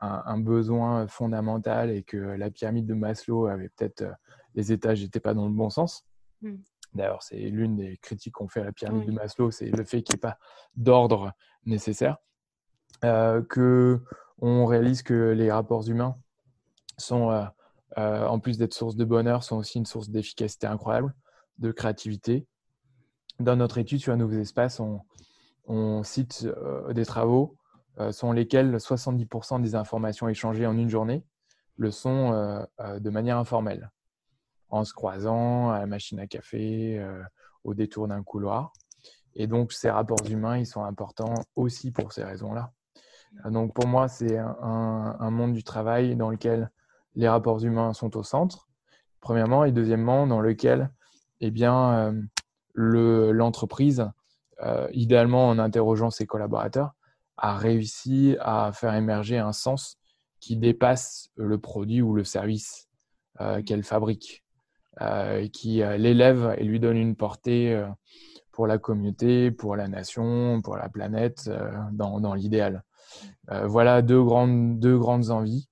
un, 0.00 0.38
besoin 0.38 1.06
fondamental 1.08 1.90
et 1.90 2.02
que 2.02 2.16
la 2.16 2.50
pyramide 2.50 2.86
de 2.86 2.94
Maslow 2.94 3.46
avait 3.46 3.68
peut-être 3.70 4.04
les 4.54 4.72
étages 4.72 5.02
n'étaient 5.02 5.20
pas 5.20 5.34
dans 5.34 5.46
le 5.46 5.52
bon 5.52 5.70
sens. 5.70 6.04
D'ailleurs, 6.96 7.22
c'est 7.22 7.36
l'une 7.36 7.76
des 7.76 7.98
critiques 7.98 8.34
qu'on 8.34 8.48
fait 8.48 8.60
à 8.60 8.64
la 8.64 8.72
pyramide 8.72 9.06
de 9.06 9.12
Maslow, 9.12 9.50
c'est 9.50 9.70
le 9.70 9.84
fait 9.84 10.02
qu'il 10.02 10.14
n'y 10.14 10.18
ait 10.18 10.20
pas 10.20 10.38
d'ordre 10.76 11.32
nécessaire. 11.64 12.18
Euh, 13.04 13.42
que 13.42 14.02
on 14.38 14.66
réalise 14.66 15.02
que 15.02 15.30
les 15.30 15.50
rapports 15.50 15.88
humains 15.88 16.16
sont, 16.98 17.30
euh, 17.30 17.44
euh, 17.98 18.26
en 18.26 18.38
plus 18.38 18.58
d'être 18.58 18.74
source 18.74 18.96
de 18.96 19.04
bonheur, 19.04 19.42
sont 19.42 19.56
aussi 19.56 19.78
une 19.78 19.86
source 19.86 20.08
d'efficacité 20.08 20.66
incroyable, 20.66 21.14
de 21.58 21.72
créativité. 21.72 22.46
Dans 23.38 23.56
notre 23.56 23.78
étude 23.78 24.00
sur 24.00 24.12
un 24.12 24.16
nouveau 24.16 24.38
espace, 24.38 24.80
on, 24.80 25.00
on 25.66 26.02
cite 26.02 26.48
des 26.90 27.04
travaux 27.04 27.56
selon 28.10 28.32
lesquels 28.32 28.76
70% 28.76 29.60
des 29.60 29.74
informations 29.74 30.28
échangées 30.28 30.66
en 30.66 30.76
une 30.76 30.88
journée 30.88 31.24
le 31.76 31.90
sont 31.90 32.30
de 32.78 33.10
manière 33.10 33.36
informelle 33.38 33.90
en 34.76 34.84
se 34.84 34.92
croisant 34.92 35.70
à 35.70 35.80
la 35.80 35.86
machine 35.86 36.20
à 36.20 36.26
café, 36.26 36.98
euh, 36.98 37.22
au 37.64 37.74
détour 37.74 38.08
d'un 38.08 38.22
couloir. 38.22 38.72
Et 39.34 39.46
donc, 39.46 39.72
ces 39.72 39.90
rapports 39.90 40.24
humains, 40.28 40.58
ils 40.58 40.66
sont 40.66 40.84
importants 40.84 41.34
aussi 41.56 41.90
pour 41.90 42.12
ces 42.12 42.24
raisons-là. 42.24 42.72
Euh, 43.44 43.50
donc, 43.50 43.74
pour 43.74 43.86
moi, 43.86 44.08
c'est 44.08 44.38
un, 44.38 45.30
monde 45.30 45.52
du 45.52 45.64
travail 45.64 46.16
dans 46.16 46.30
lequel 46.30 46.70
les 47.14 47.28
rapports 47.28 47.62
humains 47.64 47.92
sont 47.92 48.16
au 48.16 48.22
centre, 48.22 48.68
premièrement, 49.20 49.64
et 49.64 49.72
deuxièmement, 49.72 50.26
dans 50.26 50.40
lequel 50.40 50.90
eh 51.40 51.50
bien, 51.50 52.12
euh, 52.14 53.32
l'entreprise, 53.32 54.10
idéalement 54.92 55.48
en 55.48 55.58
interrogeant 55.58 56.10
ses 56.10 56.26
collaborateurs, 56.26 56.94
a 57.36 57.56
réussi 57.56 58.36
à 58.40 58.72
faire 58.72 58.94
émerger 58.94 59.38
un 59.38 59.52
sens 59.52 59.98
qui 60.40 60.56
dépasse 60.56 61.30
le 61.36 61.58
produit 61.58 62.00
ou 62.00 62.14
le 62.14 62.24
service 62.24 62.88
qu'elle 63.66 63.82
fabrique, 63.82 64.45
qui 65.52 65.82
l'élève 65.98 66.54
et 66.58 66.64
lui 66.64 66.80
donne 66.80 66.96
une 66.96 67.16
portée 67.16 67.84
pour 68.52 68.66
la 68.66 68.78
communauté, 68.78 69.50
pour 69.50 69.76
la 69.76 69.88
nation, 69.88 70.62
pour 70.62 70.76
la 70.76 70.88
planète, 70.88 71.50
dans, 71.92 72.34
l'idéal. 72.34 72.82
voilà 73.64 74.00
deux 74.00 74.22
grandes, 74.22 74.78
deux 74.78 74.98
grandes 74.98 75.30
envies. 75.30 75.68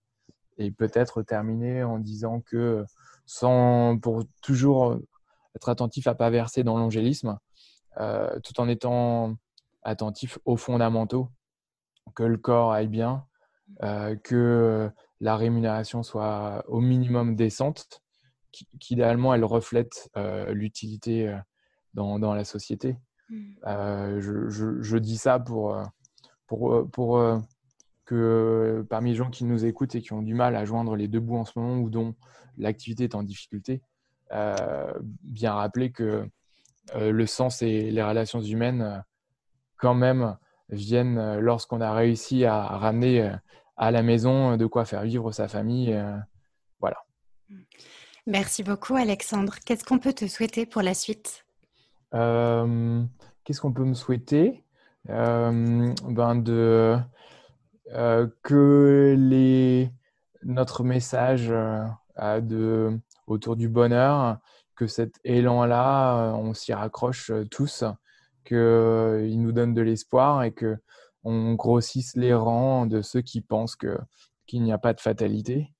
Et 0.58 0.70
peut-être 0.70 1.22
terminer 1.22 1.82
en 1.82 1.98
disant 1.98 2.40
que 2.40 2.84
sans, 3.26 3.98
pour 3.98 4.24
toujours 4.42 4.98
être 5.56 5.68
attentif 5.68 6.06
à 6.06 6.14
pas 6.14 6.30
verser 6.30 6.64
dans 6.64 6.78
l'angélisme, 6.78 7.38
euh, 8.00 8.38
tout 8.40 8.60
en 8.60 8.68
étant 8.68 9.36
attentif 9.82 10.38
aux 10.44 10.56
fondamentaux, 10.56 11.30
que 12.14 12.22
le 12.22 12.36
corps 12.36 12.72
aille 12.72 12.88
bien, 12.88 13.24
euh, 13.82 14.16
que 14.16 14.90
la 15.20 15.36
rémunération 15.36 16.02
soit 16.02 16.64
au 16.68 16.80
minimum 16.80 17.36
décente, 17.36 18.02
qu'idéalement 18.80 19.34
elle 19.34 19.44
reflète 19.44 20.10
euh, 20.16 20.52
l'utilité 20.52 21.36
dans, 21.94 22.18
dans, 22.18 22.34
la 22.34 22.44
société. 22.44 22.96
Mmh. 23.30 24.20
Je, 24.20 24.48
je, 24.48 24.82
je, 24.82 24.96
dis 24.98 25.16
ça 25.16 25.38
pour, 25.38 25.80
pour, 26.46 26.90
pour 26.90 27.42
que 28.04 28.86
parmi 28.90 29.10
les 29.10 29.16
gens 29.16 29.30
qui 29.30 29.44
nous 29.44 29.64
écoutent 29.64 29.94
et 29.94 30.02
qui 30.02 30.12
ont 30.12 30.22
du 30.22 30.34
mal 30.34 30.56
à 30.56 30.64
joindre 30.64 30.96
les 30.96 31.08
deux 31.08 31.20
bouts 31.20 31.38
en 31.38 31.44
ce 31.44 31.58
moment 31.58 31.76
ou 31.78 31.90
dont 31.90 32.14
l'activité 32.58 33.04
est 33.04 33.14
en 33.14 33.22
difficulté, 33.22 33.82
euh, 34.32 34.92
bien 35.22 35.54
rappeler 35.54 35.90
que 35.90 36.28
euh, 36.94 37.12
le 37.12 37.26
sens 37.26 37.62
et 37.62 37.90
les 37.90 38.02
relations 38.02 38.40
humaines, 38.40 38.82
euh, 38.82 38.98
quand 39.76 39.94
même, 39.94 40.36
viennent 40.70 41.38
lorsqu'on 41.40 41.80
a 41.80 41.92
réussi 41.92 42.44
à 42.46 42.62
ramener 42.62 43.30
à 43.76 43.90
la 43.90 44.02
maison 44.02 44.56
de 44.56 44.66
quoi 44.66 44.86
faire 44.86 45.02
vivre 45.02 45.30
sa 45.30 45.46
famille. 45.46 45.94
voilà. 46.80 46.96
Merci 48.26 48.62
beaucoup, 48.62 48.96
Alexandre. 48.96 49.56
Qu'est-ce 49.64 49.84
qu'on 49.84 49.98
peut 49.98 50.14
te 50.14 50.26
souhaiter 50.26 50.64
pour 50.66 50.82
la 50.82 50.94
suite? 50.94 51.44
Qu'est-ce 52.12 53.60
qu'on 53.60 53.72
peut 53.72 53.84
me 53.84 53.94
souhaiter? 53.94 54.64
Ben 55.06 56.36
de 56.36 56.98
euh, 57.92 58.26
que 58.42 59.14
notre 60.42 60.84
message 60.84 61.52
euh, 61.52 62.96
autour 63.26 63.56
du 63.56 63.68
bonheur, 63.68 64.38
que 64.74 64.86
cet 64.86 65.20
élan-là, 65.24 66.30
euh, 66.30 66.32
on 66.32 66.54
s'y 66.54 66.72
raccroche 66.72 67.30
tous, 67.50 67.84
qu'il 68.44 69.40
nous 69.40 69.52
donne 69.52 69.74
de 69.74 69.82
l'espoir 69.82 70.42
et 70.44 70.52
que 70.52 70.76
on 71.24 71.54
grossisse 71.54 72.16
les 72.16 72.34
rangs 72.34 72.86
de 72.86 73.02
ceux 73.02 73.22
qui 73.22 73.40
pensent 73.42 73.76
qu'il 73.76 74.62
n'y 74.62 74.72
a 74.72 74.78
pas 74.78 74.92
de 74.94 75.00
fatalité 75.00 75.73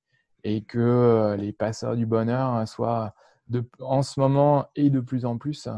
et 0.44 0.62
que 0.62 1.36
les 1.38 1.52
passeurs 1.52 1.96
du 1.96 2.06
bonheur 2.06 2.68
soient 2.68 3.14
de, 3.48 3.68
en 3.80 4.02
ce 4.02 4.20
moment 4.20 4.66
et 4.76 4.90
de 4.90 5.00
plus 5.00 5.24
en 5.24 5.38
plus 5.38 5.68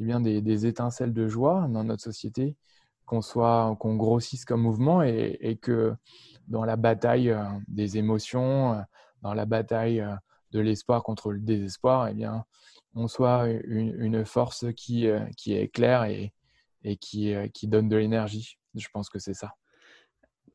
eh 0.00 0.04
bien, 0.04 0.20
des, 0.20 0.66
étincelles 0.66 1.12
de 1.12 1.28
joie 1.28 1.66
dans 1.68 1.84
notre 1.84 2.02
société 2.02 2.56
qu'on 3.04 3.22
soit, 3.22 3.76
qu'on 3.80 3.96
grossisse 3.96 4.44
comme 4.44 4.62
mouvement 4.62 5.02
et, 5.02 5.58
que 5.60 5.94
dans 6.46 6.64
la 6.64 6.76
bataille 6.76 7.30
euh, 7.30 7.44
des 7.66 7.96
émotions, 7.96 8.74
euh, 8.74 8.80
dans 9.22 9.34
la 9.34 9.46
bataille 9.46 10.00
euh, 10.00 10.14
de 10.52 10.60
l'espoir 10.60 11.02
contre 11.02 11.32
le 11.32 11.40
désespoir, 11.40 12.08
eh 12.08 12.14
bien, 12.14 12.44
on 12.94 13.08
soit 13.08 13.48
une, 13.64 14.24
force 14.24 14.66
qui, 14.74 15.06
qui 15.36 15.54
est 15.54 15.68
claire 15.68 16.04
et, 16.04 16.32
et 16.84 16.96
qui, 16.96 17.34
qui 17.52 17.68
donne 17.68 17.88
de 17.88 17.96
l'énergie. 17.96 18.58
Je 18.74 18.88
pense 18.92 19.10
que 19.10 19.18
c'est 19.18 19.34
ça. 19.34 19.52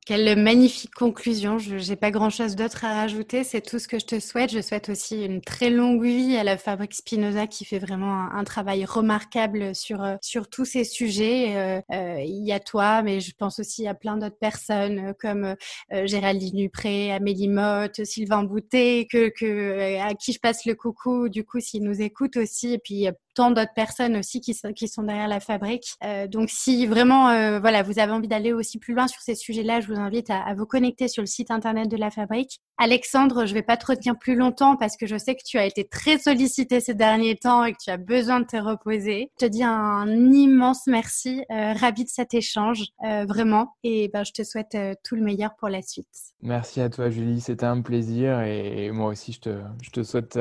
Quelle 0.05 0.37
magnifique 0.37 0.93
conclusion. 0.93 1.59
Je 1.59 1.75
n'ai 1.75 1.95
pas 1.95 2.11
grand-chose 2.11 2.57
d'autre 2.57 2.83
à 2.83 2.93
rajouter. 2.93 3.45
C'est 3.45 3.61
tout 3.61 3.79
ce 3.79 3.87
que 3.87 3.99
je 3.99 4.05
te 4.05 4.19
souhaite. 4.19 4.51
Je 4.51 4.59
souhaite 4.59 4.89
aussi 4.89 5.23
une 5.23 5.39
très 5.39 5.69
longue 5.69 6.03
vie 6.03 6.35
à 6.35 6.43
la 6.43 6.57
Fabrique 6.57 6.93
Spinoza 6.93 7.47
qui 7.47 7.63
fait 7.63 7.79
vraiment 7.79 8.29
un, 8.29 8.43
travail 8.43 8.83
remarquable 8.83 9.73
sur, 9.73 10.03
euh, 10.03 10.15
sur 10.21 10.49
tous 10.49 10.65
ces 10.65 10.83
sujets. 10.83 11.55
Euh, 11.55 11.81
euh, 11.93 12.19
il 12.19 12.45
y 12.45 12.51
a 12.51 12.59
toi, 12.59 13.01
mais 13.01 13.21
je 13.21 13.31
pense 13.33 13.59
aussi 13.59 13.87
à 13.87 13.93
plein 13.93 14.17
d'autres 14.17 14.37
personnes 14.37 15.13
comme 15.21 15.55
Géraldine 15.89 16.57
Dupré, 16.57 17.13
Amélie 17.13 17.47
Motte, 17.47 18.03
Sylvain 18.03 18.43
Boutet, 18.43 19.07
que, 19.09 19.29
que, 19.29 20.01
à 20.01 20.15
qui 20.15 20.33
je 20.33 20.39
passe 20.39 20.65
le 20.65 20.75
coucou, 20.75 21.29
du 21.29 21.45
coup, 21.45 21.61
s'ils 21.61 21.83
nous 21.83 22.01
écoutent 22.01 22.35
aussi. 22.35 22.73
Et 22.73 22.77
puis, 22.77 23.07
tant 23.33 23.51
d'autres 23.51 23.73
personnes 23.73 24.15
aussi 24.17 24.41
qui, 24.41 24.53
sont 24.53 25.03
derrière 25.03 25.27
la 25.27 25.39
fabrique. 25.39 25.93
Euh, 26.03 26.27
donc, 26.27 26.49
si 26.49 26.85
vraiment, 26.87 27.29
euh, 27.29 27.59
voilà, 27.59 27.83
vous 27.83 27.99
avez 27.99 28.11
envie 28.11 28.27
d'aller 28.27 28.53
aussi 28.53 28.79
plus 28.79 28.93
loin 28.93 29.07
sur 29.07 29.21
ces 29.21 29.35
sujets-là, 29.35 29.81
je 29.81 29.87
vous 29.87 29.99
invite 29.99 30.29
à, 30.29 30.53
vous 30.55 30.65
connecter 30.65 31.07
sur 31.07 31.21
le 31.21 31.27
site 31.27 31.51
internet 31.51 31.89
de 31.89 31.97
la 31.97 32.11
fabrique. 32.11 32.59
Alexandre, 32.77 33.45
je 33.45 33.53
vais 33.53 33.61
pas 33.61 33.77
te 33.77 33.85
retenir 33.85 34.17
plus 34.17 34.35
longtemps 34.35 34.75
parce 34.75 34.97
que 34.97 35.05
je 35.05 35.17
sais 35.17 35.35
que 35.35 35.43
tu 35.45 35.57
as 35.57 35.65
été 35.65 35.87
très 35.87 36.17
sollicité 36.17 36.79
ces 36.79 36.93
derniers 36.93 37.35
temps 37.35 37.63
et 37.63 37.73
que 37.73 37.77
tu 37.83 37.89
as 37.89 37.97
besoin 37.97 38.39
de 38.39 38.45
te 38.45 38.57
reposer. 38.57 39.31
Je 39.39 39.45
te 39.45 39.49
dis 39.49 39.63
un 39.63 40.07
immense 40.31 40.87
merci, 40.87 41.43
euh, 41.51 41.73
ravi 41.73 42.03
de 42.03 42.09
cet 42.09 42.33
échange, 42.33 42.85
vraiment. 43.01 43.75
Et 43.83 44.09
ben, 44.13 44.23
je 44.23 44.31
te 44.31 44.43
souhaite 44.43 44.77
tout 45.03 45.15
le 45.15 45.21
meilleur 45.21 45.55
pour 45.55 45.69
la 45.69 45.81
suite. 45.81 46.07
Merci 46.41 46.81
à 46.81 46.89
toi, 46.89 47.09
Julie. 47.09 47.41
C'était 47.41 47.65
un 47.65 47.81
plaisir 47.81 48.41
et 48.41 48.91
moi 48.91 49.09
aussi, 49.09 49.33
je 49.33 49.89
te 49.89 50.03
souhaite 50.03 50.37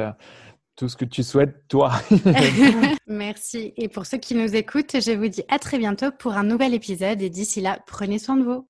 tout 0.77 0.89
ce 0.89 0.97
que 0.97 1.05
tu 1.05 1.23
souhaites, 1.23 1.69
toi. 1.69 1.93
Merci. 3.07 3.73
Et 3.77 3.89
pour 3.89 4.07
ceux 4.07 4.19
qui 4.19 4.35
nous 4.35 4.55
écoutent, 4.55 4.97
je 5.01 5.13
vous 5.13 5.29
dis 5.29 5.43
à 5.49 5.59
très 5.59 5.79
bientôt 5.79 6.11
pour 6.19 6.33
un 6.33 6.45
nouvel 6.45 6.75
épisode 6.75 7.23
et 7.23 7.31
d'ici 7.31 7.61
là, 7.61 7.79
prenez 7.87 8.19
soin 8.19 8.37
de 8.37 8.45
vous. 8.45 8.67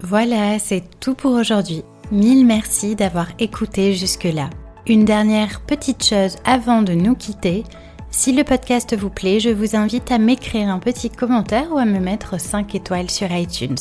Voilà, 0.00 0.58
c'est 0.58 0.84
tout 1.00 1.14
pour 1.14 1.32
aujourd'hui. 1.32 1.82
Mille 2.10 2.46
merci 2.46 2.94
d'avoir 2.94 3.28
écouté 3.38 3.94
jusque-là. 3.94 4.48
Une 4.86 5.04
dernière 5.04 5.60
petite 5.66 6.04
chose 6.04 6.36
avant 6.44 6.82
de 6.82 6.94
nous 6.94 7.14
quitter. 7.14 7.64
Si 8.10 8.32
le 8.32 8.44
podcast 8.44 8.96
vous 8.96 9.10
plaît, 9.10 9.40
je 9.40 9.50
vous 9.50 9.76
invite 9.76 10.10
à 10.10 10.18
m'écrire 10.18 10.68
un 10.68 10.78
petit 10.78 11.10
commentaire 11.10 11.70
ou 11.72 11.78
à 11.78 11.84
me 11.84 11.98
mettre 11.98 12.40
5 12.40 12.74
étoiles 12.74 13.10
sur 13.10 13.30
iTunes. 13.30 13.76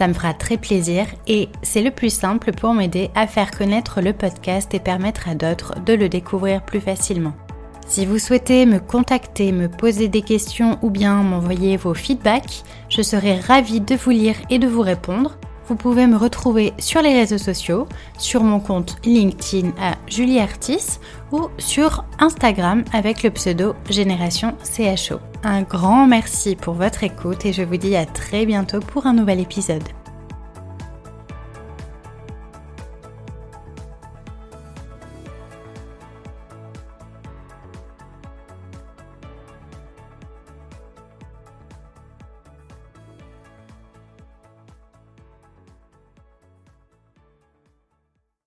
Ça 0.00 0.08
me 0.08 0.14
fera 0.14 0.32
très 0.32 0.56
plaisir 0.56 1.04
et 1.26 1.50
c'est 1.60 1.82
le 1.82 1.90
plus 1.90 2.08
simple 2.08 2.52
pour 2.52 2.72
m'aider 2.72 3.10
à 3.14 3.26
faire 3.26 3.50
connaître 3.50 4.00
le 4.00 4.14
podcast 4.14 4.72
et 4.72 4.80
permettre 4.80 5.28
à 5.28 5.34
d'autres 5.34 5.74
de 5.84 5.92
le 5.92 6.08
découvrir 6.08 6.64
plus 6.64 6.80
facilement. 6.80 7.34
Si 7.86 8.06
vous 8.06 8.18
souhaitez 8.18 8.64
me 8.64 8.78
contacter, 8.78 9.52
me 9.52 9.68
poser 9.68 10.08
des 10.08 10.22
questions 10.22 10.78
ou 10.80 10.88
bien 10.88 11.16
m'envoyer 11.16 11.76
vos 11.76 11.92
feedbacks, 11.92 12.62
je 12.88 13.02
serai 13.02 13.40
ravie 13.40 13.82
de 13.82 13.94
vous 13.94 14.08
lire 14.08 14.36
et 14.48 14.58
de 14.58 14.66
vous 14.66 14.80
répondre. 14.80 15.36
Vous 15.70 15.76
pouvez 15.76 16.08
me 16.08 16.16
retrouver 16.16 16.72
sur 16.80 17.00
les 17.00 17.12
réseaux 17.12 17.38
sociaux, 17.38 17.86
sur 18.18 18.42
mon 18.42 18.58
compte 18.58 18.96
LinkedIn 19.04 19.68
à 19.80 19.94
Julie 20.08 20.40
Artis 20.40 20.98
ou 21.30 21.46
sur 21.58 22.04
Instagram 22.18 22.82
avec 22.92 23.22
le 23.22 23.30
pseudo 23.30 23.76
Génération 23.88 24.56
CHO. 24.64 25.20
Un 25.44 25.62
grand 25.62 26.08
merci 26.08 26.56
pour 26.56 26.74
votre 26.74 27.04
écoute 27.04 27.46
et 27.46 27.52
je 27.52 27.62
vous 27.62 27.76
dis 27.76 27.94
à 27.94 28.04
très 28.04 28.46
bientôt 28.46 28.80
pour 28.80 29.06
un 29.06 29.12
nouvel 29.12 29.38
épisode. 29.38 29.84